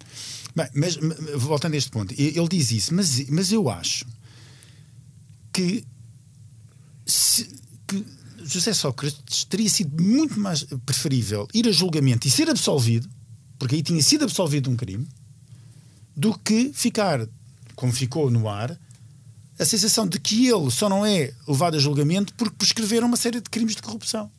Bem, 0.54 0.68
mas 0.74 0.98
voltando 1.36 1.74
a 1.74 1.76
este 1.76 1.90
ponto, 1.90 2.12
ele 2.16 2.48
diz 2.48 2.70
isso, 2.70 2.89
mas, 2.94 3.28
mas 3.28 3.52
eu 3.52 3.68
acho 3.68 4.04
que, 5.52 5.84
se- 7.06 7.48
que 7.86 8.04
José 8.44 8.72
Sócrates 8.72 9.44
teria 9.44 9.68
sido 9.68 10.02
muito 10.02 10.38
mais 10.38 10.64
preferível 10.86 11.46
ir 11.54 11.66
a 11.68 11.72
julgamento 11.72 12.26
e 12.26 12.30
ser 12.30 12.48
absolvido, 12.48 13.08
porque 13.58 13.74
aí 13.76 13.82
tinha 13.82 14.02
sido 14.02 14.24
absolvido 14.24 14.70
um 14.70 14.76
crime, 14.76 15.06
do 16.16 16.36
que 16.38 16.72
ficar, 16.74 17.26
como 17.74 17.92
ficou 17.92 18.30
no 18.30 18.48
ar, 18.48 18.78
a 19.58 19.64
sensação 19.64 20.06
de 20.06 20.18
que 20.18 20.46
ele 20.48 20.70
só 20.70 20.88
não 20.88 21.04
é 21.04 21.32
levado 21.46 21.76
a 21.76 21.78
julgamento 21.78 22.32
porque 22.34 22.56
prescreveram 22.56 23.06
uma 23.06 23.16
série 23.16 23.40
de 23.40 23.50
crimes 23.50 23.76
de 23.76 23.82
corrupção. 23.82 24.30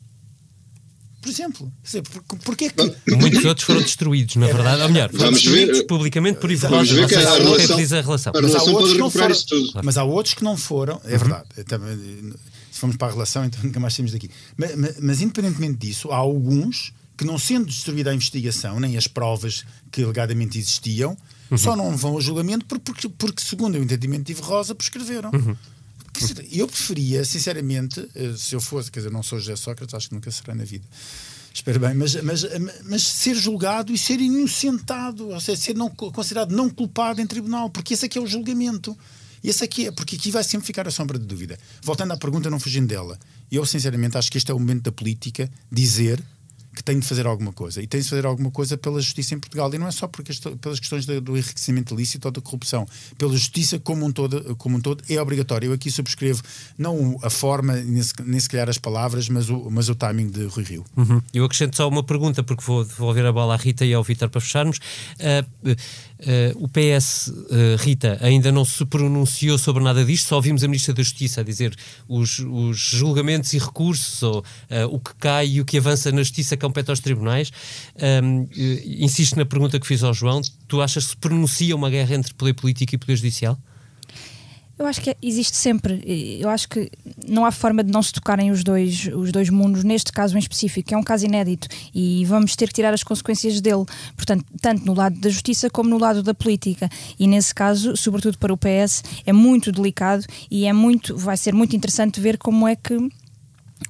Por 1.22 1.28
exemplo, 1.30 1.72
dizer, 1.82 2.02
por, 2.02 2.22
porque 2.38 2.64
é 2.64 2.70
que. 2.70 3.16
Muitos 3.16 3.44
outros 3.44 3.64
foram 3.64 3.80
destruídos, 3.80 4.34
na 4.36 4.46
verdade. 4.48 4.82
Ou 4.82 4.88
melhor, 4.88 5.08
foram 5.10 5.24
Vamos 5.26 5.42
ver, 5.44 5.50
destruídos 5.50 5.80
eh, 5.80 5.84
publicamente 5.84 6.40
por 6.40 6.50
Ivo 6.50 6.68
vamos 6.68 6.90
Rosa. 6.90 6.94
ver 6.94 7.00
Não 7.02 7.08
que 7.08 7.14
sei 7.14 7.22
a 7.24 7.30
se 7.32 7.38
não 7.38 7.46
relação- 7.52 7.76
diz 7.76 7.92
a 7.92 8.00
relação. 8.00 8.32
a 8.34 8.42
Mas 8.42 8.50
há 8.54 8.58
relação 8.58 8.74
outros 8.74 8.92
que 8.92 8.98
não 8.98 9.10
foram, 9.10 9.34
tudo. 9.48 9.80
mas 9.84 9.96
há 9.98 10.04
outros 10.04 10.34
que 10.34 10.44
não 10.44 10.56
foram, 10.56 11.00
é 11.04 11.16
verdade. 11.16 11.44
é 11.56 11.62
também- 11.62 12.32
se 12.72 12.80
formos 12.80 12.96
para 12.96 13.08
a 13.08 13.12
relação, 13.12 13.44
então 13.44 13.60
nunca 13.62 13.78
mais 13.78 13.94
saímos 13.94 14.10
daqui. 14.12 14.28
Mas, 14.56 14.74
mas- 14.76 14.96
mas 15.00 15.20
independentemente 15.22 15.78
disso, 15.78 16.10
há 16.10 16.16
alguns 16.16 16.92
que, 17.16 17.24
não 17.24 17.38
sendo 17.38 17.66
destruída 17.66 18.10
a 18.10 18.14
investigação, 18.14 18.80
nem 18.80 18.96
as 18.96 19.06
provas 19.06 19.64
que 19.92 20.02
alegadamente 20.02 20.58
existiam, 20.58 21.16
só 21.56 21.76
não 21.76 21.94
vão 21.96 22.12
ao 22.14 22.20
julgamento 22.20 22.64
por- 22.64 22.80
porque, 22.80 23.08
porque, 23.10 23.42
segundo 23.44 23.74
o 23.76 23.78
entendimento 23.82 24.24
de 24.24 24.32
Ivo 24.32 24.42
Rosa, 24.42 24.74
prescreveram. 24.74 25.30
Quer 25.30 25.38
Eu 26.50 26.68
preferia, 26.68 27.24
sinceramente, 27.24 28.08
eh, 28.14 28.34
se 28.36 28.54
eu 28.54 28.60
fosse, 28.60 28.90
quer 28.90 29.00
dizer, 29.00 29.12
não 29.12 29.22
sou 29.22 29.38
José 29.38 29.56
Sócrates, 29.56 29.94
acho 29.94 30.08
que 30.08 30.14
nunca 30.14 30.30
será 30.30 30.54
na 30.54 30.64
vida. 30.64 30.86
Espero 31.54 31.78
bem, 31.80 31.94
mas, 31.94 32.14
mas, 32.22 32.46
mas 32.84 33.02
ser 33.02 33.34
julgado 33.34 33.92
e 33.92 33.98
ser 33.98 34.20
inocentado, 34.20 35.28
ou 35.28 35.40
seja, 35.40 35.60
ser 35.60 35.74
não, 35.74 35.90
considerado 35.90 36.50
não 36.50 36.70
culpado 36.70 37.20
em 37.20 37.26
tribunal, 37.26 37.68
porque 37.68 37.94
esse 37.94 38.06
aqui 38.06 38.18
é 38.18 38.20
o 38.20 38.26
julgamento. 38.26 38.96
Esse 39.44 39.64
aqui 39.64 39.88
é, 39.88 39.90
porque 39.90 40.16
aqui 40.16 40.30
vai 40.30 40.44
sempre 40.44 40.66
ficar 40.66 40.86
a 40.86 40.90
sombra 40.90 41.18
de 41.18 41.26
dúvida. 41.26 41.58
Voltando 41.82 42.12
à 42.12 42.16
pergunta, 42.16 42.48
não 42.48 42.60
fugindo 42.60 42.86
dela, 42.86 43.18
eu 43.50 43.66
sinceramente 43.66 44.16
acho 44.16 44.30
que 44.30 44.38
este 44.38 44.50
é 44.50 44.54
o 44.54 44.58
momento 44.58 44.84
da 44.84 44.92
política 44.92 45.50
dizer 45.70 46.22
que 46.74 46.82
tem 46.82 46.98
de 46.98 47.06
fazer 47.06 47.26
alguma 47.26 47.52
coisa. 47.52 47.82
E 47.82 47.86
tem 47.86 48.00
de 48.00 48.08
fazer 48.08 48.24
alguma 48.24 48.50
coisa 48.50 48.76
pela 48.76 49.00
justiça 49.00 49.34
em 49.34 49.38
Portugal. 49.38 49.72
E 49.74 49.78
não 49.78 49.86
é 49.86 49.90
só 49.90 50.08
porque 50.08 50.32
pelas 50.60 50.80
questões 50.80 51.04
do, 51.04 51.36
enriquecimento 51.36 51.94
ilícito 51.94 52.26
ou 52.28 52.32
da 52.32 52.40
corrupção. 52.40 52.86
Pela 53.18 53.32
justiça 53.32 53.78
como 53.78 54.06
um 54.06 54.12
todo, 54.12 54.56
como 54.56 54.76
um 54.76 54.80
todo 54.80 55.04
é 55.08 55.20
obrigatório. 55.20 55.68
Eu 55.68 55.72
aqui 55.74 55.90
subscrevo 55.90 56.42
não 56.78 57.18
a 57.22 57.30
forma, 57.30 57.74
nem 57.76 58.40
se, 58.40 58.48
calhar 58.48 58.68
as 58.68 58.78
palavras, 58.78 59.28
mas 59.28 59.50
o, 59.50 59.70
mas 59.70 59.88
o 59.88 59.94
timing 59.94 60.28
de 60.28 60.44
Rui 60.46 60.64
Rio. 60.64 60.84
Uhum. 60.96 61.20
Eu 61.34 61.44
acrescento 61.44 61.76
só 61.76 61.88
uma 61.88 62.02
pergunta, 62.02 62.42
porque 62.42 62.64
vou 62.64 62.84
devolver 62.84 63.26
a 63.26 63.32
bola 63.32 63.54
à 63.54 63.56
Rita 63.56 63.84
e 63.84 63.92
ao 63.92 64.02
Vitor 64.02 64.30
para 64.30 64.40
fecharmos. 64.40 64.78
Ah, 65.20 65.44
ah, 65.64 66.52
o 66.56 66.68
PS, 66.68 67.32
ah, 67.50 67.82
Rita, 67.82 68.18
ainda 68.20 68.50
não 68.50 68.64
se 68.64 68.84
pronunciou 68.86 69.58
sobre 69.58 69.82
nada 69.82 70.04
disto, 70.04 70.28
só 70.28 70.36
ouvimos 70.36 70.64
a 70.64 70.68
Ministra 70.68 70.94
da 70.94 71.02
Justiça 71.02 71.40
a 71.40 71.44
dizer 71.44 71.74
os, 72.08 72.38
os 72.38 72.78
julgamentos 72.78 73.52
e 73.52 73.58
recursos, 73.58 74.22
ou 74.22 74.44
o 74.90 74.98
que 74.98 75.14
cai 75.16 75.46
e 75.48 75.60
o 75.60 75.64
que 75.64 75.78
avança 75.78 76.10
na 76.10 76.22
Justiça 76.22 76.56
compete 76.62 76.88
aos 76.88 77.00
tribunais. 77.00 77.52
Eh, 77.96 78.20
insisto 79.00 79.36
na 79.36 79.44
pergunta 79.44 79.78
que 79.78 79.86
fiz 79.86 80.02
ao 80.02 80.14
João: 80.14 80.40
tu 80.66 80.80
achas 80.80 81.04
que 81.04 81.10
se 81.10 81.16
pronuncia 81.16 81.76
uma 81.76 81.90
guerra 81.90 82.14
entre 82.14 82.32
poder 82.32 82.54
político 82.54 82.94
e 82.94 82.98
poder 82.98 83.16
judicial? 83.16 83.58
Eu 84.78 84.86
acho 84.86 85.00
que 85.00 85.16
existe 85.22 85.56
sempre. 85.56 86.02
Eu 86.40 86.48
acho 86.48 86.68
que 86.68 86.90
não 87.28 87.44
há 87.44 87.52
forma 87.52 87.84
de 87.84 87.92
não 87.92 88.02
se 88.02 88.12
tocarem 88.12 88.50
os 88.50 88.64
dois, 88.64 89.08
os 89.14 89.30
dois 89.30 89.48
mundos, 89.48 89.84
neste 89.84 90.10
caso 90.10 90.34
em 90.34 90.40
específico, 90.40 90.92
é 90.92 90.96
um 90.96 91.02
caso 91.04 91.24
inédito, 91.24 91.68
e 91.94 92.24
vamos 92.24 92.56
ter 92.56 92.68
que 92.68 92.74
tirar 92.74 92.92
as 92.92 93.04
consequências 93.04 93.60
dele, 93.60 93.84
portanto, 94.16 94.44
tanto 94.60 94.84
no 94.84 94.94
lado 94.94 95.20
da 95.20 95.28
justiça 95.28 95.70
como 95.70 95.88
no 95.88 95.98
lado 95.98 96.22
da 96.22 96.34
política. 96.34 96.88
E 97.18 97.28
nesse 97.28 97.54
caso, 97.54 97.96
sobretudo 97.96 98.38
para 98.38 98.52
o 98.52 98.56
PS, 98.56 99.04
é 99.24 99.32
muito 99.32 99.70
delicado 99.70 100.24
e 100.50 100.64
é 100.64 100.72
muito, 100.72 101.16
vai 101.16 101.36
ser 101.36 101.54
muito 101.54 101.76
interessante 101.76 102.20
ver 102.20 102.36
como 102.36 102.66
é 102.66 102.74
que 102.74 102.96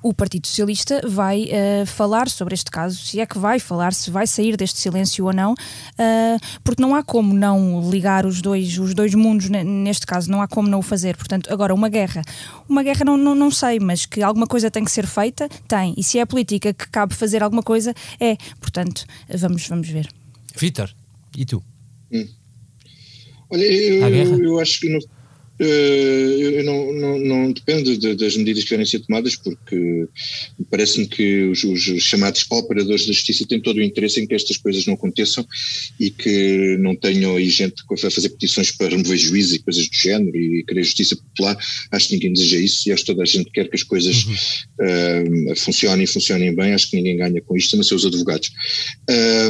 o 0.03 0.15
Partido 0.15 0.47
Socialista 0.47 1.01
vai 1.07 1.45
uh, 1.45 1.87
falar 1.87 2.29
sobre 2.29 2.55
este 2.55 2.71
caso, 2.71 2.97
se 2.99 3.21
é 3.21 3.27
que 3.27 3.39
vai 3.39 3.59
falar, 3.59 3.93
se 3.93 4.11
vai 4.11 4.27
sair 4.27 4.57
deste 4.57 4.79
silêncio 4.79 5.25
ou 5.25 5.33
não, 5.33 5.53
uh, 5.53 6.59
porque 6.63 6.81
não 6.81 6.95
há 6.95 7.03
como 7.03 7.35
não 7.35 7.91
ligar 7.91 8.27
os 8.27 8.41
dois, 8.41 8.79
os 8.79 8.95
dois 8.95 9.15
mundos 9.15 9.49
neste 9.49 10.07
caso, 10.07 10.31
não 10.31 10.41
há 10.41 10.49
como 10.49 10.69
não 10.69 10.79
o 10.79 10.83
fazer. 10.83 11.17
Portanto, 11.17 11.53
agora, 11.53 11.75
uma 11.75 11.89
guerra, 11.89 12.23
uma 12.69 12.83
guerra 12.83 13.05
não, 13.05 13.17
não, 13.17 13.35
não 13.35 13.51
sei, 13.51 13.79
mas 13.81 14.07
que 14.07 14.23
alguma 14.23 14.47
coisa 14.47 14.71
tem 14.71 14.85
que 14.85 14.91
ser 14.91 15.07
feita, 15.07 15.49
tem. 15.69 15.95
E 15.97 16.03
se 16.03 16.19
é 16.19 16.23
a 16.23 16.27
política 16.27 16.73
que 16.73 16.89
cabe 16.89 17.15
fazer 17.15 17.43
alguma 17.43 17.63
coisa, 17.63 17.95
é. 18.21 18.37
Portanto, 18.61 19.05
vamos, 19.29 19.67
vamos 19.67 19.89
ver. 19.89 20.09
Vitor, 20.57 20.95
e 21.37 21.45
tu? 21.45 21.63
Hum. 22.13 22.29
Olha, 23.51 23.65
eu, 23.65 24.09
eu, 24.09 24.45
eu 24.45 24.61
acho 24.61 24.81
que. 24.81 24.89
No 24.89 24.99
Uh, 24.99 25.22
eu 25.65 26.65
não, 26.65 26.93
não, 26.93 27.19
não 27.19 27.53
depende 27.53 27.97
de, 27.97 28.15
das 28.15 28.37
medidas 28.37 28.65
que 28.65 28.71
devem 28.71 28.87
ser 28.87 29.01
tomadas, 29.01 29.37
porque 29.37 30.09
parece-me 30.71 31.07
que 31.07 31.45
os, 31.45 31.63
os, 31.65 31.81
chamados 32.03 32.45
operadores 32.51 33.07
da 33.07 33.13
justiça 33.13 33.47
têm 33.47 33.61
todo 33.61 33.77
o 33.77 33.83
interesse 33.83 34.21
em 34.21 34.27
que 34.27 34.35
estas 34.35 34.57
coisas 34.57 34.87
não 34.87 34.95
aconteçam 34.95 35.47
e 36.01 36.11
que 36.11 36.77
não 36.81 36.97
tenham 36.97 37.37
aí 37.37 37.49
gente 37.49 37.83
a 37.91 38.11
fazer 38.11 38.31
petições 38.31 38.71
para 38.73 38.89
remover 38.89 39.17
juízes 39.17 39.55
e 39.55 39.59
coisas 39.61 39.89
do 39.89 39.95
género 39.95 40.37
e 40.37 40.65
querer 40.65 40.83
justiça 40.83 41.17
popular. 41.17 41.57
Acho 41.91 42.09
que 42.09 42.15
ninguém 42.15 42.33
deseja 42.33 42.59
isso 42.59 42.89
e 42.89 42.93
acho 42.93 43.05
que 43.05 43.13
toda 43.13 43.23
a 43.23 43.27
gente 43.27 43.51
quer 43.51 43.69
que 43.69 43.77
as 43.77 43.83
coisas 43.83 44.25
uhum. 44.25 45.53
uh, 45.53 45.57
funcionem 45.57 46.05
e 46.05 46.09
funcionem 46.09 46.55
bem. 46.55 46.73
Acho 46.73 46.91
que 46.91 46.97
ninguém 46.97 47.17
ganha 47.17 47.41
com 47.41 47.57
isto, 47.57 47.77
mas 47.77 47.87
são 47.87 47.97
os 47.97 48.07
advogados. 48.07 48.51
Eh, 49.09 49.49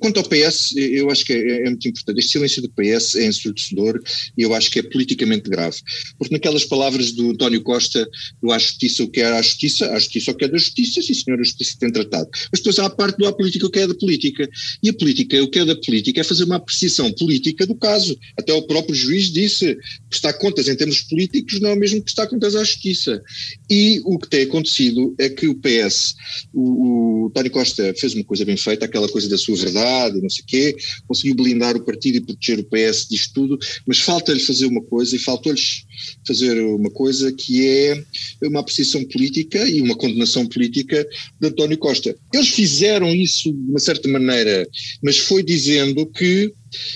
quanto 0.00 0.18
ao 0.18 0.24
PS, 0.24 0.76
eh, 0.76 1.00
eu 1.00 1.10
acho 1.10 1.24
que 1.24 1.32
é, 1.32 1.62
é, 1.62 1.64
muito 1.64 1.88
importante. 1.88 2.18
Este 2.18 2.32
silêncio 2.32 2.62
do 2.62 2.70
PS 2.70 3.16
é 3.16 3.26
ensurdecedor 3.26 4.00
e 4.36 4.42
eu 4.42 4.54
acho 4.54 4.70
que 4.70 4.78
é 4.78 4.82
politicamente 4.82 5.50
grave. 5.50 5.76
Porque 6.18 6.34
naquelas 6.34 6.64
palavras 6.64 7.12
do 7.12 7.30
António 7.30 7.62
Costa, 7.62 8.08
do 8.42 8.52
à 8.52 8.58
justiça 8.58 9.02
o 9.02 9.08
que 9.08 9.20
é 9.20 9.26
a 9.26 9.42
justiça, 9.42 9.90
a 9.90 9.98
justiça 9.98 10.30
o 10.30 10.34
que 10.34 10.44
é 10.44 10.48
da 10.48 10.58
justiça, 10.58 11.02
sim 11.02 11.14
senhor, 11.14 11.40
a 11.40 11.44
justiça 11.44 11.76
tem 11.78 11.90
tratado. 11.90 12.28
Mas 12.52 12.60
depois 12.60 12.78
há 12.78 12.86
a 12.86 12.90
parte 12.90 13.18
do 13.18 13.26
a 13.26 13.32
política 13.32 13.66
o 13.66 13.70
que 13.70 13.80
é 13.80 13.86
da 13.86 13.94
política. 13.94 14.48
E 14.82 14.88
a 14.88 14.94
política, 14.94 15.42
o 15.42 15.48
que 15.48 15.58
é 15.58 15.64
da 15.64 15.76
política, 15.76 16.20
é 16.20 16.24
fazer 16.24 16.44
uma 16.44 16.56
apreciação 16.56 17.12
política 17.12 17.66
do 17.66 17.74
caso. 17.74 18.16
Até 18.38 18.52
o 18.52 18.62
próprio 18.62 18.94
juiz 18.94 19.32
disse 19.32 19.76
prestar 20.08 20.34
contas 20.34 20.68
em 20.68 20.76
termos 20.76 21.02
políticos 21.02 21.60
não 21.60 21.70
é 21.70 21.72
o 21.74 21.78
mesmo 21.78 21.98
que 21.98 22.04
prestar 22.04 22.26
contas 22.26 22.54
à 22.54 22.62
justiça. 22.62 23.22
E 23.68 24.00
o 24.04 24.18
que 24.18 24.28
tem 24.28 24.42
acontecido 24.42 25.14
é 25.18 25.28
que 25.28 25.48
o 25.48 25.54
PS, 25.56 26.14
o, 26.52 27.24
o 27.24 27.26
António 27.26 27.50
Costa 27.50 27.94
fez 27.98 28.14
uma 28.14 28.24
coisa 28.24 28.44
bem 28.44 28.56
feita, 28.56 28.84
aquela 28.84 29.08
coisa 29.08 29.28
da 29.28 29.38
sua 29.38 29.56
verdade, 29.64 30.20
não 30.20 30.30
sei 30.30 30.42
o 30.42 30.46
quê, 30.46 30.76
conseguiu 31.06 31.34
blindar 31.34 31.76
o 31.76 31.84
partido 31.84 32.16
e 32.16 32.20
proteger 32.20 32.60
o 32.60 32.64
PS 32.64 33.08
disto 33.08 33.34
tudo, 33.34 33.58
mas 33.86 33.98
falta-lhe 33.98 34.40
fazer 34.40 34.66
uma 34.66 34.82
coisa 34.82 35.16
e 35.16 35.18
faltou-lhes 35.18 35.84
fazer 36.26 36.60
uma 36.62 36.90
coisa 36.90 37.32
que 37.32 37.66
é 37.66 38.04
uma 38.42 38.60
apreciação 38.60 39.04
política 39.04 39.58
e 39.68 39.80
uma 39.80 39.96
condenação 39.96 40.46
política 40.46 41.06
de 41.40 41.48
António 41.48 41.78
Costa. 41.78 42.16
Eles 42.32 42.48
fizeram 42.48 43.08
isso 43.14 43.52
de 43.52 43.70
uma 43.70 43.78
certa 43.78 44.08
maneira, 44.08 44.68
mas 45.02 45.18
foi 45.18 45.42
dizendo 45.42 46.06
que 46.06 46.52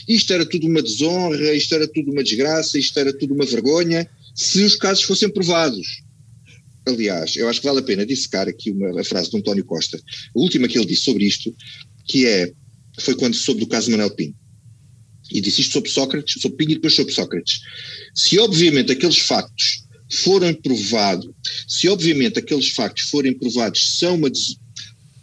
isto 0.09 0.33
era 0.33 0.45
tudo 0.45 0.67
uma 0.67 0.83
desonra, 0.83 1.55
isto 1.55 1.75
era 1.75 1.87
tudo 1.87 2.11
uma 2.11 2.23
desgraça, 2.23 2.79
isto 2.79 2.99
era 2.99 3.13
tudo 3.13 3.35
uma 3.35 3.47
vergonha, 3.47 4.09
se 4.35 4.63
os 4.63 4.77
casos 4.77 5.05
fossem 5.05 5.29
provados. 5.29 6.03
Aliás, 6.87 7.37
eu 7.37 7.49
acho 7.49 7.61
que 7.61 7.67
vale 7.67 7.81
a 7.81 7.83
pena 7.83 8.07
dissecar 8.07 8.49
aqui 8.49 8.71
uma, 8.71 9.01
a 9.01 9.05
frase 9.05 9.31
de 9.31 9.37
António 9.37 9.65
Costa, 9.65 9.99
a 9.99 10.39
última 10.39 10.67
que 10.67 10.79
ele 10.79 10.87
disse 10.87 11.03
sobre 11.03 11.25
isto, 11.25 11.55
que 12.09 12.27
é, 12.27 12.53
foi 12.99 13.15
quando 13.15 13.35
soube 13.35 13.61
do 13.61 13.67
caso 13.67 13.91
Manuel 13.91 14.11
Pinho. 14.11 14.35
E 15.31 15.41
disse 15.41 15.61
isto 15.61 15.75
sobre 15.75 15.91
Sócrates, 15.91 16.41
sobre 16.41 16.57
Pinho 16.57 16.73
e 16.73 16.75
depois 16.77 16.95
sobre 16.95 17.13
Sócrates. 17.13 17.61
Se 18.15 18.39
obviamente 18.39 18.91
aqueles 18.91 19.19
factos 19.19 19.85
forem 20.11 20.55
provados, 20.55 21.31
se 21.69 21.87
obviamente 21.87 22.39
aqueles 22.39 22.71
factos 22.71 23.11
forem 23.11 23.35
provados 23.35 23.99
são 23.99 24.15
uma 24.15 24.31
des... 24.31 24.57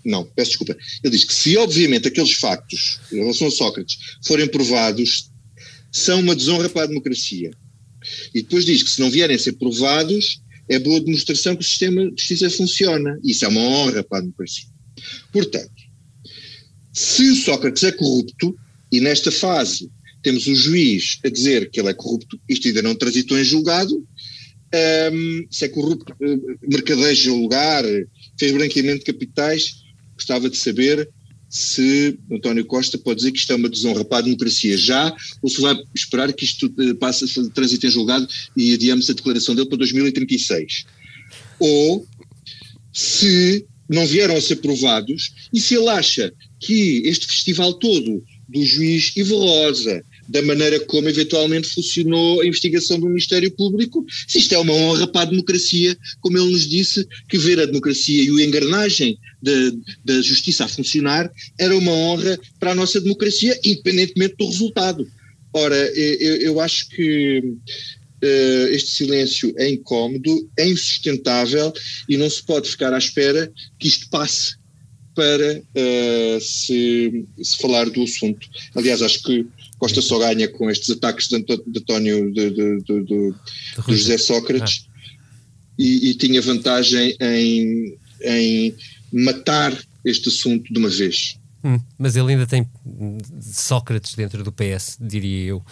não, 0.05 0.23
peço 0.23 0.51
desculpa. 0.51 0.77
Ele 1.03 1.11
diz 1.11 1.23
que 1.25 1.33
se 1.33 1.57
obviamente 1.57 2.07
aqueles 2.07 2.33
factos 2.33 2.99
em 3.11 3.17
relação 3.17 3.47
a 3.47 3.51
Sócrates 3.51 3.97
forem 4.23 4.47
provados 4.47 5.31
são 5.91 6.19
uma 6.19 6.35
desonra 6.35 6.69
para 6.69 6.83
a 6.83 6.87
democracia. 6.87 7.51
E 8.33 8.43
depois 8.43 8.63
diz 8.63 8.83
que 8.83 8.91
se 8.91 9.01
não 9.01 9.09
vierem 9.09 9.35
a 9.35 9.39
ser 9.39 9.53
provados 9.53 10.39
é 10.69 10.77
boa 10.77 10.99
demonstração 10.99 11.55
que 11.55 11.61
o 11.61 11.65
sistema 11.65 12.03
de 12.11 12.21
justiça 12.21 12.49
funciona. 12.49 13.19
Isso 13.23 13.45
é 13.45 13.47
uma 13.47 13.61
honra 13.61 14.03
para 14.03 14.19
a 14.19 14.21
democracia. 14.21 14.65
Portanto, 15.31 15.84
se 16.95 17.35
Sócrates 17.35 17.83
é 17.83 17.91
corrupto, 17.91 18.57
e 18.89 19.01
nesta 19.01 19.29
fase 19.29 19.91
temos 20.23 20.47
o 20.47 20.55
juiz 20.55 21.19
a 21.25 21.29
dizer 21.29 21.69
que 21.69 21.79
ele 21.79 21.89
é 21.89 21.93
corrupto, 21.93 22.39
isto 22.47 22.67
ainda 22.69 22.81
não 22.81 22.95
transitou 22.95 23.37
em 23.37 23.43
julgado, 23.43 23.93
um, 25.11 25.45
se 25.51 25.65
é 25.65 25.67
corrupto, 25.67 26.13
uh, 26.13 26.57
mercadeja 26.67 27.31
o 27.33 27.41
lugar, 27.41 27.83
fez 28.39 28.53
branqueamento 28.53 28.99
de 28.99 29.11
capitais, 29.11 29.83
gostava 30.15 30.49
de 30.49 30.55
saber 30.55 31.09
se 31.49 32.17
António 32.31 32.65
Costa 32.65 32.97
pode 32.97 33.17
dizer 33.17 33.31
que 33.33 33.39
isto 33.39 33.51
é 33.51 33.55
uma 33.55 33.69
desonra 33.69 34.05
para 34.05 34.19
a 34.19 34.21
democracia 34.21 34.77
já, 34.77 35.13
ou 35.41 35.49
se 35.49 35.61
vai 35.61 35.77
esperar 35.93 36.31
que 36.31 36.45
isto 36.45 36.67
uh, 36.67 36.95
passe 36.95 37.25
a 37.25 37.49
trânsito 37.49 37.85
em 37.85 37.91
julgado 37.91 38.25
e 38.55 38.73
adiamos 38.73 39.09
a 39.09 39.13
declaração 39.13 39.53
dele 39.53 39.67
para 39.67 39.79
2036. 39.79 40.85
Ou 41.59 42.07
se 42.93 43.65
não 43.89 44.05
vieram 44.05 44.35
a 44.35 44.41
ser 44.41 44.57
provados 44.57 45.49
e 45.53 45.59
se 45.59 45.75
ele 45.75 45.89
acha 45.89 46.33
que 46.65 47.03
este 47.05 47.27
festival 47.27 47.75
todo 47.75 48.23
do 48.49 48.63
juiz 48.63 49.11
Ivo 49.15 49.37
Rosa, 49.37 50.03
da 50.27 50.41
maneira 50.41 50.79
como 50.79 51.07
eventualmente 51.07 51.67
funcionou 51.67 52.41
a 52.41 52.47
investigação 52.47 52.99
do 52.99 53.07
Ministério 53.07 53.51
Público, 53.51 54.03
se 54.27 54.39
isto 54.39 54.55
é 54.55 54.57
uma 54.57 54.73
honra 54.73 55.05
para 55.07 55.21
a 55.21 55.29
democracia, 55.29 55.95
como 56.19 56.37
ele 56.37 56.51
nos 56.51 56.67
disse, 56.67 57.07
que 57.29 57.37
ver 57.37 57.59
a 57.59 57.65
democracia 57.65 58.23
e 58.23 58.41
a 58.41 58.45
engrenagem 58.45 59.17
da, 60.03 60.21
justiça 60.21 60.65
a 60.65 60.67
funcionar 60.67 61.31
era 61.59 61.77
uma 61.77 61.91
honra 61.91 62.39
para 62.59 62.71
a 62.71 62.75
nossa 62.75 62.99
democracia, 62.99 63.59
independentemente 63.63 64.35
do 64.37 64.47
resultado. 64.47 65.07
Ora, 65.53 65.75
eu, 65.75 66.35
eu 66.37 66.59
acho 66.59 66.89
que 66.89 67.39
uh, 68.23 68.67
este 68.71 68.89
silêncio 68.89 69.53
é 69.57 69.69
incómodo, 69.69 70.49
é 70.57 70.67
insustentável 70.67 71.71
e 72.09 72.17
não 72.17 72.29
se 72.29 72.43
pode 72.43 72.69
ficar 72.69 72.93
à 72.93 72.97
espera 72.97 73.51
que 73.77 73.87
isto 73.87 74.09
passe 74.09 74.55
para 75.15 75.59
uh, 75.59 76.41
se, 76.41 77.25
se, 77.41 77.57
falar 77.57 77.89
do 77.89 78.03
assunto. 78.03 78.47
Aliás, 78.75 79.01
acho 79.01 79.23
que 79.23 79.47
Costa 79.79 80.01
só 80.01 80.19
ganha 80.19 80.47
com 80.47 80.69
estes 80.69 80.89
ataques 80.89 81.27
de, 81.29 81.39
de 81.41 81.79
António 81.79 82.31
de, 82.33 82.49
de, 82.51 82.81
de, 82.81 83.33
José 83.87 84.17
Sócrates 84.17 84.87
ah. 84.87 85.01
e, 85.79 86.09
e, 86.09 86.13
tinha 86.15 86.41
vantagem 86.41 87.15
em, 87.19 87.97
em 88.21 88.75
matar 89.11 89.77
este 90.03 90.29
assunto 90.29 90.71
de 90.71 90.77
uma 90.77 90.89
vez. 90.89 91.37
Hum, 91.63 91.79
mas 91.97 92.15
ele 92.15 92.33
ainda 92.33 92.45
tem 92.45 92.69
Sócrates 93.41 94.13
dentro 94.13 94.43
do 94.43 94.51
PS, 94.51 94.97
diria 94.99 95.45
eu. 95.47 95.65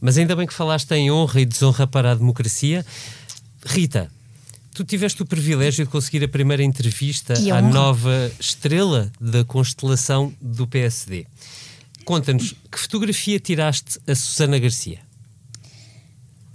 Mas 0.00 0.18
ainda 0.18 0.36
bem 0.36 0.46
que 0.46 0.52
falaste 0.52 0.90
em 0.92 1.10
honra 1.10 1.40
e 1.40 1.46
desonra 1.46 1.86
para 1.86 2.12
a 2.12 2.14
democracia. 2.14 2.84
Rita, 3.64 4.10
tu 4.74 4.84
tiveste 4.84 5.22
o 5.22 5.26
privilégio 5.26 5.84
de 5.84 5.90
conseguir 5.90 6.24
a 6.24 6.28
primeira 6.28 6.62
entrevista 6.62 7.34
à 7.34 7.60
nova 7.60 8.30
estrela 8.38 9.10
da 9.20 9.44
constelação 9.44 10.32
do 10.40 10.66
PSD. 10.66 11.26
Conta-nos, 12.04 12.54
que 12.70 12.78
fotografia 12.78 13.38
tiraste 13.38 13.98
a 14.06 14.14
Susana 14.14 14.58
Garcia? 14.58 15.09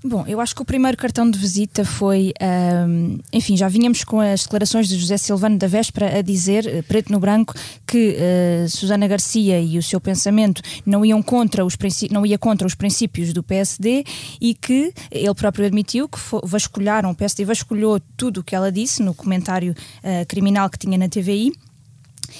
Bom, 0.07 0.23
eu 0.27 0.39
acho 0.39 0.55
que 0.55 0.61
o 0.61 0.65
primeiro 0.65 0.95
cartão 0.95 1.27
de 1.27 1.39
visita 1.39 1.83
foi, 1.83 2.31
um, 2.87 3.17
enfim, 3.33 3.57
já 3.57 3.67
vínhamos 3.67 4.03
com 4.03 4.19
as 4.19 4.43
declarações 4.43 4.87
de 4.87 4.99
José 4.99 5.17
Silvano 5.17 5.57
da 5.57 5.65
véspera 5.65 6.19
a 6.19 6.21
dizer, 6.21 6.67
eh, 6.67 6.83
preto 6.83 7.11
no 7.11 7.19
branco, 7.19 7.55
que 7.87 8.15
uh, 8.15 8.69
Susana 8.69 9.07
Garcia 9.07 9.59
e 9.59 9.79
o 9.79 9.81
seu 9.81 9.99
pensamento 9.99 10.61
não 10.85 11.03
iam 11.03 11.23
contra 11.23 11.65
os 11.65 11.75
não 12.11 12.23
ia 12.23 12.37
contra 12.37 12.67
os 12.67 12.75
princípios 12.75 13.33
do 13.33 13.41
PSD 13.41 14.03
e 14.39 14.53
que 14.53 14.93
ele 15.09 15.33
próprio 15.33 15.65
admitiu 15.65 16.07
que 16.07 16.19
vasculharam, 16.43 17.09
o 17.09 17.15
PSD 17.15 17.43
vasculhou 17.43 17.99
tudo 18.15 18.41
o 18.41 18.43
que 18.43 18.55
ela 18.55 18.71
disse 18.71 19.01
no 19.01 19.15
comentário 19.15 19.71
uh, 19.71 20.23
criminal 20.27 20.69
que 20.69 20.77
tinha 20.77 20.99
na 20.99 21.09
TVI 21.09 21.51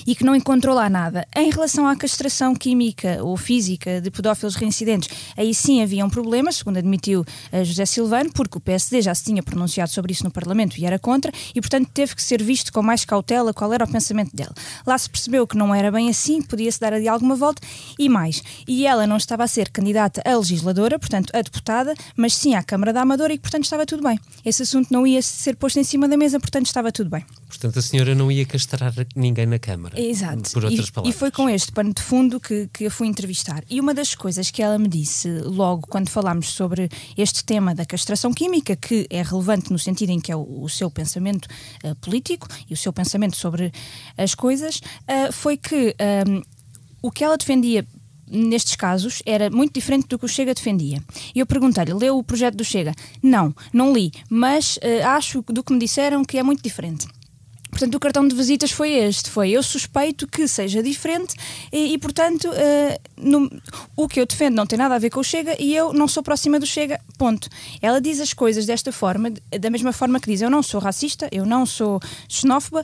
e 0.05 0.15
que 0.15 0.23
não 0.23 0.35
encontrou 0.35 0.75
lá 0.75 0.89
nada. 0.89 1.27
Em 1.35 1.49
relação 1.49 1.87
à 1.87 1.95
castração 1.95 2.55
química 2.55 3.19
ou 3.21 3.35
física 3.37 4.01
de 4.01 4.09
pedófilos 4.11 4.55
reincidentes, 4.55 5.09
aí 5.37 5.53
sim 5.53 5.81
havia 5.81 6.05
um 6.05 6.09
problema, 6.09 6.51
segundo 6.51 6.77
admitiu 6.77 7.21
uh, 7.21 7.63
José 7.63 7.85
Silvano, 7.85 8.31
porque 8.33 8.57
o 8.57 8.61
PSD 8.61 9.01
já 9.01 9.13
se 9.13 9.23
tinha 9.23 9.43
pronunciado 9.43 9.91
sobre 9.91 10.11
isso 10.13 10.23
no 10.23 10.31
Parlamento 10.31 10.77
e 10.77 10.85
era 10.85 10.99
contra, 10.99 11.31
e 11.53 11.61
portanto 11.61 11.89
teve 11.93 12.15
que 12.15 12.23
ser 12.23 12.41
visto 12.41 12.71
com 12.71 12.81
mais 12.81 13.05
cautela 13.05 13.53
qual 13.53 13.73
era 13.73 13.85
o 13.85 13.91
pensamento 13.91 14.35
dela. 14.35 14.53
Lá 14.85 14.97
se 14.97 15.09
percebeu 15.09 15.45
que 15.47 15.57
não 15.57 15.73
era 15.73 15.91
bem 15.91 16.09
assim, 16.09 16.41
podia-se 16.41 16.79
dar 16.79 16.93
ali 16.93 17.07
alguma 17.07 17.35
volta 17.35 17.61
e 17.97 18.09
mais. 18.09 18.41
E 18.67 18.85
ela 18.85 19.07
não 19.07 19.17
estava 19.17 19.43
a 19.43 19.47
ser 19.47 19.69
candidata 19.69 20.21
a 20.25 20.37
legisladora, 20.37 20.99
portanto 20.99 21.31
a 21.33 21.41
deputada, 21.41 21.93
mas 22.15 22.33
sim 22.33 22.55
à 22.55 22.63
Câmara 22.63 22.93
da 22.93 23.01
Amadora 23.01 23.33
e 23.33 23.39
portanto 23.39 23.63
estava 23.63 23.85
tudo 23.85 24.03
bem. 24.03 24.19
Esse 24.43 24.63
assunto 24.63 24.91
não 24.91 25.05
ia 25.05 25.21
ser 25.21 25.55
posto 25.55 25.79
em 25.79 25.83
cima 25.83 26.07
da 26.07 26.17
mesa, 26.17 26.39
portanto 26.39 26.65
estava 26.65 26.91
tudo 26.91 27.09
bem. 27.09 27.25
Portanto, 27.57 27.79
a 27.79 27.81
senhora 27.81 28.13
não 28.13 28.31
ia 28.31 28.45
castrar 28.45 28.93
ninguém 29.15 29.45
na 29.45 29.57
Câmara. 29.57 29.99
Exato. 29.99 30.51
Por 30.51 30.65
outras 30.65 30.87
e, 30.87 30.91
palavras. 30.91 31.15
E 31.15 31.17
foi 31.17 31.31
com 31.31 31.49
este 31.49 31.71
pano 31.71 31.93
de 31.93 32.01
fundo 32.01 32.39
que, 32.39 32.69
que 32.73 32.85
a 32.85 32.91
fui 32.91 33.07
entrevistar. 33.07 33.63
E 33.69 33.79
uma 33.79 33.93
das 33.93 34.13
coisas 34.13 34.51
que 34.51 34.61
ela 34.61 34.77
me 34.77 34.87
disse 34.87 35.29
logo 35.39 35.87
quando 35.87 36.09
falámos 36.09 36.49
sobre 36.49 36.89
este 37.17 37.43
tema 37.43 37.73
da 37.73 37.85
castração 37.85 38.33
química, 38.33 38.75
que 38.75 39.07
é 39.09 39.21
relevante 39.21 39.71
no 39.71 39.79
sentido 39.79 40.09
em 40.09 40.19
que 40.19 40.31
é 40.31 40.35
o, 40.35 40.63
o 40.63 40.69
seu 40.69 40.91
pensamento 40.91 41.47
uh, 41.83 41.95
político 41.95 42.47
e 42.69 42.73
o 42.73 42.77
seu 42.77 42.91
pensamento 42.91 43.37
sobre 43.37 43.71
as 44.17 44.35
coisas, 44.35 44.77
uh, 44.77 45.31
foi 45.31 45.55
que 45.55 45.95
um, 46.27 46.41
o 47.01 47.09
que 47.09 47.23
ela 47.23 47.37
defendia 47.37 47.85
nestes 48.27 48.75
casos 48.75 49.21
era 49.25 49.49
muito 49.49 49.73
diferente 49.73 50.07
do 50.07 50.19
que 50.19 50.25
o 50.25 50.29
Chega 50.29 50.53
defendia. 50.53 51.01
E 51.33 51.39
eu 51.39 51.45
perguntei-lhe: 51.45 51.93
leu 51.93 52.17
o 52.17 52.23
projeto 52.23 52.55
do 52.55 52.65
Chega? 52.65 52.93
Não, 53.23 53.55
não 53.71 53.93
li, 53.93 54.11
mas 54.29 54.77
uh, 54.77 55.07
acho 55.07 55.41
do 55.43 55.63
que 55.63 55.71
me 55.71 55.79
disseram 55.79 56.25
que 56.25 56.37
é 56.37 56.43
muito 56.43 56.61
diferente. 56.61 57.07
Portanto, 57.75 57.95
o 57.95 57.99
cartão 57.99 58.25
de 58.25 58.33
visitas 58.33 58.71
foi 58.71 58.91
este: 58.93 59.29
foi 59.29 59.51
eu 59.51 59.61
suspeito 59.61 60.25
que 60.25 60.47
seja 60.47 60.81
diferente 60.81 61.35
e, 61.73 61.93
e 61.93 61.97
portanto, 61.97 62.47
uh, 62.47 62.99
no, 63.17 63.51
o 63.97 64.07
que 64.07 64.21
eu 64.21 64.25
defendo 64.25 64.55
não 64.55 64.65
tem 64.65 64.79
nada 64.79 64.95
a 64.95 64.97
ver 64.97 65.09
com 65.09 65.19
o 65.19 65.23
Chega 65.23 65.61
e 65.61 65.75
eu 65.75 65.91
não 65.91 66.07
sou 66.07 66.23
próxima 66.23 66.57
do 66.57 66.65
Chega. 66.65 67.01
Ponto. 67.17 67.49
Ela 67.81 67.99
diz 67.99 68.21
as 68.21 68.31
coisas 68.31 68.65
desta 68.65 68.93
forma, 68.93 69.29
da 69.59 69.69
mesma 69.69 69.91
forma 69.91 70.21
que 70.21 70.31
diz: 70.31 70.41
eu 70.41 70.49
não 70.49 70.63
sou 70.63 70.79
racista, 70.79 71.27
eu 71.33 71.45
não 71.45 71.65
sou 71.65 71.99
xenófoba, 72.29 72.81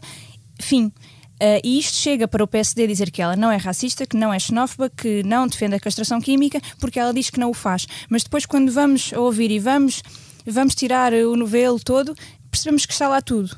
fim. 0.59 0.87
Uh, 0.87 1.63
e 1.63 1.79
isto 1.79 1.95
chega 1.95 2.27
para 2.27 2.43
o 2.43 2.47
PSD 2.47 2.85
dizer 2.85 3.11
que 3.11 3.21
ela 3.21 3.37
não 3.37 3.49
é 3.49 3.55
racista, 3.55 4.05
que 4.05 4.17
não 4.17 4.33
é 4.33 4.39
xenófoba, 4.39 4.89
que 4.89 5.23
não 5.23 5.47
defende 5.47 5.75
a 5.75 5.79
castração 5.79 6.19
química, 6.19 6.59
porque 6.81 6.99
ela 6.99 7.13
diz 7.13 7.29
que 7.29 7.39
não 7.39 7.49
o 7.49 7.53
faz. 7.53 7.87
Mas 8.09 8.23
depois, 8.23 8.45
quando 8.45 8.69
vamos 8.73 9.13
ouvir 9.13 9.51
e 9.51 9.57
vamos, 9.57 10.03
vamos 10.45 10.75
tirar 10.75 11.13
o 11.13 11.37
novelo 11.37 11.79
todo, 11.79 12.13
percebemos 12.51 12.85
que 12.85 12.91
está 12.91 13.07
lá 13.07 13.21
tudo. 13.21 13.57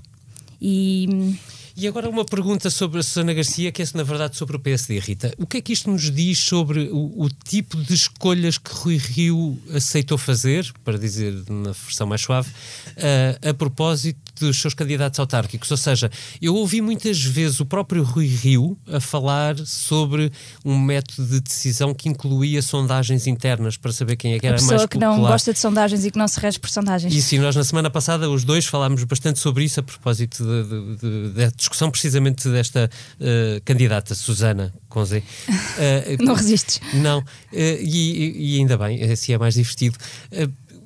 E. 0.63 1.35
E 1.75 1.87
agora 1.87 2.07
uma 2.07 2.23
pergunta 2.23 2.69
sobre 2.69 2.99
a 2.99 3.03
Susana 3.03 3.33
Garcia, 3.33 3.71
que 3.71 3.81
é 3.81 3.85
na 3.95 4.03
verdade 4.03 4.37
sobre 4.37 4.55
o 4.55 4.59
PSD, 4.59 4.99
Rita. 4.99 5.33
O 5.39 5.47
que 5.47 5.57
é 5.57 5.61
que 5.61 5.73
isto 5.73 5.89
nos 5.89 6.11
diz 6.11 6.37
sobre 6.37 6.81
o, 6.91 7.11
o, 7.23 7.29
tipo 7.29 7.77
de 7.77 7.95
escolhas 7.95 8.59
que 8.59 8.71
Rui 8.71 8.97
Rio 8.97 9.59
aceitou 9.73 10.15
fazer, 10.19 10.71
para 10.85 10.99
dizer 10.99 11.33
na 11.49 11.71
versão 11.71 12.05
mais 12.05 12.21
suave, 12.21 12.51
uh, 12.51 13.49
a 13.49 13.53
propósito 13.55 14.22
dos 14.39 14.59
seus 14.59 14.73
candidatos 14.73 15.19
autárquicos? 15.19 15.69
Ou 15.71 15.77
seja, 15.77 16.11
eu 16.41 16.55
ouvi 16.55 16.81
muitas 16.81 17.23
vezes 17.23 17.59
o 17.59 17.65
próprio 17.65 18.03
Rui 18.03 18.27
Rio 18.27 18.77
a 18.91 18.99
falar 18.99 19.57
sobre 19.65 20.31
um 20.63 20.77
método 20.79 21.27
de 21.27 21.39
decisão 21.39 21.93
que 21.93 22.09
incluía 22.09 22.61
sondagens 22.61 23.27
internas 23.27 23.77
para 23.77 23.91
saber 23.91 24.15
quem 24.15 24.33
é 24.33 24.39
que 24.39 24.45
era 24.45 24.55
mais 24.55 24.63
popular. 24.63 24.83
A 24.83 24.87
pessoa 24.87 24.87
que 24.87 24.97
não 24.97 25.21
gosta 25.21 25.53
de 25.53 25.59
sondagens 25.59 26.05
e 26.05 26.11
que 26.11 26.17
não 26.17 26.27
se 26.27 26.39
rege 26.39 26.59
por 26.59 26.69
sondagens. 26.69 27.13
E 27.13 27.21
sim, 27.21 27.39
nós 27.39 27.55
na 27.55 27.63
semana 27.63 27.89
passada 27.89 28.29
os 28.29 28.43
dois 28.43 28.65
falámos 28.65 29.03
bastante 29.03 29.39
sobre 29.39 29.63
isso 29.63 29.79
a 29.79 29.83
propósito 29.83 30.43
de 30.43 31.51
discussão 31.55 31.89
precisamente 31.91 32.47
desta 32.49 32.89
uh, 33.19 33.61
candidata, 33.63 34.15
Susana 34.15 34.73
com 34.89 35.03
Z. 35.03 35.19
Uh, 35.19 36.23
não 36.23 36.35
resistes. 36.35 36.79
Não, 36.93 37.19
uh, 37.19 37.25
e, 37.51 38.55
e, 38.55 38.59
ainda 38.59 38.77
bem, 38.77 39.03
assim 39.03 39.33
é 39.33 39.37
mais 39.37 39.55
divertido. 39.55 39.97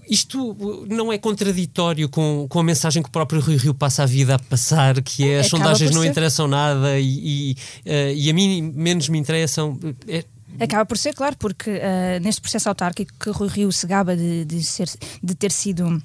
Isto 0.10 0.86
não 0.90 1.12
é 1.12 1.18
contraditório 1.18 2.08
com, 2.10 2.48
com 2.50 2.60
a 2.60 2.64
mensagem 2.64 3.04
que 3.04 3.10
o 3.10 3.12
próprio 3.12 3.42
Rui 3.42 3.58
Rio 3.58 3.74
passa 3.74 4.04
a 4.04 4.06
vida 4.06 4.36
a 4.36 4.40
passar, 4.40 5.02
que 5.02 5.30
é 5.30 5.40
as 5.40 5.48
sondagens 5.48 5.92
não 5.92 6.02
ser. 6.02 6.08
interessam 6.10 6.48
nada 6.48 7.00
e, 7.00 7.56
e, 7.86 8.16
e, 8.16 8.30
a 8.30 8.34
mim 8.34 8.74
menos 8.76 9.10
me 9.10 9.18
interessam. 9.18 9.78
É, 10.08 10.24
Acaba 10.60 10.86
por 10.86 10.98
ser, 10.98 11.14
claro, 11.14 11.36
porque 11.38 11.70
uh, 11.70 12.20
neste 12.22 12.42
processo 12.42 12.68
autárquico 12.68 13.14
que 13.20 13.30
Rui 13.30 13.48
Rio 13.48 13.72
se 13.72 13.86
gaba 13.86 14.16
de, 14.16 14.44
de, 14.44 14.64
ser, 14.64 14.90
de 15.22 15.36
ter 15.36 15.52
sido 15.52 16.02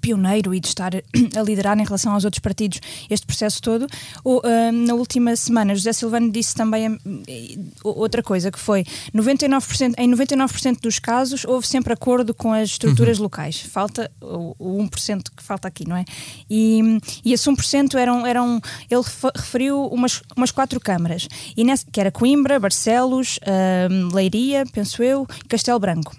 pioneiro 0.00 0.54
e 0.54 0.60
de 0.60 0.68
estar 0.68 0.92
a 1.36 1.42
liderar 1.42 1.78
em 1.78 1.84
relação 1.84 2.12
aos 2.12 2.24
outros 2.24 2.40
partidos 2.40 2.80
este 3.10 3.26
processo 3.26 3.60
todo. 3.60 3.86
Uh, 4.24 4.72
na 4.72 4.94
última 4.94 5.34
semana, 5.36 5.74
José 5.74 5.92
Silvano 5.92 6.30
disse 6.30 6.54
também 6.54 6.88
uh, 6.88 6.98
outra 7.82 8.22
coisa, 8.22 8.50
que 8.50 8.58
foi 8.58 8.84
99%, 9.14 9.94
em 9.98 10.10
99% 10.10 10.80
dos 10.80 10.98
casos 10.98 11.44
houve 11.44 11.66
sempre 11.66 11.92
acordo 11.92 12.34
com 12.34 12.52
as 12.52 12.70
estruturas 12.70 13.18
uhum. 13.18 13.24
locais. 13.24 13.60
Falta 13.60 14.10
o, 14.20 14.54
o 14.58 14.78
1% 14.84 15.22
que 15.36 15.42
falta 15.42 15.68
aqui, 15.68 15.86
não 15.88 15.96
é? 15.96 16.04
E, 16.48 16.98
e 17.24 17.32
esse 17.32 17.48
1% 17.48 17.94
eram, 17.94 18.26
eram 18.26 18.60
ele 18.90 19.02
referiu 19.36 19.86
umas, 19.86 20.22
umas 20.36 20.50
quatro 20.50 20.80
câmaras, 20.80 21.28
e 21.56 21.64
nessa, 21.64 21.86
que 21.90 22.00
era 22.00 22.10
Coimbra, 22.10 22.58
Barcelos, 22.58 23.38
uh, 23.38 24.14
Leiria, 24.14 24.64
penso 24.72 25.02
eu, 25.02 25.26
Castelo 25.48 25.78
Branco 25.78 26.14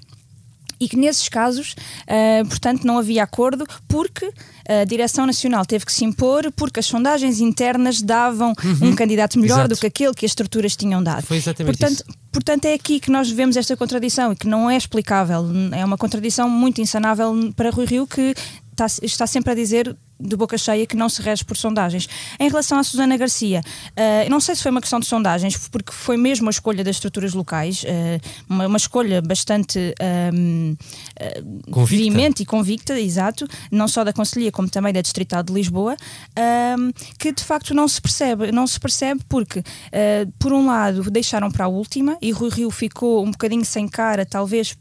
e 0.86 0.90
que 0.90 0.96
nesses 0.96 1.28
casos, 1.28 1.76
uh, 2.04 2.48
portanto, 2.48 2.86
não 2.86 2.98
havia 2.98 3.24
acordo 3.24 3.66
porque 3.88 4.32
a 4.68 4.84
Direção 4.84 5.26
Nacional 5.26 5.66
teve 5.66 5.86
que 5.86 5.94
se 5.94 6.04
impor 6.04 6.52
porque 6.52 6.80
as 6.80 6.86
sondagens 6.86 7.40
internas 7.40 8.02
davam 8.02 8.54
uhum. 8.64 8.90
um 8.90 8.96
candidato 8.96 9.40
melhor 9.40 9.60
Exato. 9.60 9.76
do 9.76 9.80
que 9.80 9.88
aquele 9.88 10.14
que 10.14 10.26
as 10.26 10.32
estruturas 10.32 10.76
tinham 10.76 11.04
dado. 11.04 11.24
Foi 11.24 11.38
exatamente 11.38 11.78
portanto, 11.78 12.04
isso. 12.08 12.18
Portanto, 12.32 12.66
é 12.66 12.74
aqui 12.74 13.00
que 13.00 13.12
nós 13.12 13.30
vemos 13.30 13.56
esta 13.56 13.78
contradição 13.78 14.34
e 14.34 14.36
que 14.36 14.48
não 14.48 14.70
é 14.70 14.76
explicável. 14.76 15.46
É 15.72 15.86
uma 15.86 15.98
contradição 15.98 16.50
muito 16.50 16.82
insanável 16.82 17.34
para 17.56 17.70
Rui 17.70 17.86
Rio 17.86 18.08
que 18.08 18.34
está, 18.72 18.88
está 19.02 19.28
sempre 19.28 19.52
a 19.52 19.56
dizer 19.56 19.96
de 20.20 20.36
boca 20.36 20.58
cheia 20.58 20.86
que 20.86 20.96
não 20.96 21.10
se 21.10 21.22
rege 21.22 21.44
por 21.44 21.58
sondagens. 21.58 22.08
Em 22.40 22.50
relação 22.50 22.78
à 22.78 22.84
Susana 22.84 23.18
Garcia, 23.18 23.62
uh, 23.62 24.30
não 24.30 24.40
sei 24.40 24.56
se 24.56 24.64
foi 24.64 24.72
uma 24.72 24.82
questão 24.82 25.00
de 25.00 25.06
sondagens, 25.06 25.58
porque 25.68 25.92
foi 25.92 26.18
mesmo 26.18 26.48
a 26.48 26.52
escolha 26.52 26.84
das 26.84 26.96
estruturas 26.96 27.34
locais, 27.34 27.84
uh, 27.84 28.44
uma, 28.50 28.68
uma, 28.68 28.78
escolha 28.78 29.22
bastante 29.22 29.94
um, 30.34 30.76
uh, 31.74 31.86
veemente 31.86 32.44
e 32.44 32.46
convicta, 32.46 33.00
exato, 33.00 33.48
não 33.72 33.88
só 33.88 34.04
da 34.04 34.14
Conselhia 34.14 34.52
como 34.52 34.70
também 34.70 34.94
da 34.94 35.02
Distrital 35.02 35.44
de 35.44 35.54
Lisboa, 35.54 35.96
um, 36.78 36.92
que 37.20 37.32
de 37.32 37.44
facto 37.44 37.74
não 37.74 37.88
se 37.88 38.02
percebe, 38.02 38.52
não 38.52 38.66
se 38.68 38.80
percebe 38.80 39.22
porque, 39.28 39.64
por 40.40 40.54
um 40.54 40.66
lado, 40.66 41.10
deixaram 41.10 41.52
para 41.52 41.66
a 41.66 41.68
última 41.68 42.18
e 42.22 42.32
Rui 42.32 42.50
Rio 42.50 42.72
ficou 42.72 43.24
um 43.24 43.32
bocadinho 43.32 43.66
sem 43.66 43.88
cara, 43.88 44.26
talvez 44.26 44.78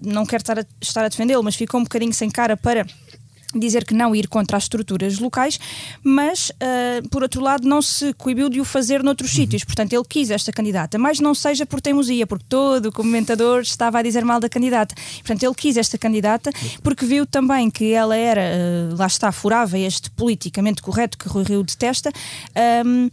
não 0.00 0.24
quero 0.24 0.42
estar 0.42 0.58
a, 0.58 0.64
estar 0.80 1.04
a 1.04 1.08
defendê-lo, 1.08 1.42
mas 1.42 1.54
ficou 1.54 1.80
um 1.80 1.84
bocadinho 1.84 2.12
sem 2.12 2.30
cara 2.30 2.56
para 2.56 2.86
dizer 3.58 3.84
que 3.84 3.94
não 3.94 4.14
ir 4.14 4.28
contra 4.28 4.56
as 4.56 4.64
estruturas 4.64 5.18
locais, 5.18 5.58
mas, 6.02 6.50
uh, 6.50 7.08
por 7.08 7.22
outro 7.22 7.40
lado, 7.40 7.66
não 7.66 7.80
se 7.80 8.12
coibiu 8.14 8.48
de 8.48 8.60
o 8.60 8.64
fazer 8.64 9.02
noutros 9.02 9.30
uhum. 9.30 9.36
sítios. 9.36 9.64
Portanto, 9.64 9.92
ele 9.92 10.04
quis 10.08 10.30
esta 10.30 10.52
candidata, 10.52 10.98
mas 10.98 11.20
não 11.20 11.34
seja 11.34 11.66
por 11.66 11.80
teimosia, 11.80 12.26
porque 12.26 12.44
todo 12.48 12.86
o 12.86 12.92
comentador 12.92 13.60
estava 13.60 13.98
a 13.98 14.02
dizer 14.02 14.24
mal 14.24 14.40
da 14.40 14.48
candidata. 14.48 14.94
Portanto, 15.18 15.42
ele 15.42 15.54
quis 15.54 15.76
esta 15.76 15.98
candidata 15.98 16.50
porque 16.82 17.04
viu 17.04 17.26
também 17.26 17.70
que 17.70 17.92
ela 17.92 18.16
era, 18.16 18.42
uh, 18.42 18.96
lá 18.96 19.06
está, 19.06 19.32
furava 19.32 19.78
este 19.78 20.10
politicamente 20.10 20.82
correto 20.82 21.18
que 21.18 21.28
Rui 21.28 21.44
Rio 21.44 21.62
detesta. 21.62 22.12
Um, 22.84 23.10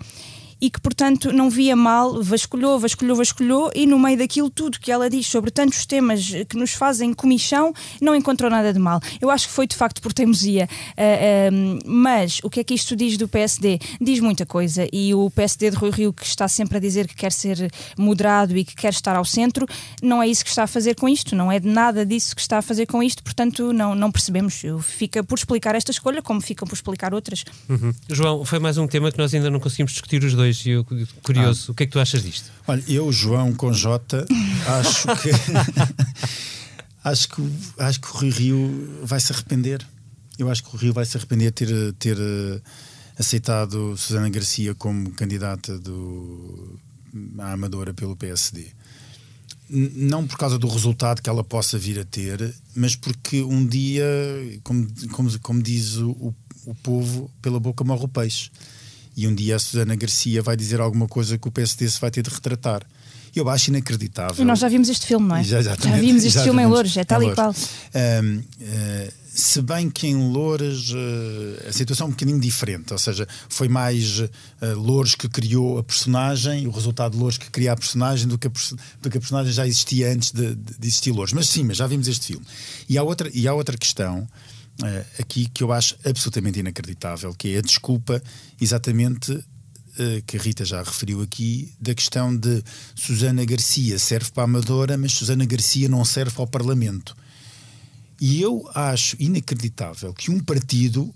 e 0.64 0.70
que, 0.70 0.80
portanto, 0.80 1.30
não 1.34 1.50
via 1.50 1.76
mal, 1.76 2.24
vasculhou, 2.24 2.80
vasculhou, 2.80 3.18
vasculhou 3.18 3.70
e 3.76 3.86
no 3.86 4.00
meio 4.00 4.18
daquilo 4.18 4.50
tudo 4.50 4.80
que 4.80 4.94
ela 4.94 5.10
diz 5.10 5.28
sobre 5.28 5.52
tantos 5.52 5.86
temas 5.86 6.32
que 6.48 6.56
nos 6.56 6.72
fazem 6.72 7.14
comichão, 7.14 7.74
não 8.00 8.16
encontrou 8.16 8.50
nada 8.50 8.72
de 8.72 8.80
mal. 8.80 9.02
Eu 9.20 9.30
acho 9.30 9.50
que 9.50 9.54
foi 9.54 9.68
de 9.68 9.76
facto 9.76 10.02
por 10.02 10.14
teimosia. 10.14 10.70
Uh, 10.92 11.54
uh, 11.54 11.80
mas 11.86 12.40
o 12.44 12.50
que 12.50 12.62
é 12.62 12.64
que 12.64 12.74
isto 12.74 12.96
diz 12.96 13.18
do 13.18 13.28
PSD? 13.28 13.78
Diz 14.00 14.22
muita 14.22 14.46
coisa 14.46 14.88
e 14.94 15.14
o 15.14 15.30
PSD 15.32 15.70
de 15.70 15.76
Rui 15.76 15.92
Rio, 15.92 16.14
que 16.14 16.26
está 16.26 16.48
sempre 16.48 16.78
a 16.78 16.80
dizer 16.80 17.10
que 17.10 17.16
quer 17.16 17.34
ser 17.34 17.70
moderado 17.98 18.56
e 18.56 18.64
que 18.64 18.74
quer 18.74 18.94
estar 18.94 19.18
ao 19.18 19.26
centro, 19.26 19.68
não 20.02 20.24
é 20.24 20.30
isso 20.30 20.46
que 20.46 20.50
está 20.50 20.64
a 20.64 20.68
fazer 20.68 20.96
com 20.96 21.10
isto, 21.10 21.36
não 21.36 21.52
é 21.52 21.60
de 21.60 21.68
nada 21.68 22.06
disso 22.06 22.34
que 22.34 22.42
está 22.42 22.60
a 22.60 22.62
fazer 22.62 22.86
com 22.86 23.04
isto, 23.04 23.22
portanto, 23.22 23.74
não, 23.74 23.96
não 23.96 24.10
percebemos. 24.10 24.62
Fica 24.82 25.26
por 25.26 25.38
explicar 25.38 25.76
esta 25.76 25.92
escolha, 25.92 26.22
como 26.22 26.40
ficam 26.40 26.66
por 26.66 26.76
explicar 26.76 27.14
outras. 27.14 27.44
Uhum. 27.68 27.94
João, 28.10 28.46
foi 28.46 28.60
mais 28.60 28.78
um 28.78 28.88
tema 28.88 29.12
que 29.12 29.18
nós 29.18 29.34
ainda 29.34 29.50
não 29.50 29.60
conseguimos 29.60 29.92
discutir 29.92 30.24
os 30.24 30.34
dois 30.34 30.53
e 30.66 30.70
eu 30.70 30.86
curioso, 31.22 31.66
ah. 31.68 31.72
o 31.72 31.76
que 31.76 31.84
é 31.84 31.86
que 31.86 31.92
tu 31.92 32.00
achas 32.00 32.24
disto? 32.24 32.52
Olha, 32.68 32.84
eu, 32.88 33.12
João 33.12 33.54
com 33.54 33.72
J, 33.74 34.26
acho 34.80 35.08
que 35.22 35.30
acho 37.04 37.30
que 37.36 37.42
acho 37.80 38.02
que 38.02 38.08
o 38.08 38.18
Rio 38.20 38.32
Rio 38.32 39.00
vai 39.04 39.20
se 39.20 39.32
arrepender. 39.32 39.86
Eu 40.38 40.50
acho 40.50 40.64
que 40.64 40.76
o 40.76 40.80
Rio 40.80 40.94
vai 40.94 41.06
se 41.06 41.16
arrepender 41.18 41.52
de 41.52 41.66
ter, 41.66 41.94
ter 41.94 42.18
uh, 42.18 42.62
aceitado 43.18 43.96
Susana 43.98 44.30
Garcia 44.30 44.74
como 44.74 45.12
candidata 45.12 45.78
do, 45.78 46.80
à 47.38 47.54
Amadora 47.54 47.94
pelo 47.94 48.16
PSD. 48.16 48.68
Não 49.70 50.28
por 50.28 50.38
causa 50.38 50.60
do 50.60 50.68
resultado 50.68 51.22
que 51.22 51.30
ela 51.30 51.44
possa 51.44 51.78
vir 51.78 52.00
a 52.00 52.06
ter, 52.06 52.54
mas 52.76 52.96
porque 52.96 53.42
um 53.42 53.66
dia, 53.66 54.06
como, 54.64 54.88
como, 55.12 55.40
como 55.40 55.62
diz 55.62 55.98
o, 55.98 56.34
o 56.66 56.76
povo, 56.76 57.32
pela 57.42 57.60
boca 57.60 57.84
morre 57.84 58.06
o 58.06 58.08
peixe 58.08 58.52
e 59.16 59.28
um 59.28 59.34
dia 59.34 59.56
a 59.56 59.60
Susana 59.60 59.96
Garcia 59.96 60.42
vai 60.42 60.56
dizer 60.56 60.82
alguma 60.82 61.08
coisa 61.08 61.38
que 61.38 61.48
o 61.48 61.52
PSD 61.52 61.90
se 61.90 62.00
vai 62.00 62.12
ter 62.12 62.22
de 62.24 62.30
retratar. 62.30 62.84
Eu 63.36 63.50
acho 63.50 63.72
inacreditável. 63.72 64.44
E 64.44 64.46
nós 64.46 64.60
já 64.60 64.70
vimos 64.70 64.90
este 64.90 65.08
filme, 65.08 65.28
não 65.28 65.36
é? 65.36 65.44
Já, 65.44 65.62
já 65.62 65.76
vimos 65.76 66.24
este 66.24 66.44
filme 66.44 66.62
em 66.62 66.68
Louros, 66.68 66.96
é 66.98 67.04
tal 67.04 67.24
e 67.24 67.34
qual. 67.34 67.50
Um, 67.52 68.38
uh, 68.38 69.14
se 69.34 69.60
bem 69.64 69.90
que 69.90 70.06
em 70.06 70.16
Louros 70.16 70.92
uh, 70.92 71.68
a 71.68 71.72
situação 71.72 72.06
é 72.06 72.08
um 72.10 72.12
bocadinho 72.12 72.40
diferente, 72.40 72.94
ou 72.94 73.00
seja, 73.00 73.28
foi 73.50 73.68
mais 73.68 74.20
uh, 74.20 74.30
Louros 74.76 75.16
que 75.16 75.28
criou 75.28 75.80
a 75.80 75.84
personagem, 75.84 76.68
o 76.68 76.70
resultado 76.70 77.14
de 77.14 77.18
Louros 77.18 77.40
que 77.40 77.50
cria 77.50 77.74
a 77.74 77.76
personagem 77.76 78.28
do 78.28 78.38
que 78.38 78.48
a, 78.48 78.52
do 79.02 79.10
que 79.10 79.18
a 79.18 79.20
personagem 79.20 79.52
já 79.52 79.66
existia 79.66 80.14
antes 80.14 80.32
de, 80.32 80.54
de, 80.54 80.78
de 80.78 80.88
existir 80.88 81.12
Louros. 81.12 81.34
Mas 81.34 81.50
sim, 81.50 81.64
mas 81.64 81.78
já 81.78 81.88
vimos 81.88 82.08
este 82.08 82.28
filme. 82.28 82.46
E 82.88 83.00
há 83.00 83.02
outra, 83.02 83.28
e 83.34 83.48
há 83.48 83.54
outra 83.56 83.76
questão 83.76 84.28
uh, 84.82 85.22
aqui 85.22 85.48
que 85.50 85.64
eu 85.64 85.72
acho 85.72 85.96
absolutamente 86.06 86.60
inacreditável, 86.60 87.34
que 87.34 87.56
é 87.56 87.58
a 87.60 87.62
desculpa 87.62 88.22
exatamente 88.60 89.32
uh, 89.32 90.22
que 90.26 90.38
a 90.38 90.40
Rita 90.42 90.66
já 90.66 90.82
referiu 90.82 91.22
aqui, 91.22 91.74
da 91.80 91.94
questão 91.94 92.36
de 92.36 92.64
Susana 92.96 93.46
Garcia 93.46 94.00
serve 94.00 94.32
para 94.32 94.44
a 94.44 94.46
Amadora, 94.46 94.98
mas 94.98 95.14
Susana 95.14 95.46
Garcia 95.46 95.88
não 95.90 96.04
serve 96.06 96.32
para 96.32 96.44
o 96.44 96.48
Parlamento. 96.48 97.16
E 98.20 98.42
eu 98.42 98.70
acho 98.74 99.16
inacreditável 99.20 100.14
que 100.14 100.32
um 100.32 100.40
partido 100.40 101.14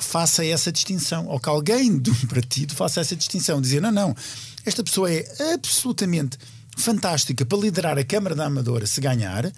faça 0.00 0.44
essa 0.44 0.70
distinção, 0.70 1.26
ou 1.26 1.38
que 1.40 1.48
alguém 1.48 1.98
de 1.98 2.10
um 2.10 2.26
partido 2.28 2.74
faça 2.74 3.00
essa 3.00 3.16
distinção, 3.16 3.60
dizer 3.60 3.80
não, 3.80 3.92
não, 3.92 4.16
esta 4.64 4.82
pessoa 4.82 5.10
é 5.10 5.52
absolutamente 5.54 6.38
fantástica 6.76 7.44
para 7.44 7.58
liderar 7.58 7.98
a 7.98 8.04
Câmara 8.04 8.34
da 8.34 8.46
Amadora 8.46 8.86
se 8.86 9.00
ganhar, 9.00 9.50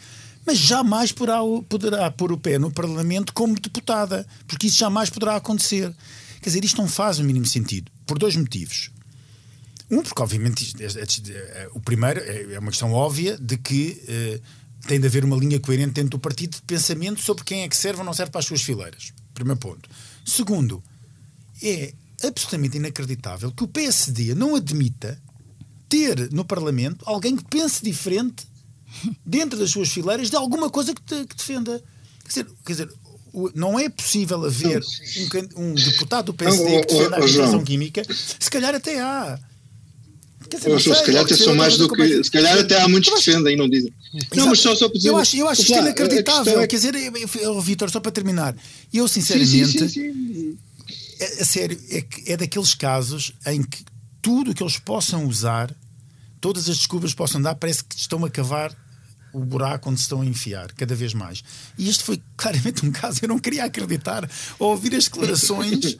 mas 0.46 0.58
jamais 0.58 1.12
poderá, 1.12 1.40
poderá 1.68 2.10
pôr 2.10 2.32
o 2.32 2.38
pé 2.38 2.58
no 2.58 2.70
Parlamento 2.70 3.32
como 3.32 3.54
deputada, 3.54 4.26
porque 4.46 4.66
isso 4.66 4.78
jamais 4.78 5.10
poderá 5.10 5.36
acontecer. 5.36 5.94
Quer 6.40 6.50
dizer, 6.50 6.64
isto 6.64 6.80
não 6.80 6.88
faz 6.88 7.18
o 7.18 7.24
mínimo 7.24 7.46
sentido, 7.46 7.90
por 8.06 8.18
dois 8.18 8.34
motivos. 8.36 8.90
Um, 9.90 10.02
porque 10.02 10.22
obviamente 10.22 10.62
isto, 10.62 10.82
isto, 10.82 11.32
é, 11.32 11.68
o 11.72 11.80
primeiro 11.80 12.20
é, 12.20 12.54
é 12.54 12.58
uma 12.58 12.70
questão 12.70 12.92
óbvia 12.92 13.36
de 13.36 13.58
que 13.58 14.00
eh, 14.06 14.40
tem 14.86 15.00
de 15.00 15.06
haver 15.06 15.24
uma 15.24 15.36
linha 15.36 15.58
coerente 15.58 15.94
dentro 15.94 16.10
do 16.10 16.18
partido 16.18 16.54
de 16.54 16.62
pensamento 16.62 17.20
sobre 17.20 17.42
quem 17.42 17.62
é 17.62 17.68
que 17.68 17.76
serve 17.76 17.98
ou 17.98 18.04
não 18.04 18.14
serve 18.14 18.30
para 18.30 18.38
as 18.38 18.46
suas 18.46 18.62
fileiras. 18.62 19.12
Primeiro 19.34 19.58
ponto. 19.58 19.88
Segundo, 20.24 20.82
é 21.60 21.92
absolutamente 22.22 22.76
inacreditável 22.76 23.50
que 23.50 23.64
o 23.64 23.68
PSD 23.68 24.34
não 24.34 24.54
admita 24.54 25.20
ter 25.88 26.30
no 26.30 26.44
Parlamento 26.44 27.04
alguém 27.04 27.36
que 27.36 27.44
pense 27.44 27.82
diferente 27.82 28.46
dentro 29.24 29.58
das 29.58 29.70
suas 29.70 29.88
fileiras 29.88 30.30
de 30.30 30.36
alguma 30.36 30.70
coisa 30.70 30.94
que, 30.94 31.02
te, 31.02 31.26
que 31.26 31.36
defenda. 31.36 31.82
Quer 32.24 32.28
dizer, 32.28 32.46
quer 32.64 32.72
dizer, 32.72 32.88
não 33.54 33.78
é 33.78 33.88
possível 33.88 34.44
haver 34.44 34.82
um, 35.56 35.62
um 35.64 35.74
deputado 35.74 36.26
do 36.26 36.34
PSD 36.34 36.80
que 36.80 36.94
defenda 36.94 37.16
a 37.16 37.20
legislação 37.20 37.64
química, 37.64 38.02
se 38.08 38.50
calhar 38.50 38.74
até 38.74 39.00
há. 39.00 39.38
Dizer, 40.48 40.80
sei, 40.80 40.94
se 40.94 41.04
calhar 41.04 41.24
até 41.24 41.36
são 41.36 41.54
mais 41.54 41.78
do 41.78 41.88
que. 41.88 42.24
Se 42.24 42.30
calhar 42.30 42.58
até 42.58 42.80
há 42.80 42.88
muitos 42.88 43.08
que 43.10 43.16
defendem 43.16 43.54
e 43.54 43.56
não 43.56 43.68
dizem. 43.68 43.92
Exato. 44.12 44.36
Não, 44.36 44.46
mas 44.48 44.58
só, 44.58 44.74
só 44.74 44.88
para 44.88 44.96
dizer. 44.96 45.10
Eu 45.10 45.16
acho, 45.16 45.36
eu 45.36 45.48
acho 45.48 45.62
isto 45.62 45.74
inacreditável. 45.74 46.60
É... 46.60 46.66
Quer 46.66 46.76
dizer, 46.76 46.94
oh, 47.46 47.60
Vitor, 47.60 47.88
só 47.88 48.00
para 48.00 48.10
terminar, 48.10 48.56
eu 48.92 49.06
sinceramente. 49.06 49.78
Sim, 49.78 49.88
sim, 49.88 50.12
sim, 50.12 50.58
é, 51.20 51.42
a 51.42 51.44
sério, 51.44 51.78
é, 51.90 52.32
é 52.32 52.36
daqueles 52.36 52.74
casos 52.74 53.32
em 53.46 53.62
que 53.62 53.84
tudo 54.22 54.54
que 54.54 54.62
eles 54.62 54.78
possam 54.78 55.26
usar, 55.26 55.74
todas 56.40 56.68
as 56.68 56.78
desculpas 56.78 57.14
possam 57.14 57.40
dar, 57.40 57.54
parece 57.54 57.84
que 57.84 57.96
estão 57.96 58.24
a 58.24 58.30
cavar 58.30 58.74
o 59.32 59.40
buraco 59.40 59.90
onde 59.90 59.98
se 59.98 60.04
estão 60.04 60.22
a 60.22 60.26
enfiar, 60.26 60.72
cada 60.72 60.94
vez 60.94 61.14
mais. 61.14 61.42
E 61.78 61.88
este 61.88 62.02
foi 62.02 62.20
claramente 62.36 62.84
um 62.84 62.90
caso, 62.90 63.20
eu 63.22 63.28
não 63.28 63.38
queria 63.38 63.64
acreditar 63.64 64.28
ao 64.58 64.68
ouvir 64.68 64.94
as 64.94 65.04
declarações 65.04 65.98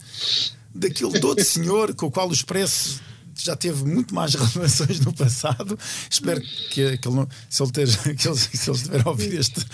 daquele 0.74 1.18
todo 1.20 1.43
senhor 1.43 1.95
com 1.95 2.07
o 2.07 2.11
qual 2.11 2.28
o 2.28 2.32
Expresso 2.32 3.01
já 3.36 3.57
teve 3.57 3.84
muito 3.84 4.14
mais 4.14 4.34
relações 4.55 5.01
no 5.01 5.12
passado. 5.12 5.78
Espero 6.11 6.41
que, 6.41 6.99
que 6.99 7.09
ele 7.09 7.16
não, 7.16 7.28
se 7.49 7.62
ele, 7.62 7.72
ter, 7.72 7.88
que 8.16 8.28
ele, 8.28 8.36
se 8.36 8.70
ele 8.70 9.03
a 9.05 9.09
ouvir 9.09 9.34
este 9.34 9.64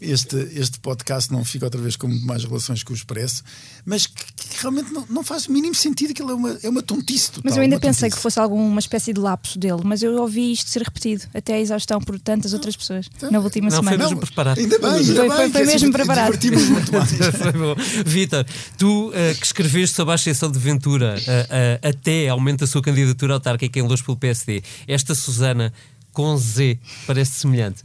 este, 0.00 0.36
este 0.54 0.78
podcast 0.80 1.32
não 1.32 1.44
fica 1.44 1.64
outra 1.66 1.80
vez 1.80 1.96
com 1.96 2.08
mais 2.08 2.44
relações 2.44 2.82
com 2.82 2.92
o 2.92 2.96
Expresso, 2.96 3.42
mas 3.84 4.06
que, 4.06 4.24
que 4.32 4.60
realmente 4.60 4.92
não, 4.92 5.06
não, 5.08 5.24
faz 5.24 5.46
o 5.46 5.52
mínimo 5.52 5.74
sentido, 5.74 6.10
aquilo 6.10 6.30
é 6.30 6.34
uma, 6.34 6.58
é 6.62 6.68
uma 6.68 6.82
tontice 6.82 7.30
total, 7.30 7.42
Mas 7.44 7.56
eu 7.56 7.62
ainda 7.62 7.78
pensei 7.78 8.08
tontice. 8.08 8.16
que 8.16 8.22
fosse 8.22 8.38
alguma 8.38 8.78
espécie 8.78 9.12
de 9.12 9.20
lapso 9.20 9.58
dele, 9.58 9.80
mas 9.84 10.02
eu 10.02 10.12
ouvi 10.20 10.52
isto 10.52 10.70
ser 10.70 10.82
repetido 10.82 11.24
até 11.34 11.54
a 11.54 11.60
exaustão 11.60 12.00
por 12.00 12.18
tantas 12.18 12.52
outras 12.52 12.76
pessoas 12.76 13.08
então, 13.16 13.30
na 13.30 13.38
última 13.38 13.68
não, 13.68 13.78
semana. 13.78 13.96
Foi 13.96 14.06
mesmo 14.06 14.20
preparado. 14.20 14.58
Ainda 14.58 14.78
bem, 14.78 14.90
ainda 14.90 15.14
foi, 15.14 15.30
foi, 15.30 15.50
foi 15.50 15.66
mesmo 15.66 15.92
preparado. 15.92 16.38
muito 16.70 16.92
mais. 16.92 17.10
Vitor, 18.06 18.46
tu 18.78 19.08
uh, 19.08 19.12
que 19.38 19.46
escreveste 19.46 19.96
sobre 19.96 20.12
a 20.12 20.14
ascensão 20.14 20.50
de 20.50 20.58
Ventura 20.58 21.16
uh, 21.16 21.86
uh, 21.86 21.88
até 21.88 22.28
aumenta 22.28 22.64
a 22.64 22.66
sua 22.66 22.82
candidatura 22.82 23.34
autárquica 23.34 23.78
em 23.78 23.82
Lourdes 23.82 24.02
pelo 24.02 24.16
PSD, 24.16 24.62
esta 24.86 25.14
Susana 25.14 25.72
com 26.12 26.36
Z 26.36 26.78
parece 27.06 27.32
semelhante? 27.32 27.84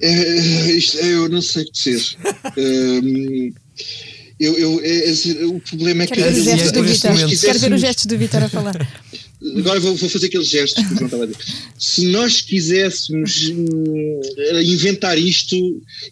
É, 0.00 0.70
isto, 0.72 0.98
é, 0.98 1.14
eu 1.14 1.28
não 1.28 1.42
sei 1.42 1.62
o 1.62 1.66
que 1.66 1.72
dizer. 1.72 2.16
um, 2.56 3.52
eu, 4.38 4.56
eu, 4.56 4.80
é, 4.84 5.10
é, 5.10 5.46
o 5.46 5.60
problema 5.60 6.04
é 6.04 6.06
que. 6.06 6.14
Quero 6.14 6.32
ver, 6.32 6.38
os 6.38 6.44
gestos 6.44 6.72
do 6.72 6.84
Vitor. 6.84 7.40
Quero 7.40 7.58
ver 7.58 7.72
os 7.72 7.80
gestos 7.80 8.06
do 8.06 8.18
Vitor 8.18 8.42
a 8.44 8.48
falar. 8.48 8.74
Agora 9.56 9.78
vou, 9.78 9.94
vou, 9.94 10.08
fazer 10.08 10.26
aqueles 10.26 10.48
gestos 10.48 10.84
que 10.84 10.94
o 10.94 10.96
João 10.96 11.06
estava 11.06 11.22
a 11.22 11.26
dizer. 11.26 11.38
Se 11.78 12.06
nós 12.06 12.40
quiséssemos 12.40 13.48
hum, 13.50 14.20
inventar 14.64 15.16
isto, 15.16 15.56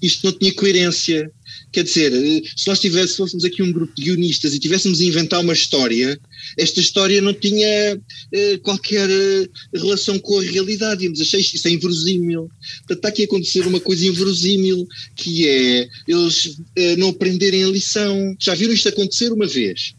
isto 0.01 0.27
não 0.27 0.33
tinha 0.33 0.55
coerência. 0.55 1.31
Quer 1.73 1.85
dizer, 1.85 2.13
se 2.57 2.67
nós 2.67 2.81
tivéssemos, 2.81 3.17
fôssemos 3.17 3.45
aqui 3.45 3.63
um 3.63 3.73
grupo 3.73 3.95
de 3.95 4.05
guionistas 4.05 4.55
e 4.55 4.59
tivéssemos 4.59 5.01
a 5.01 5.05
inventar 5.05 5.41
uma 5.41 5.53
história, 5.53 6.19
esta 6.57 6.81
história 6.81 7.21
não 7.21 7.35
tinha 7.35 7.97
uh, 7.97 8.59
qualquer 8.61 9.09
uh, 9.09 9.51
relação 9.75 10.19
com 10.19 10.39
a 10.39 10.43
realidade. 10.43 11.05
Íamos 11.05 11.21
achar 11.21 11.39
isto, 11.39 11.67
é 11.67 11.71
inverosímil. 11.71 12.51
Portanto, 12.79 12.97
está 12.97 13.09
aqui 13.09 13.23
a 13.23 13.25
acontecer 13.25 13.67
uma 13.67 13.81
coisa 13.81 14.07
inverosímil, 14.07 14.87
que 15.15 15.49
é 15.49 15.89
eles 16.07 16.47
uh, 16.47 16.97
não 16.99 17.09
aprenderem 17.09 17.65
a 17.65 17.69
lição. 17.69 18.37
Já 18.41 18.55
viram 18.55 18.73
isto 18.73 18.89
acontecer 18.89 19.33
uma 19.33 19.47
vez? 19.47 19.95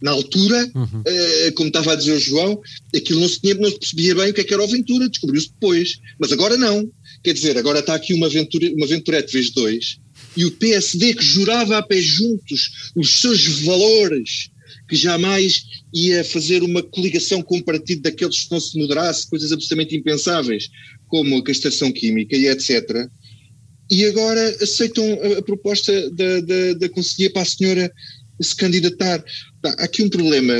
Na 0.00 0.12
altura, 0.12 0.70
uhum. 0.76 1.02
como 1.56 1.66
estava 1.66 1.92
a 1.92 1.96
dizer 1.96 2.12
o 2.12 2.20
João, 2.20 2.60
aquilo 2.94 3.18
não 3.18 3.28
se, 3.28 3.40
tinha, 3.40 3.54
não 3.54 3.68
se 3.68 3.80
percebia 3.80 4.14
bem 4.14 4.30
o 4.30 4.32
que, 4.32 4.42
é 4.42 4.44
que 4.44 4.54
era 4.54 4.62
a 4.62 4.64
aventura, 4.64 5.08
descobriu-se 5.08 5.48
depois. 5.48 5.98
Mas 6.20 6.30
agora 6.30 6.56
não. 6.56 6.88
Quer 7.24 7.32
dizer, 7.32 7.58
agora 7.58 7.80
está 7.80 7.96
aqui 7.96 8.14
uma, 8.14 8.26
aventura, 8.26 8.70
uma 8.74 8.86
aventurete 8.86 9.32
vezes 9.32 9.50
dois, 9.50 9.98
e 10.38 10.44
o 10.44 10.52
PSD 10.52 11.14
que 11.14 11.24
jurava 11.24 11.78
a 11.78 11.82
pé 11.82 12.00
juntos 12.00 12.92
os 12.94 13.20
seus 13.20 13.44
valores, 13.62 14.50
que 14.88 14.94
jamais 14.94 15.64
ia 15.92 16.22
fazer 16.22 16.62
uma 16.62 16.80
coligação 16.80 17.42
com 17.42 17.56
um 17.56 17.62
partido 17.62 18.02
daqueles 18.02 18.44
que 18.44 18.52
não 18.52 18.60
se 18.60 18.78
moderasse, 18.78 19.28
coisas 19.28 19.50
absolutamente 19.50 19.96
impensáveis, 19.96 20.68
como 21.08 21.36
a 21.36 21.42
castração 21.42 21.90
química 21.90 22.36
e 22.36 22.46
etc. 22.46 23.10
E 23.90 24.04
agora 24.04 24.56
aceitam 24.62 25.04
a, 25.20 25.38
a 25.38 25.42
proposta 25.42 26.08
da, 26.10 26.40
da, 26.40 26.72
da 26.74 26.88
conselheira 26.88 27.32
para 27.32 27.42
a 27.42 27.44
senhora 27.44 27.92
se 28.40 28.54
candidatar. 28.54 29.24
Há 29.64 29.84
aqui 29.84 30.02
um 30.02 30.08
problema, 30.08 30.54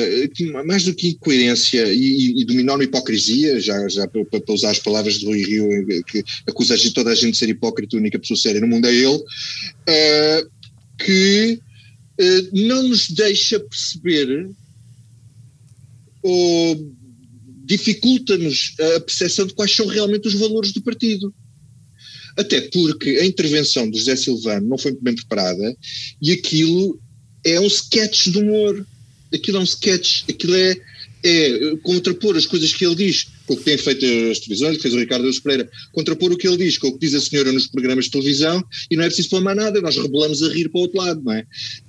mais 0.65 0.85
do 0.85 0.95
que 0.95 1.09
incoerência 1.09 1.93
e, 1.93 2.41
e 2.41 2.45
de 2.45 2.53
uma 2.53 2.61
enorme 2.61 2.85
hipocrisia, 2.85 3.61
já, 3.61 3.89
já 3.89 4.09
para, 4.09 4.25
para, 4.25 4.55
usar 4.55 4.71
as 4.71 4.79
palavras 4.79 5.19
de 5.19 5.27
Rui 5.27 5.45
Rio, 5.45 5.69
que 6.05 6.25
acusa 6.47 6.77
toda 6.93 7.11
a 7.11 7.15
gente 7.15 7.33
de 7.33 7.39
ser 7.39 7.49
hipócrita, 7.49 7.97
a 7.97 8.01
única 8.01 8.19
pessoa 8.19 8.37
séria 8.37 8.61
no 8.61 8.67
mundo 8.67 8.87
é 8.87 8.95
ele, 8.95 9.07
uh, 9.07 10.51
que 10.99 11.61
uh, 12.21 12.67
não 12.67 12.83
nos 12.83 13.09
deixa 13.11 13.61
perceber 13.61 14.51
ou 16.23 16.93
dificulta-nos 17.65 18.75
a 18.97 19.01
percepção 19.01 19.47
de 19.47 19.55
quais 19.55 19.75
são 19.75 19.87
realmente 19.87 20.27
os 20.27 20.35
valores 20.35 20.73
do 20.73 20.83
partido. 20.83 21.33
Até 22.37 22.63
porque 22.63 23.11
a 23.21 23.27
intervenção 23.27 23.91
do 23.91 23.99
José 23.99 24.17
Silvano 24.17 24.67
não 24.69 24.79
foi 24.79 24.97
bem 25.01 25.15
preparada 25.15 25.77
e 26.23 26.33
aquilo 26.33 26.99
é 27.51 27.61
um 27.61 27.67
sketch 27.67 28.29
de 28.29 28.39
humor. 28.39 28.87
Aquilo 29.33 29.59
é 29.59 29.61
um 29.61 29.65
sketch, 29.65 30.23
aquilo 30.29 30.55
é, 30.55 30.77
é 31.23 31.77
contrapor 31.83 32.37
as 32.37 32.47
coisas 32.47 32.73
que 32.73 32.87
ele 32.87 32.95
diz 32.95 33.27
com 33.47 33.55
o 33.55 33.57
que 33.57 33.65
tem 33.65 33.79
feito 33.79 34.05
as 34.31 34.39
televisões, 34.41 34.77
que 34.77 34.83
fez 34.83 34.95
o 34.95 34.99
Ricardo 34.99 35.23
Deus 35.23 35.41
Pereira, 35.41 35.69
contrapor 35.93 36.33
o 36.33 36.37
que 36.37 36.47
ele 36.47 36.57
diz 36.59 36.79
com 36.79 36.89
o 36.89 36.93
que 36.93 36.99
diz 36.99 37.15
a 37.15 37.21
senhora 37.21 37.51
nos 37.51 37.67
programas 37.67 38.07
de 38.07 38.11
televisão 38.11 38.65
e 38.91 38.97
não 38.97 39.05
é 39.05 39.07
preciso 39.07 39.31
falar 39.31 39.43
mais 39.43 39.57
nada, 39.57 39.81
nós 39.81 39.97
rebolamos 39.97 40.43
a 40.43 40.49
rir 40.49 40.69
para 40.69 40.79
o 40.79 40.83
outro 40.83 40.99
lado, 40.99 41.23
não 41.23 41.33
é? 41.33 41.41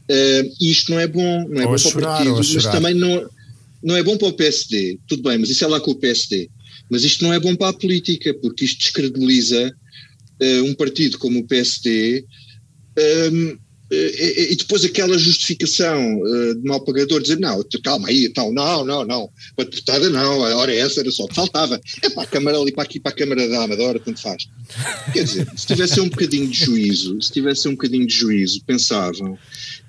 Uh, 0.09 0.55
isto 0.61 0.91
não 0.91 0.99
é 0.99 1.07
bom, 1.07 1.47
não 1.49 1.61
é 1.61 1.65
ou 1.65 1.71
bom 1.71 1.81
para 1.81 1.91
chorar, 1.91 2.27
o 2.27 2.35
partido, 2.35 2.53
mas 2.55 2.63
também 2.65 2.93
não, 2.93 3.29
não 3.83 3.95
é 3.95 4.03
bom 4.03 4.17
para 4.17 4.27
o 4.27 4.33
PSD, 4.33 4.99
tudo 5.07 5.23
bem, 5.23 5.37
mas 5.37 5.49
isso 5.49 5.63
é 5.63 5.67
lá 5.67 5.79
com 5.79 5.91
o 5.91 5.95
PSD. 5.95 6.49
Mas 6.89 7.03
isto 7.03 7.23
não 7.23 7.33
é 7.33 7.39
bom 7.39 7.55
para 7.55 7.69
a 7.69 7.73
política, 7.73 8.33
porque 8.33 8.65
isto 8.65 8.79
descredibiliza 8.79 9.73
uh, 10.41 10.63
um 10.63 10.73
partido 10.73 11.17
como 11.19 11.39
o 11.39 11.47
PSD. 11.47 12.25
Um, 13.31 13.57
e, 13.91 14.55
depois 14.55 14.85
aquela 14.85 15.17
justificação 15.17 16.19
uh, 16.19 16.55
de 16.55 16.67
mal 16.67 16.79
pagador 16.81 17.21
dizer, 17.21 17.39
não, 17.39 17.63
calma 17.83 18.09
aí, 18.09 18.25
então, 18.25 18.51
não, 18.51 18.85
não, 18.85 19.03
não, 19.03 19.29
para 19.55 19.65
deputada 19.65 20.09
não, 20.09 20.43
a 20.43 20.55
hora 20.55 20.73
é 20.73 20.77
essa 20.77 20.99
era 20.99 21.11
só 21.11 21.25
que 21.27 21.35
faltava. 21.35 21.81
É 22.03 22.09
para 22.09 22.23
a 22.23 22.27
Câmara 22.27 22.59
ali, 22.59 22.71
para 22.71 22.83
aqui, 22.83 22.99
para 22.99 23.11
a 23.11 23.15
Câmara 23.15 23.47
da 23.47 23.63
Amadora, 23.63 23.99
tanto 23.99 24.21
faz. 24.21 24.47
Quer 25.11 25.23
dizer, 25.23 25.47
se 25.55 25.65
tivesse 25.65 25.99
um 25.99 26.09
bocadinho 26.09 26.47
de 26.47 26.65
juízo, 26.65 27.19
se 27.21 27.31
tivesse 27.31 27.67
um 27.67 27.71
bocadinho 27.71 28.05
de 28.05 28.13
juízo, 28.13 28.63
pensavam 28.65 29.37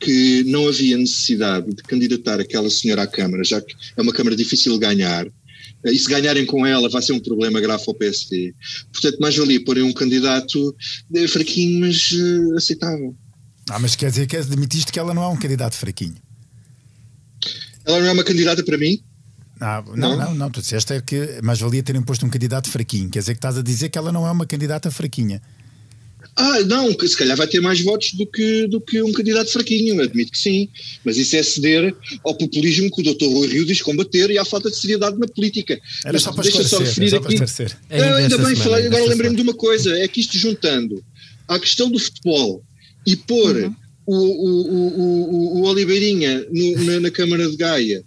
que 0.01 0.45
não 0.47 0.67
havia 0.67 0.97
necessidade 0.97 1.75
de 1.75 1.83
candidatar 1.83 2.41
aquela 2.41 2.71
senhora 2.71 3.03
à 3.03 3.07
Câmara, 3.07 3.45
já 3.45 3.61
que 3.61 3.75
é 3.97 4.01
uma 4.01 4.13
Câmara 4.13 4.35
difícil 4.35 4.73
de 4.73 4.79
ganhar, 4.79 5.27
eh, 5.27 5.93
e 5.93 5.99
se 5.99 6.09
ganharem 6.09 6.47
com 6.47 6.67
ela 6.67 6.89
vai 6.89 7.03
ser 7.03 7.13
um 7.13 7.21
problema 7.21 7.61
grave 7.61 7.85
ao 7.87 7.95
PSD. 7.95 8.55
Portanto, 8.93 9.19
mais 9.21 9.37
valia 9.37 9.63
porem 9.63 9.83
um 9.83 9.93
candidato 9.93 10.75
eh, 11.15 11.29
fraquinho, 11.29 11.81
mas 11.81 12.11
aceitável. 12.57 13.15
Ah, 13.71 13.79
mas 13.79 13.95
quer 13.95 14.11
dizer 14.11 14.27
que 14.27 14.37
admitiste 14.37 14.91
que 14.91 14.99
ela 14.99 15.15
não 15.15 15.23
é 15.23 15.29
um 15.29 15.37
candidato 15.37 15.77
fraquinho. 15.77 16.17
Ela 17.85 18.01
não 18.01 18.07
é 18.09 18.13
uma 18.13 18.25
candidata 18.25 18.65
para 18.65 18.77
mim? 18.77 19.01
Ah, 19.61 19.85
não, 19.89 19.95
não, 19.95 20.17
não, 20.17 20.35
não, 20.35 20.51
tu 20.51 20.61
disseste 20.61 20.93
é 20.93 21.01
que 21.01 21.41
mais 21.43 21.61
valia 21.61 21.83
terem 21.83 22.03
posto 22.03 22.27
um 22.27 22.31
candidato 22.31 22.69
fraquinho. 22.69 23.09
Quer 23.09 23.21
dizer 23.21 23.35
que 23.35 23.39
estás 23.39 23.57
a 23.57 23.63
dizer 23.63 23.89
que 23.89 23.97
ela 23.97 24.11
não 24.11 24.27
é 24.27 24.31
uma 24.31 24.45
candidata 24.45 24.91
fraquinha. 24.91 25.41
Ah, 26.35 26.61
não, 26.61 26.91
se 26.99 27.17
calhar 27.17 27.37
vai 27.37 27.47
ter 27.47 27.61
mais 27.61 27.81
votos 27.81 28.13
do 28.15 28.27
que, 28.27 28.67
do 28.67 28.81
que 28.81 29.03
um 29.03 29.13
candidato 29.13 29.53
fraquinho, 29.53 30.01
admito 30.03 30.33
que 30.33 30.39
sim. 30.39 30.69
Mas 31.05 31.17
isso 31.17 31.37
é 31.37 31.43
ceder 31.43 31.95
ao 32.25 32.35
populismo 32.35 32.91
que 32.91 33.03
o 33.03 33.15
Dr. 33.15 33.27
Rui 33.27 33.49
Rio 33.49 33.65
diz 33.65 33.83
combater 33.83 34.31
e 34.31 34.39
à 34.39 34.45
falta 34.45 34.71
de 34.71 34.77
seriedade 34.77 35.19
na 35.19 35.29
política. 35.29 35.79
Era 36.05 36.19
só 36.19 36.33
para 36.33 36.43
Deixa 36.43 36.65
só 36.65 36.79
referir 36.79 37.15
aqui. 37.15 37.37
Ainda, 37.91 38.17
ainda 38.17 38.39
bem, 38.39 38.57
falei, 38.57 38.87
agora 38.87 39.05
lembrei-me 39.05 39.37
de 39.37 39.43
uma 39.43 39.55
coisa: 39.55 39.97
é 39.99 40.09
que 40.09 40.21
isto 40.21 40.37
juntando 40.39 41.05
à 41.47 41.59
questão 41.59 41.91
do 41.91 41.99
futebol 41.99 42.65
e 43.07 43.17
pôr 43.17 43.57
uhum. 43.57 43.75
o, 44.07 44.15
o, 44.15 44.71
o, 44.71 45.01
o, 45.01 45.61
o 45.61 45.63
Oliveirinha 45.67 46.47
no, 46.51 46.85
na, 46.85 47.01
na 47.01 47.11
Câmara 47.11 47.49
de 47.49 47.57
Gaia 47.57 48.05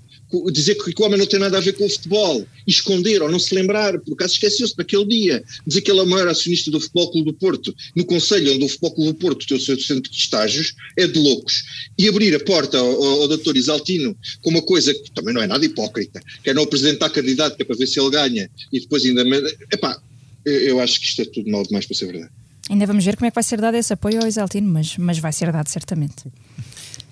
dizer 0.52 0.76
que 0.76 1.02
o 1.02 1.06
homem 1.06 1.20
não 1.20 1.26
tem 1.26 1.40
nada 1.40 1.58
a 1.58 1.62
ver 1.62 1.74
com 1.74 1.86
o 1.86 1.90
futebol, 1.90 2.46
esconder 2.66 3.22
ou 3.22 3.30
não 3.30 3.40
se 3.40 3.54
lembrar, 3.54 4.00
por 4.00 4.14
acaso 4.14 4.34
esqueceu-se 4.34 4.74
naquele 4.78 5.06
dia, 5.06 5.44
dizer 5.66 5.82
que 5.82 5.92
ele 5.92 6.00
é 6.00 6.04
o 6.04 6.08
maior 6.08 6.28
acionista 6.28 6.72
do 6.72 6.80
Futebol 6.80 7.12
Clube 7.12 7.32
do 7.32 7.38
Porto, 7.38 7.76
no 7.96 8.06
Conselho 8.06 8.54
onde 8.54 8.66
o 8.66 8.70
Futebol 8.70 8.92
Clube 8.92 9.12
do 9.12 9.20
Porto 9.20 9.48
tem 9.48 9.58
o 9.58 9.60
seu 9.60 9.80
centro 9.80 10.12
de 10.12 10.18
estágios, 10.18 10.74
é 10.98 11.08
de 11.08 11.20
loucos. 11.20 11.64
E 11.98 12.08
abrir 12.08 12.36
a 12.36 12.40
porta 12.40 12.78
ao, 12.78 13.04
ao, 13.04 13.22
ao 13.22 13.28
doutor 13.28 13.56
Isaltino 13.56 14.16
com 14.42 14.50
uma 14.50 14.62
coisa 14.62 14.94
que 14.94 15.12
também 15.12 15.34
não 15.34 15.42
é 15.42 15.48
nada 15.48 15.66
hipócrita, 15.66 16.22
que 16.44 16.50
é 16.50 16.54
não 16.54 16.64
apresentar 16.64 17.10
candidato, 17.10 17.56
que 17.56 17.62
é 17.62 17.66
para 17.66 17.76
ver 17.76 17.88
se 17.88 18.00
ele 18.00 18.10
ganha, 18.10 18.50
e 18.72 18.80
depois 18.80 19.06
ainda... 19.06 19.24
Epá, 19.72 20.02
eu 20.46 20.80
acho 20.80 21.00
que 21.00 21.06
isto 21.06 21.22
é 21.22 21.26
tudo 21.26 21.50
mal 21.50 21.64
demais 21.64 21.86
para 21.86 21.96
ser 21.96 22.06
verdade. 22.08 22.32
Ainda 22.70 22.86
vamos 22.86 23.04
ver 23.04 23.16
como 23.16 23.28
é 23.28 23.32
que 23.32 23.36
vai 23.36 23.44
ser 23.44 23.60
dado 23.60 23.76
esse 23.76 23.94
apoio 23.94 24.22
ao 24.22 24.28
Isaltino, 24.28 24.72
mas, 24.72 24.98
mas 24.98 25.20
vai 25.20 25.34
ser 25.34 25.52
dado 25.52 25.68
certamente. 25.68 26.32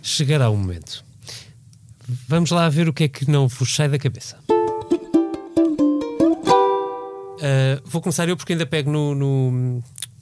Chegará 0.02 0.50
o 0.50 0.58
momento 0.58 1.04
Vamos 2.28 2.52
lá 2.52 2.68
ver 2.70 2.90
o 2.90 2.94
que 2.94 3.06
é 3.06 3.08
que 3.08 3.30
não 3.30 3.48
vos 3.48 3.74
sai 3.74 3.88
da 3.88 3.98
cabeça. 3.98 4.38
Uh, 7.38 7.82
vou 7.86 8.02
começar 8.02 8.28
eu 8.28 8.36
porque 8.38 8.54
ainda 8.54 8.66
pego 8.66 8.92
no, 8.92 9.16
no, 9.16 9.52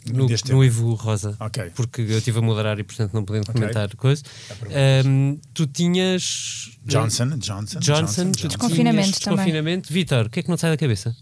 no, 0.05 0.27
no 0.49 0.63
Ivo 0.63 0.93
Rosa. 0.93 1.35
Okay. 1.39 1.71
Porque 1.71 2.01
eu 2.01 2.17
estive 2.19 2.39
a 2.39 2.41
moderar 2.41 2.79
e, 2.79 2.83
portanto, 2.83 3.13
não 3.13 3.25
podendo 3.25 3.51
comentar 3.51 3.85
okay. 3.85 3.97
coisa. 3.97 4.23
Uh, 4.65 5.39
tu 5.53 5.65
tinhas. 5.67 6.71
Johnson, 6.85 7.29
Johnson. 7.37 7.79
Johnson, 7.79 7.79
Johnson, 7.79 8.31
Johnson. 8.31 8.47
Desconfinamento 8.47 9.19
também. 9.19 9.35
Desconfinamento. 9.35 9.93
Vitor, 9.93 10.27
o 10.27 10.29
que 10.29 10.41
é 10.41 10.43
que 10.43 10.49
não 10.49 10.57
sai 10.57 10.71
da 10.71 10.77
cabeça? 10.77 11.15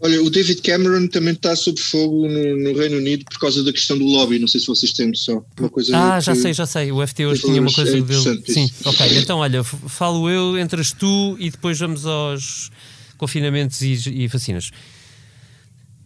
Olha, 0.00 0.22
o 0.22 0.30
David 0.30 0.62
Cameron 0.62 1.08
também 1.08 1.32
está 1.32 1.56
sob 1.56 1.80
fogo 1.80 2.28
no, 2.28 2.56
no, 2.56 2.78
Reino 2.78 2.98
Unido 2.98 3.24
por 3.24 3.38
causa 3.40 3.64
da 3.64 3.72
questão 3.72 3.98
do 3.98 4.04
lobby. 4.04 4.38
Não 4.38 4.46
sei 4.46 4.60
se 4.60 4.66
vocês 4.68 4.92
têm 4.92 5.08
noção. 5.08 5.44
Uma 5.58 5.68
coisa 5.68 5.96
ah, 5.96 6.20
já 6.20 6.36
sei, 6.36 6.52
já 6.52 6.66
sei. 6.66 6.92
O 6.92 7.04
FT 7.04 7.26
hoje 7.26 7.42
tinha 7.42 7.60
uma 7.60 7.72
coisa 7.72 7.98
é 7.98 8.00
dele. 8.00 8.42
Sim, 8.46 8.70
ok. 8.84 9.18
Então, 9.18 9.38
olha, 9.38 9.64
falo 9.64 10.30
eu, 10.30 10.56
entras 10.56 10.92
tu 10.92 11.36
e 11.40 11.50
depois 11.50 11.78
vamos 11.78 12.06
aos 12.06 12.70
confinamentos 13.16 13.82
e, 13.82 13.94
e 14.08 14.28
vacinas. 14.28 14.70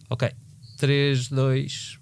Ok. 0.09 0.29
3, 0.77 1.29
2, 1.29 1.99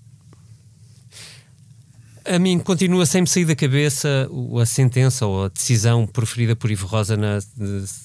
a 2.26 2.40
mim 2.40 2.60
continua 2.60 3.06
sem 3.06 3.22
me 3.22 3.28
sair 3.28 3.46
da 3.46 3.56
cabeça 3.56 4.30
a 4.60 4.66
sentença 4.66 5.26
ou 5.26 5.46
a 5.46 5.48
decisão 5.50 6.06
proferida 6.06 6.56
por 6.56 6.70
Ivo 6.70 6.88
Rosa 6.88 7.18
na 7.18 7.40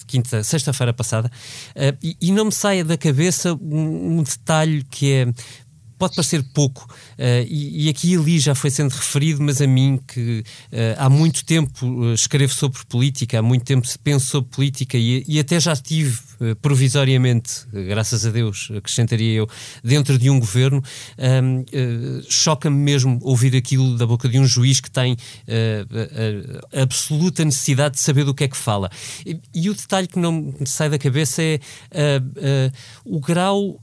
quinta, 0.07 0.43
sexta-feira 0.43 0.93
passada. 0.93 1.31
Uh, 1.75 2.17
e, 2.21 2.33
não 2.33 2.47
me 2.47 2.53
saia 2.53 2.85
da 2.85 2.97
cabeça 2.97 3.55
um 3.55 4.23
detalhe 4.23 4.85
que 4.91 5.13
é 5.13 5.27
pode 5.99 6.15
parecer 6.15 6.43
pouco, 6.55 6.85
uh, 6.85 7.47
e, 7.49 7.89
aqui 7.89 8.13
e 8.13 8.17
ali 8.17 8.39
já 8.39 8.55
foi 8.55 8.71
sendo 8.71 8.91
referido, 8.91 9.43
mas 9.43 9.61
a 9.61 9.67
mim 9.67 9.99
que 10.07 10.41
uh, 10.73 10.77
há 10.99 11.09
muito 11.09 11.45
tempo 11.45 11.87
uh, 11.87 12.13
escrevo 12.13 12.53
sobre 12.53 12.79
política, 12.87 13.39
há 13.39 13.43
muito 13.43 13.65
tempo 13.65 13.87
penso 14.03 14.27
sobre 14.27 14.51
política 14.51 14.99
e, 14.99 15.25
e 15.27 15.39
até 15.39 15.59
já 15.59 15.73
estive 15.73 16.19
provisoriamente, 16.61 17.67
graças 17.73 18.27
a 18.27 18.31
Deus, 18.31 18.69
acrescentaria 18.77 19.33
eu, 19.33 19.49
dentro 19.83 20.19
de 20.19 20.29
um 20.29 20.39
governo, 20.39 20.83
um, 21.19 21.65
choca-me 22.29 22.77
mesmo 22.77 23.19
ouvir 23.23 23.57
aquilo 23.57 23.97
da 23.97 24.07
boca 24.07 24.29
de 24.29 24.39
um 24.39 24.45
juiz 24.45 24.79
que 24.79 24.91
tem 24.91 25.17
a 26.75 26.83
absoluta 26.83 27.43
necessidade 27.43 27.95
de 27.95 28.01
saber 28.03 28.25
do 28.25 28.35
que 28.35 28.45
é 28.45 28.49
que 28.49 28.57
fala. 28.57 28.91
E, 29.25 29.41
e 29.55 29.71
o 29.71 29.75
detalhe 29.75 30.07
que 30.07 30.19
não 30.19 30.33
me 30.33 30.67
sai 30.67 30.91
da 30.91 30.99
cabeça 30.99 31.43
é 31.43 31.59
o 33.03 33.19
grau 33.19 33.81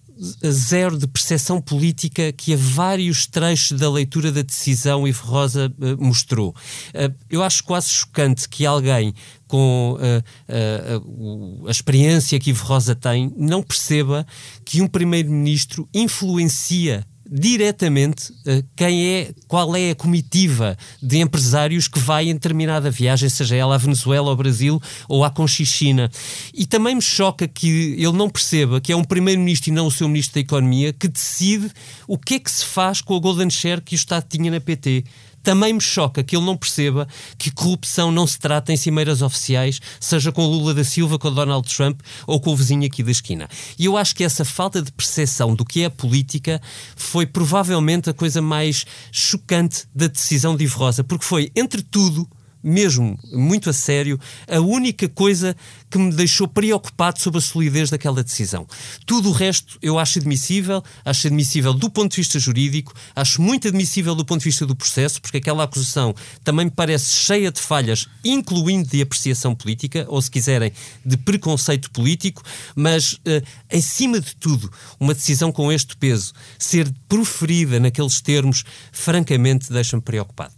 zero 0.50 0.98
de 0.98 1.08
percepção 1.08 1.62
política 1.62 2.32
que 2.32 2.54
a 2.54 2.58
vários 2.58 3.26
trechos 3.28 3.80
da 3.80 3.90
leitura 3.90 4.32
da 4.32 4.42
decisão 4.42 5.08
Ivo 5.08 5.26
Rosa 5.26 5.74
uh, 5.80 6.04
mostrou. 6.04 6.50
Uh, 6.90 7.14
eu 7.30 7.44
acho 7.44 7.64
quase 7.64 7.90
chocante 7.90 8.48
que 8.48 8.66
alguém 8.66 9.14
com 9.48 9.98
uh, 10.00 11.68
a 11.68 11.72
experiência 11.72 12.40
que 12.40 12.50
Ivo 12.50 12.66
Rosa 12.66 12.96
tem 12.96 13.32
não 13.38 13.62
perceba 13.62 14.26
que 14.66 14.82
um 14.82 14.88
primeiro-ministro 14.88 15.88
influencia 15.94 17.06
diretamente 17.30 18.32
uh, 18.32 18.64
quem 18.76 19.08
é, 19.08 19.34
qual 19.48 19.76
é 19.76 19.92
a 19.92 19.96
comitiva 19.96 20.78
de 21.02 21.20
empresários 21.20 21.88
que 21.88 22.00
vai 22.00 22.30
em 22.30 22.34
determinada 22.34 22.92
viagem, 22.92 23.30
seja 23.30 23.56
ela 23.56 23.76
à 23.76 23.78
Venezuela, 23.78 24.30
ao 24.30 24.36
Brasil 24.36 24.82
ou 25.08 25.24
à 25.24 25.30
Conchichina. 25.30 26.10
E 26.54 26.66
também 26.66 26.96
me 26.96 27.02
choca 27.02 27.48
que 27.48 27.96
ele 27.98 28.14
não 28.14 28.30
perceba 28.30 28.82
que 28.82 28.92
é 28.92 28.96
um 28.96 29.04
primeiro-ministro 29.04 29.70
e 29.70 29.74
não 29.74 29.88
o 29.88 29.92
seu 29.92 30.08
ministro 30.08 30.36
da 30.36 30.42
Economia 30.42 30.94
que 30.94 31.08
decide 31.08 31.72
o 32.08 32.18
que 32.18 32.36
é 32.36 32.40
que 32.40 32.52
se 32.52 32.66
faz 32.66 33.02
com 33.02 33.16
a 33.16 33.20
Golden 33.20 33.50
Share 33.50 33.82
que 33.82 33.96
o 33.96 33.98
Estado 33.98 34.26
tinha 34.28 34.52
na 34.52 34.60
PT 34.60 35.04
também 35.44 35.74
me 35.74 35.82
choca 35.82 36.24
que 36.24 36.36
ele 36.36 36.46
não 36.46 36.56
perceba 36.56 37.08
que 37.38 37.52
corrupção 37.52 38.12
não 38.12 38.26
se 38.26 38.40
trata 38.40 38.72
em 38.72 38.78
cimeiras 38.78 39.22
oficiais, 39.22 39.80
seja 40.00 40.32
com 40.32 40.46
Lula 40.46 40.74
da 40.74 40.84
Silva, 40.84 41.20
com 41.20 41.32
Donald 41.32 41.68
Trump 41.68 42.00
ou 42.26 42.40
com 42.40 42.52
o 42.52 42.56
vizinho 42.56 42.86
aqui 42.86 43.04
da 43.04 43.12
esquina. 43.12 43.50
E 43.78 43.86
eu 43.86 43.98
acho 43.98 44.16
que 44.16 44.24
essa 44.24 44.46
falta 44.46 44.82
de 44.82 44.92
percepção 44.92 45.54
do 45.54 45.66
que 45.66 45.82
é 45.82 45.86
a 45.86 45.90
política 45.90 46.62
foi 46.96 47.26
provavelmente 47.26 48.10
a 48.10 48.14
coisa 48.14 48.42
mais 48.42 48.86
chocante 49.12 49.86
da 49.94 50.08
decisão 50.08 50.56
de 50.56 50.64
Ivo 50.64 50.80
Rosa, 50.80 51.04
porque 51.04 51.26
foi, 51.26 51.52
entre 51.56 51.82
tudo, 51.82 52.28
mesmo 52.64 53.20
muito 53.32 53.70
a 53.70 53.74
sério, 53.74 54.20
a 54.48 54.60
única 54.60 55.10
coisa 55.10 55.56
que 55.92 55.98
me 55.98 56.12
deixou 56.12 56.48
preocupado 56.48 57.20
sobre 57.20 57.38
a 57.38 57.42
solidez 57.42 57.90
daquela 57.90 58.24
decisão. 58.24 58.66
Tudo 59.06 59.30
o 59.30 59.32
resto 59.32 59.78
eu 59.82 60.00
acho 60.00 60.18
admissível, 60.18 60.84
acho 61.06 61.28
admissível 61.28 61.74
do 61.74 61.90
ponto 61.90 62.12
de 62.12 62.18
vista 62.18 62.40
jurídico, 62.40 62.94
acho 63.16 63.42
muito 63.42 63.68
admissível 63.68 64.16
do 64.16 64.26
ponto 64.26 64.40
de 64.40 64.46
vista 64.46 64.66
do 64.66 64.76
processo, 64.76 65.22
porque 65.22 65.38
aquela 65.38 65.66
acusação 65.66 66.16
também 66.44 66.66
me 66.66 66.72
parece 66.72 67.14
cheia 67.14 67.52
de 67.52 67.60
falhas, 67.60 68.08
incluindo 68.24 68.90
de 68.90 69.02
apreciação 69.02 69.54
política, 69.54 70.06
ou 70.08 70.22
se 70.22 70.32
quiserem, 70.32 70.72
de 71.06 71.18
preconceito 71.18 71.92
político, 71.92 72.42
mas 72.76 73.14
uh, 73.14 73.44
em 73.70 73.82
cima 73.82 74.20
de 74.20 74.36
tudo, 74.36 74.72
uma 75.00 75.14
decisão 75.14 75.52
com 75.52 75.72
este 75.72 75.96
peso 75.98 76.34
ser 76.58 76.92
proferida 77.08 77.80
naqueles 77.80 78.22
termos, 78.22 78.64
francamente, 78.92 79.72
deixa-me 79.72 80.02
preocupado. 80.02 80.54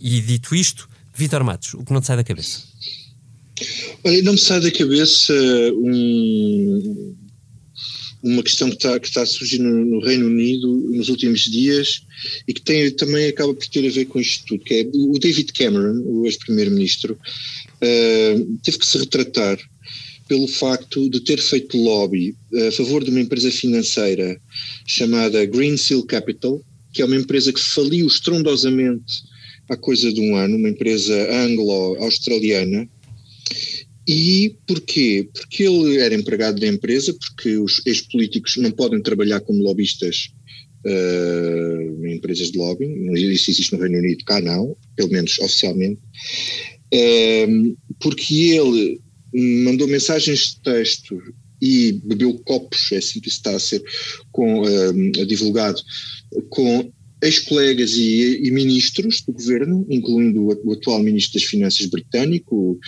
E 0.00 0.20
dito 0.20 0.54
isto, 0.54 0.89
Vitor 1.20 1.44
Matos, 1.44 1.74
o 1.74 1.84
que 1.84 1.92
não 1.92 2.00
te 2.00 2.06
sai 2.06 2.16
da 2.16 2.24
cabeça? 2.24 2.62
Olha, 4.02 4.22
não 4.22 4.32
me 4.32 4.38
sai 4.38 4.58
da 4.58 4.70
cabeça 4.70 5.34
um, 5.74 7.14
uma 8.22 8.42
questão 8.42 8.70
que 8.70 8.76
está, 8.76 8.98
que 8.98 9.06
está 9.06 9.20
a 9.20 9.26
surgir 9.26 9.58
no, 9.58 9.84
no, 9.84 10.00
Reino 10.00 10.26
Unido 10.26 10.66
nos 10.94 11.10
últimos 11.10 11.42
dias 11.44 12.00
e 12.48 12.54
que 12.54 12.62
tem, 12.62 12.90
também 12.92 13.28
acaba 13.28 13.52
por 13.52 13.66
ter 13.66 13.86
a 13.86 13.92
ver 13.92 14.06
com 14.06 14.18
isto 14.18 14.46
tudo, 14.46 14.64
que 14.64 14.74
é 14.74 14.90
o 14.94 15.18
David 15.18 15.52
Cameron, 15.52 16.02
o 16.06 16.24
ex-primeiro-ministro, 16.24 17.12
uh, 17.12 18.58
teve 18.62 18.78
que 18.78 18.86
se 18.86 18.96
retratar 18.96 19.58
pelo 20.26 20.48
facto 20.48 21.10
de 21.10 21.20
ter 21.20 21.38
feito 21.38 21.76
lobby 21.76 22.34
a 22.66 22.72
favor 22.72 23.04
de 23.04 23.10
uma 23.10 23.20
empresa 23.20 23.50
financeira 23.50 24.40
chamada 24.86 25.44
Green 25.44 25.76
Seal 25.76 26.02
Capital, 26.04 26.62
que 26.94 27.02
é 27.02 27.04
uma 27.04 27.16
empresa 27.16 27.52
que 27.52 27.60
faliu 27.60 28.06
estrondosamente 28.06 29.28
há 29.70 29.76
coisa 29.76 30.12
de 30.12 30.20
um 30.20 30.36
ano, 30.36 30.56
uma 30.56 30.68
empresa 30.68 31.14
anglo-australiana. 31.32 32.88
E 34.06 34.56
porquê? 34.66 35.28
Porque 35.32 35.62
ele 35.62 35.98
era 35.98 36.14
empregado 36.14 36.60
da 36.60 36.66
empresa, 36.66 37.14
porque 37.14 37.56
os 37.56 37.80
ex-políticos 37.86 38.56
não 38.56 38.72
podem 38.72 39.00
trabalhar 39.00 39.40
como 39.40 39.62
lobistas 39.62 40.30
uh, 40.84 42.06
em 42.06 42.16
empresas 42.16 42.50
de 42.50 42.58
lobbying, 42.58 43.12
isso 43.14 43.50
existe 43.50 43.72
no 43.72 43.80
Reino 43.80 43.98
Unido, 43.98 44.24
cá 44.24 44.40
não, 44.40 44.76
pelo 44.96 45.10
menos 45.10 45.38
oficialmente, 45.38 46.00
uh, 46.92 47.76
porque 48.00 48.34
ele 48.34 49.00
mandou 49.62 49.86
mensagens 49.86 50.54
de 50.54 50.62
texto 50.62 51.22
e 51.62 51.92
bebeu 52.04 52.36
copos, 52.44 52.90
é 52.90 52.96
assim 52.96 53.20
que 53.20 53.28
está 53.28 53.54
a 53.54 53.60
ser 53.60 53.80
com, 54.32 54.62
uh, 54.62 55.26
divulgado, 55.26 55.80
com 56.48 56.90
ex-colegas 57.22 57.92
e, 57.92 58.40
e, 58.42 58.50
ministros 58.50 59.20
do 59.22 59.32
governo, 59.32 59.86
incluindo 59.90 60.48
o, 60.48 60.60
o, 60.64 60.72
atual 60.72 61.02
ministro 61.02 61.38
das 61.38 61.48
Finanças 61.48 61.86
britânico, 61.86 62.80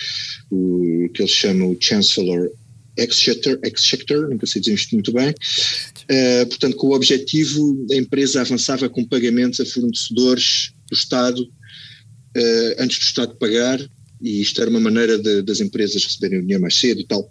o, 0.51 1.05
o 1.05 1.09
que 1.11 1.22
ele 1.22 1.28
chama 1.28 1.66
o 1.66 1.76
Chancellor 1.78 2.51
Exchequer, 2.97 3.59
Exchequer 3.62 4.20
nunca 4.28 4.47
sei 4.47 4.61
dizer 4.61 4.74
isto 4.74 4.95
muito 4.95 5.12
bem, 5.12 5.30
uh, 5.30 6.47
portanto 6.47 6.76
com 6.76 6.89
o 6.89 6.95
objetivo 6.95 7.87
a 7.91 7.97
empresa 7.97 8.41
avançava 8.41 8.89
com 8.89 9.05
pagamentos 9.05 9.61
a 9.61 9.66
fornecedores 9.66 10.72
do 10.91 10.95
Estado 10.95 11.43
uh, 11.43 12.74
antes 12.78 12.99
do 12.99 13.03
Estado 13.03 13.35
pagar 13.37 13.80
e 14.20 14.41
isto 14.41 14.61
era 14.61 14.70
uma 14.70 14.80
maneira 14.80 15.18
de, 15.18 15.43
das 15.43 15.61
empresas 15.61 16.05
receberem 16.05 16.39
o 16.39 16.43
dinheiro 16.43 16.62
mais 16.62 16.76
cedo 16.76 17.01
e 17.01 17.07
tal, 17.07 17.28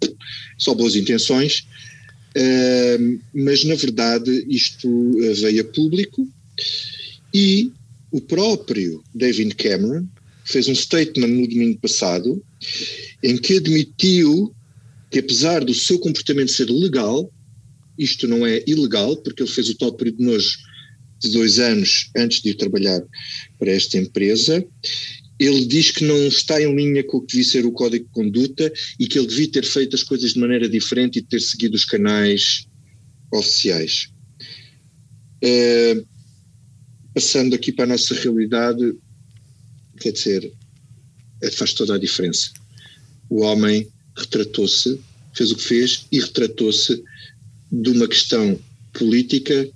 só 0.58 0.74
boas 0.74 0.94
intenções, 0.94 1.66
uh, 2.36 3.20
mas 3.32 3.64
na 3.64 3.74
verdade 3.74 4.44
isto 4.48 5.12
veio 5.34 5.62
a 5.62 5.64
público 5.64 6.28
E 7.34 7.72
o 8.10 8.20
próprio 8.20 9.02
David 9.14 9.54
Cameron 9.54 10.06
fez 10.44 10.68
um 10.68 10.74
statement 10.74 11.28
no 11.28 11.48
domingo 11.48 11.78
passado 11.80 12.42
em 13.22 13.36
que 13.36 13.56
admitiu 13.56 14.54
que, 15.10 15.18
apesar 15.18 15.64
do 15.64 15.74
seu 15.74 15.98
comportamento 15.98 16.50
ser 16.50 16.68
legal, 16.68 17.30
isto 17.98 18.26
não 18.26 18.46
é 18.46 18.62
ilegal, 18.66 19.16
porque 19.16 19.42
ele 19.42 19.50
fez 19.50 19.68
o 19.68 19.76
tal 19.76 19.92
período 19.92 20.18
de 20.18 20.24
nojo 20.24 20.58
de 21.20 21.30
dois 21.30 21.58
anos 21.58 22.10
antes 22.16 22.42
de 22.42 22.50
ir 22.50 22.54
trabalhar 22.54 23.00
para 23.58 23.70
esta 23.70 23.96
empresa. 23.96 24.64
Ele 25.38 25.64
diz 25.66 25.90
que 25.90 26.04
não 26.04 26.26
está 26.26 26.60
em 26.60 26.74
linha 26.74 27.02
com 27.04 27.18
o 27.18 27.20
que 27.20 27.28
devia 27.28 27.44
ser 27.44 27.66
o 27.66 27.72
código 27.72 28.04
de 28.04 28.10
conduta 28.10 28.72
e 28.98 29.06
que 29.06 29.18
ele 29.18 29.28
devia 29.28 29.50
ter 29.50 29.64
feito 29.64 29.94
as 29.94 30.02
coisas 30.02 30.34
de 30.34 30.40
maneira 30.40 30.68
diferente 30.68 31.18
e 31.18 31.22
ter 31.22 31.40
seguido 31.40 31.76
os 31.76 31.84
canais 31.84 32.66
oficiais. 33.32 34.08
Uh, 35.42 36.06
passando 37.14 37.54
aqui 37.54 37.72
para 37.72 37.84
a 37.84 37.88
nossa 37.88 38.14
realidade, 38.14 38.94
quer 40.00 40.12
dizer, 40.12 40.52
é, 41.42 41.50
faz 41.50 41.74
toda 41.74 41.94
a 41.94 41.98
diferença. 41.98 42.50
O 43.28 43.42
homem 43.42 43.88
retratou-se, 44.16 45.00
fez 45.34 45.50
o 45.50 45.56
que 45.56 45.62
fez 45.62 46.06
e 46.12 46.20
retratou-se 46.20 47.02
de 47.70 47.90
uma 47.90 48.06
questão 48.06 48.58
política 48.92 49.68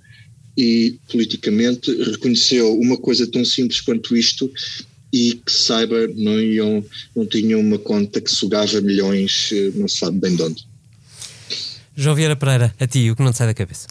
e 0.55 0.99
politicamente 1.11 1.91
reconheceu 2.03 2.79
uma 2.79 2.97
coisa 2.97 3.27
tão 3.27 3.43
simples 3.45 3.81
quanto 3.81 4.15
isto 4.15 4.51
e 5.13 5.35
que 5.45 5.51
saiba 5.51 6.07
não 6.15 6.39
iam 6.39 6.83
não 7.15 7.25
tinham 7.25 7.59
uma 7.59 7.79
conta 7.79 8.19
que 8.19 8.29
sugava 8.29 8.81
milhões 8.81 9.49
eh, 9.53 9.71
não 9.75 9.87
se 9.87 9.97
sabe 9.99 10.19
bem 10.19 10.35
de 10.35 10.41
onde 10.41 10.67
João 11.99 12.15
Vieira 12.15 12.35
Pereira, 12.35 12.75
a 12.79 12.85
ti, 12.85 13.09
o 13.09 13.15
que 13.15 13.23
não 13.23 13.31
te 13.31 13.39
sai 13.39 13.47
da 13.47 13.55
cabeça? 13.55 13.87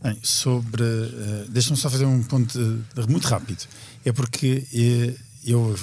Bem, 0.00 0.16
sobre. 0.22 0.82
Uh, 0.82 1.48
Deixa-me 1.48 1.76
só 1.76 1.90
fazer 1.90 2.04
um 2.04 2.22
ponto 2.22 2.56
uh, 2.58 3.10
muito 3.10 3.26
rápido. 3.26 3.66
É 4.04 4.12
porque 4.12 4.64
uh, 4.72 5.20
eu. 5.44 5.74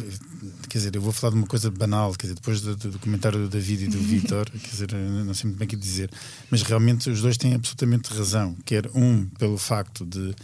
Quer 0.69 0.77
dizer, 0.77 0.95
eu 0.95 1.01
vou 1.01 1.11
falar 1.11 1.31
de 1.31 1.37
uma 1.37 1.47
coisa 1.47 1.69
banal, 1.71 2.13
quer 2.13 2.27
dizer, 2.27 2.35
depois 2.35 2.61
do, 2.61 2.75
do 2.75 2.99
comentário 2.99 3.39
do 3.39 3.49
David 3.49 3.85
e 3.85 3.87
do 3.87 3.97
Vitor, 3.97 4.49
quer 4.51 4.69
dizer, 4.69 4.93
não 4.93 5.33
sei 5.33 5.49
muito 5.49 5.57
bem 5.57 5.65
o 5.65 5.69
que 5.69 5.75
dizer, 5.75 6.09
mas 6.51 6.61
realmente 6.61 7.09
os 7.09 7.21
dois 7.21 7.35
têm 7.35 7.55
absolutamente 7.55 8.13
razão. 8.13 8.55
Quer 8.63 8.89
um, 8.93 9.25
pelo 9.25 9.57
facto 9.57 10.05
de, 10.05 10.35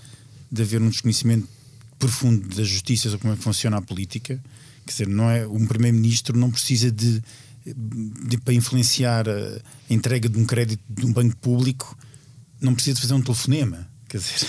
de 0.52 0.62
haver 0.62 0.82
um 0.82 0.90
desconhecimento 0.90 1.48
profundo 2.00 2.56
da 2.56 2.64
justiça 2.64 3.10
sobre 3.10 3.22
como 3.22 3.34
é 3.34 3.38
que 3.38 3.44
funciona 3.44 3.78
a 3.78 3.82
política, 3.82 4.42
quer 4.86 4.92
dizer, 4.92 5.08
não 5.08 5.30
é, 5.30 5.46
um 5.46 5.68
primeiro-ministro 5.68 6.36
não 6.36 6.50
precisa 6.50 6.90
de, 6.92 7.22
de, 7.64 8.38
para 8.38 8.54
influenciar 8.56 9.30
a 9.30 9.62
entrega 9.94 10.28
de 10.28 10.40
um 10.40 10.46
crédito 10.46 10.82
de 10.90 11.06
um 11.06 11.14
banco 11.14 11.38
público 11.38 11.96
não 12.62 12.74
precisa 12.74 12.96
de 12.96 13.02
fazer 13.02 13.14
um 13.14 13.22
telefonema. 13.22 13.90
Quer 14.08 14.18
dizer, 14.18 14.48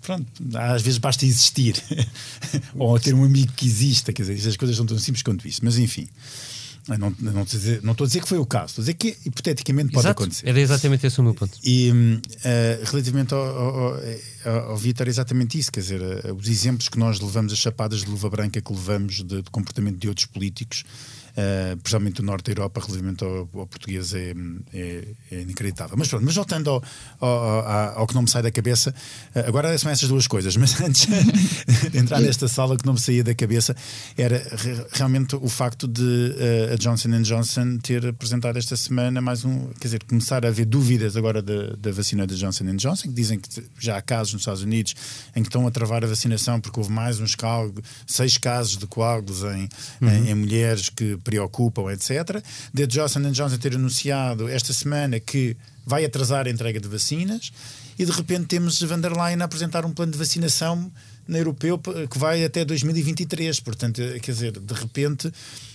pronto, 0.00 0.26
às 0.54 0.82
vezes 0.82 0.98
basta 0.98 1.26
existir. 1.26 1.82
Ou 2.74 2.98
ter 2.98 3.14
um 3.14 3.24
amigo 3.24 3.52
que 3.52 3.66
exista. 3.66 4.12
Quer 4.12 4.22
dizer, 4.22 4.48
as 4.48 4.56
coisas 4.56 4.76
são 4.76 4.86
tão 4.86 4.98
simples 4.98 5.22
quanto 5.22 5.46
isso. 5.46 5.60
Mas 5.62 5.76
enfim. 5.78 6.08
Não, 6.86 6.98
não, 6.98 7.42
estou 7.42 7.44
dizer, 7.44 7.82
não 7.82 7.92
estou 7.92 8.04
a 8.04 8.08
dizer 8.08 8.20
que 8.20 8.28
foi 8.28 8.36
o 8.36 8.44
caso, 8.44 8.66
estou 8.66 8.82
a 8.82 8.84
dizer 8.84 8.94
que 8.94 9.16
hipoteticamente 9.24 9.90
pode 9.90 10.06
Exato, 10.06 10.22
acontecer. 10.22 10.46
Era 10.46 10.60
exatamente 10.60 11.06
esse 11.06 11.18
o 11.18 11.22
meu 11.22 11.32
ponto. 11.34 11.58
E 11.64 11.90
uh, 11.90 12.84
relativamente 12.84 13.32
ao, 13.32 13.40
ao, 13.40 13.94
ao, 14.44 14.70
ao 14.70 14.76
Vitor, 14.76 15.06
é 15.06 15.10
exatamente 15.10 15.58
isso, 15.58 15.72
quer 15.72 15.80
dizer, 15.80 16.02
uh, 16.02 16.34
os 16.34 16.46
exemplos 16.46 16.90
que 16.90 16.98
nós 16.98 17.18
levamos, 17.20 17.54
as 17.54 17.58
chapadas 17.58 18.00
de 18.00 18.06
luva 18.06 18.28
branca 18.28 18.60
que 18.60 18.70
levamos 18.70 19.22
de, 19.22 19.40
de 19.40 19.50
comportamento 19.50 19.96
de 19.96 20.08
outros 20.08 20.26
políticos, 20.26 20.84
uh, 21.36 21.76
principalmente 21.78 22.16
do 22.16 22.22
norte 22.22 22.46
da 22.46 22.52
Europa, 22.52 22.80
relativamente 22.80 23.24
ao, 23.24 23.48
ao 23.54 23.66
português, 23.66 24.14
é, 24.14 24.34
é, 24.72 25.04
é, 25.30 25.40
inacreditável. 25.42 25.96
Mas 25.96 26.08
pronto, 26.08 26.24
mas 26.24 26.34
voltando 26.34 26.70
ao, 26.70 26.82
ao, 27.20 27.98
ao, 27.98 28.06
que 28.06 28.14
não 28.14 28.22
me 28.22 28.30
sai 28.30 28.42
da 28.42 28.50
cabeça, 28.50 28.94
uh, 29.34 29.40
agora 29.46 29.76
são 29.78 29.90
essas 29.90 30.08
duas 30.08 30.26
coisas, 30.26 30.56
mas 30.58 30.80
antes 30.80 31.06
de 31.90 31.98
entrar 31.98 32.20
nesta 32.20 32.48
sala 32.48 32.76
que 32.76 32.86
não 32.86 32.94
me 32.94 33.00
saía 33.00 33.24
da 33.24 33.34
cabeça, 33.34 33.76
era 34.16 34.38
re, 34.38 34.86
realmente 34.92 35.36
o 35.36 35.48
facto 35.48 35.86
de 35.86 36.02
uh, 36.02 36.74
a 36.74 36.76
Johnson 36.76 37.22
Johnson 37.22 37.78
ter 37.78 38.06
apresentado 38.06 38.56
esta 38.56 38.76
semana 38.76 39.20
mais 39.20 39.44
um, 39.44 39.68
quer 39.80 39.88
dizer, 39.88 40.04
começar 40.04 40.44
a 40.44 40.48
haver 40.48 40.66
dúvidas 40.66 41.16
agora 41.16 41.42
da, 41.42 41.74
da 41.76 41.92
vacina 41.92 42.26
da 42.26 42.34
Johnson 42.34 42.64
Johnson, 42.76 43.08
que 43.08 43.14
dizem 43.14 43.38
que 43.38 43.48
já 43.78 43.96
há 43.96 44.02
casos 44.02 44.32
nos 44.34 44.42
Estados 44.42 44.62
Unidos 44.62 44.94
em 45.34 45.42
que 45.42 45.48
estão 45.48 45.66
a 45.66 45.70
travar 45.70 46.04
a 46.04 46.06
vacinação 46.06 46.60
porque 46.60 46.78
houve 46.78 46.92
mais 46.92 47.20
uns 47.20 47.34
coágulos, 47.34 47.84
seis 48.06 48.38
casos 48.38 48.76
de 48.76 48.86
coágulos 48.86 49.42
em, 49.42 49.68
uhum. 50.00 50.08
em, 50.08 50.30
em 50.30 50.34
mulheres 50.34 50.88
que 50.88 51.16
preocupam, 51.24 51.90
etc. 51.90 52.42
De 52.72 52.86
Johnson 52.86 53.32
Johnson 53.32 53.58
ter 53.58 53.74
anunciado 53.74 54.48
esta 54.48 54.72
semana 54.72 55.18
que 55.18 55.56
vai 55.84 56.04
atrasar 56.04 56.46
a 56.46 56.50
entrega 56.50 56.78
de 56.78 56.88
vacinas 56.88 57.52
e 57.98 58.04
de 58.04 58.12
repente 58.12 58.46
temos 58.46 58.80
Van 58.82 59.00
der 59.00 59.12
Leyen 59.12 59.40
a 59.42 59.44
apresentar 59.44 59.84
um 59.84 59.92
plano 59.92 60.12
de 60.12 60.18
vacinação 60.18 60.90
na 61.26 61.38
europeu 61.38 61.80
que 62.10 62.18
vai 62.18 62.44
até 62.44 62.64
2023. 62.64 63.60
Portanto, 63.60 64.00
quer 64.20 64.32
dizer, 64.32 64.52
de 64.52 64.74
repente 64.74 65.32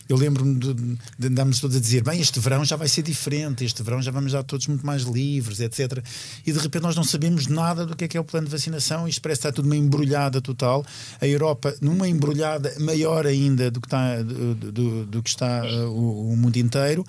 eu 0.10 0.18
lembro-me 0.18 0.56
de, 0.56 0.74
de 0.74 1.28
andarmos 1.28 1.60
todos 1.60 1.78
a 1.78 1.80
dizer: 1.80 2.04
bem, 2.04 2.20
este 2.20 2.40
verão 2.40 2.66
já 2.66 2.76
vai 2.76 2.88
ser 2.88 3.04
diferente, 3.04 3.64
este 3.64 3.84
verão 3.84 4.02
já 4.02 4.10
vamos 4.10 4.34
estar 4.34 4.42
todos 4.44 4.66
muito 4.66 4.84
mais 4.84 5.04
livres, 5.04 5.60
etc. 5.60 6.04
E 6.46 6.52
de 6.52 6.58
repente 6.58 6.82
nós 6.82 6.96
não 6.96 7.04
sabemos 7.04 7.46
nada 7.46 7.86
do 7.86 7.96
que 7.96 8.06
é 8.06 8.08
que 8.08 8.18
é 8.18 8.20
o 8.20 8.24
plano 8.24 8.48
de 8.48 8.52
vacinação, 8.52 9.08
isto 9.08 9.22
parece 9.22 9.40
estar 9.40 9.52
tudo 9.52 9.66
uma 9.68 9.78
embrulhada 9.78 10.42
total. 10.42 10.84
A 11.22 11.28
Europa, 11.28 11.76
numa 11.80 12.08
embrulhada 12.08 12.74
maior 12.80 13.28
ainda 13.28 13.70
do 13.70 13.80
que 13.80 13.86
está, 13.86 14.22
do, 14.24 14.56
do, 14.56 15.06
do 15.06 15.24
que 15.24 15.30
está 15.30 15.64
uh, 15.64 15.92
o, 15.92 16.34
o 16.34 16.38
mundo 16.38 16.58
inteiro 16.58 17.06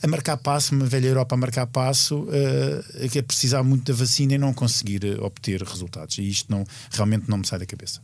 a 0.00 0.06
marcar 0.06 0.36
passo, 0.36 0.74
uma 0.74 0.84
velha 0.84 1.08
Europa 1.08 1.34
a 1.34 1.38
marcar 1.38 1.66
passo, 1.66 2.20
uh, 2.20 3.08
que 3.10 3.18
é 3.18 3.22
precisar 3.22 3.64
muito 3.64 3.90
da 3.90 3.98
vacina 3.98 4.34
e 4.34 4.38
não 4.38 4.52
conseguir 4.52 5.02
uh, 5.04 5.24
obter 5.24 5.60
resultados. 5.62 6.18
E 6.18 6.28
isto 6.28 6.52
não, 6.52 6.64
realmente 6.90 7.28
não 7.28 7.38
me 7.38 7.46
sai 7.46 7.58
da 7.58 7.66
cabeça. 7.66 8.00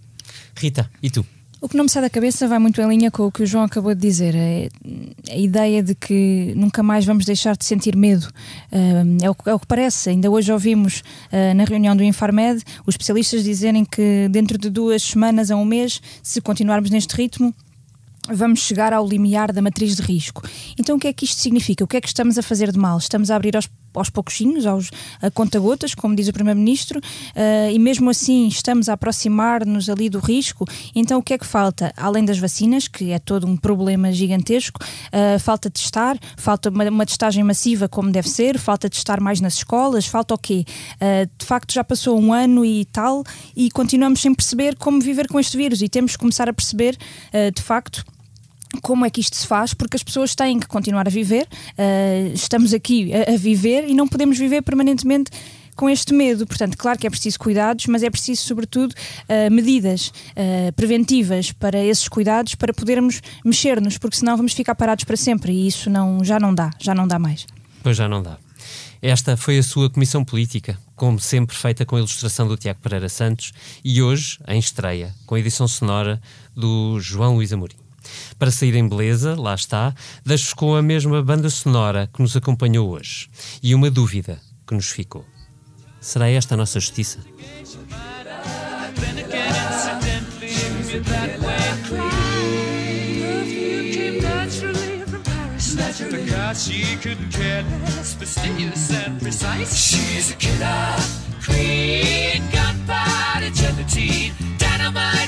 Rita, 0.56 0.90
e 1.02 1.10
tu? 1.10 1.24
O 1.62 1.68
que 1.68 1.76
não 1.76 1.84
me 1.84 1.90
sai 1.90 2.00
da 2.00 2.08
cabeça 2.08 2.48
vai 2.48 2.58
muito 2.58 2.80
em 2.80 2.88
linha 2.88 3.10
com 3.10 3.26
o 3.26 3.30
que 3.30 3.42
o 3.42 3.46
João 3.46 3.64
acabou 3.64 3.94
de 3.94 4.00
dizer. 4.00 4.34
É 4.34 4.68
a 5.30 5.36
ideia 5.36 5.82
de 5.82 5.94
que 5.94 6.54
nunca 6.56 6.82
mais 6.82 7.04
vamos 7.04 7.26
deixar 7.26 7.54
de 7.54 7.66
sentir 7.66 7.94
medo. 7.94 8.26
É 9.22 9.30
o, 9.30 9.36
é 9.44 9.54
o 9.54 9.58
que 9.58 9.66
parece. 9.66 10.08
Ainda 10.08 10.30
hoje 10.30 10.50
ouvimos 10.50 11.02
ah, 11.30 11.52
na 11.52 11.64
reunião 11.64 11.94
do 11.94 12.02
Infarmed 12.02 12.62
os 12.86 12.94
especialistas 12.94 13.44
dizerem 13.44 13.84
que 13.84 14.26
dentro 14.30 14.56
de 14.56 14.70
duas 14.70 15.02
semanas 15.02 15.50
a 15.50 15.56
um 15.56 15.64
mês, 15.66 16.00
se 16.22 16.40
continuarmos 16.40 16.88
neste 16.88 17.14
ritmo, 17.14 17.54
vamos 18.32 18.60
chegar 18.60 18.94
ao 18.94 19.06
limiar 19.06 19.52
da 19.52 19.60
matriz 19.60 19.96
de 19.96 20.02
risco. 20.02 20.42
Então 20.78 20.96
o 20.96 20.98
que 20.98 21.08
é 21.08 21.12
que 21.12 21.26
isto 21.26 21.42
significa? 21.42 21.84
O 21.84 21.86
que 21.86 21.98
é 21.98 22.00
que 22.00 22.08
estamos 22.08 22.38
a 22.38 22.42
fazer 22.42 22.72
de 22.72 22.78
mal? 22.78 22.96
Estamos 22.96 23.30
a 23.30 23.36
abrir 23.36 23.54
aos, 23.54 23.68
aos 23.94 24.10
pouquinhos, 24.10 24.66
aos, 24.66 24.90
a 25.20 25.30
conta-gotas, 25.30 25.94
como 25.94 26.14
diz 26.14 26.28
o 26.28 26.32
Primeiro-Ministro, 26.32 26.98
uh, 26.98 27.70
e 27.72 27.78
mesmo 27.78 28.10
assim 28.10 28.46
estamos 28.48 28.88
a 28.88 28.94
aproximar-nos 28.94 29.88
ali 29.88 30.08
do 30.08 30.18
risco. 30.18 30.64
Então 30.94 31.18
o 31.18 31.22
que 31.22 31.34
é 31.34 31.38
que 31.38 31.46
falta? 31.46 31.92
Além 31.96 32.24
das 32.24 32.38
vacinas, 32.38 32.88
que 32.88 33.12
é 33.12 33.18
todo 33.18 33.46
um 33.46 33.56
problema 33.56 34.12
gigantesco, 34.12 34.80
uh, 34.82 35.38
falta 35.38 35.70
testar, 35.70 36.18
falta 36.36 36.70
uma, 36.70 36.88
uma, 36.88 37.06
testagem 37.06 37.42
massiva 37.42 37.88
como 37.88 38.10
deve 38.10 38.28
ser, 38.28 38.58
falta 38.58 38.88
testar 38.88 39.20
mais 39.20 39.40
nas 39.40 39.54
escolas, 39.54 40.06
falta 40.06 40.34
o 40.34 40.38
quê? 40.38 40.64
Uh, 40.96 41.30
de 41.38 41.46
facto 41.46 41.72
já 41.72 41.82
passou 41.82 42.18
um 42.18 42.32
ano 42.32 42.64
e 42.64 42.84
tal 42.86 43.24
e 43.56 43.70
continuamos 43.70 44.20
sem 44.20 44.34
perceber 44.34 44.76
como 44.76 45.00
viver 45.00 45.28
com 45.28 45.40
este 45.40 45.56
vírus 45.56 45.82
e 45.82 45.88
temos 45.88 46.12
que 46.12 46.18
começar 46.18 46.48
a 46.48 46.52
perceber, 46.52 46.96
de 47.54 47.62
facto, 47.62 48.04
como 48.82 49.04
é 49.04 49.10
que 49.10 49.20
isto 49.20 49.36
se 49.36 49.46
faz, 49.46 49.74
porque 49.74 49.96
as 49.96 50.02
pessoas 50.02 50.34
têm 50.34 50.58
que 50.60 50.66
continuar 50.66 51.06
a 51.06 51.10
viver, 51.10 51.46
uh, 51.46 52.32
estamos 52.32 52.72
aqui 52.72 53.12
a, 53.12 53.34
a, 53.34 53.36
viver 53.36 53.88
e 53.88 53.94
não 53.94 54.06
podemos 54.06 54.38
viver 54.38 54.62
permanentemente 54.62 55.30
com 55.74 55.88
este 55.88 56.12
medo. 56.12 56.46
Portanto, 56.46 56.76
claro 56.76 56.98
que 56.98 57.06
é 57.06 57.10
preciso 57.10 57.38
cuidados, 57.38 57.86
mas 57.86 58.02
é 58.02 58.10
preciso, 58.10 58.42
sobretudo, 58.42 58.92
uh, 58.92 59.50
medidas 59.50 60.08
uh, 60.08 60.72
preventivas 60.74 61.52
para 61.52 61.82
esses 61.82 62.08
cuidados, 62.08 62.54
para 62.54 62.72
podermos 62.72 63.20
mexer-nos, 63.44 63.98
porque 63.98 64.16
senão 64.16 64.36
vamos 64.36 64.52
ficar 64.52 64.74
parados 64.74 65.04
para 65.04 65.16
sempre 65.16 65.52
e 65.52 65.66
isso 65.66 65.88
não, 65.90 66.22
já 66.24 66.38
não 66.38 66.54
dá, 66.54 66.70
já 66.78 66.94
não 66.94 67.08
dá 67.08 67.18
mais. 67.18 67.46
Pois 67.82 67.96
já 67.96 68.08
não 68.08 68.22
dá. 68.22 68.38
Esta 69.02 69.34
foi 69.34 69.58
a 69.58 69.62
sua 69.62 69.88
comissão 69.88 70.22
política, 70.22 70.78
como 70.94 71.18
sempre 71.18 71.56
feita 71.56 71.86
com 71.86 71.96
a 71.96 72.00
ilustração 72.00 72.46
do 72.46 72.58
Tiago 72.58 72.80
Pereira 72.82 73.08
Santos 73.08 73.52
e 73.82 74.02
hoje 74.02 74.38
em 74.46 74.58
estreia, 74.58 75.14
com 75.24 75.34
a 75.34 75.40
edição 75.40 75.66
sonora 75.66 76.20
do 76.54 77.00
João 77.00 77.36
Luís 77.36 77.50
Amorim. 77.50 77.79
Para 78.38 78.50
sair 78.50 78.74
em 78.74 78.88
beleza, 78.88 79.34
lá 79.38 79.54
está, 79.54 79.94
deixo 80.24 80.54
com 80.56 80.74
a 80.74 80.82
mesma 80.82 81.22
banda 81.22 81.50
sonora 81.50 82.08
que 82.12 82.22
nos 82.22 82.36
acompanhou 82.36 82.90
hoje. 82.90 83.28
E 83.62 83.74
uma 83.74 83.90
dúvida 83.90 84.40
que 84.66 84.74
nos 84.74 84.90
ficou: 84.90 85.24
será 86.00 86.28
esta 86.28 86.54
a 86.54 86.56
nossa 86.56 86.80
justiça? 86.80 87.18
She 96.52 96.96
care 96.96 97.62
less, 97.62 98.14
fastidious 98.14 98.90
and 98.90 99.18
precise. 99.20 99.72
She's 99.76 100.32
a 100.32 100.34
killer 100.34 100.96
queen, 101.42 102.42
gunpowder 102.50 103.50
gelatine, 103.54 104.34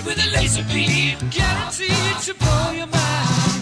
with 0.04 0.18
a 0.18 0.30
laser 0.36 0.64
beam, 0.64 1.16
guaranteed 1.30 2.18
to 2.22 2.34
blow 2.34 2.70
your 2.72 2.86
mind. 2.86 3.61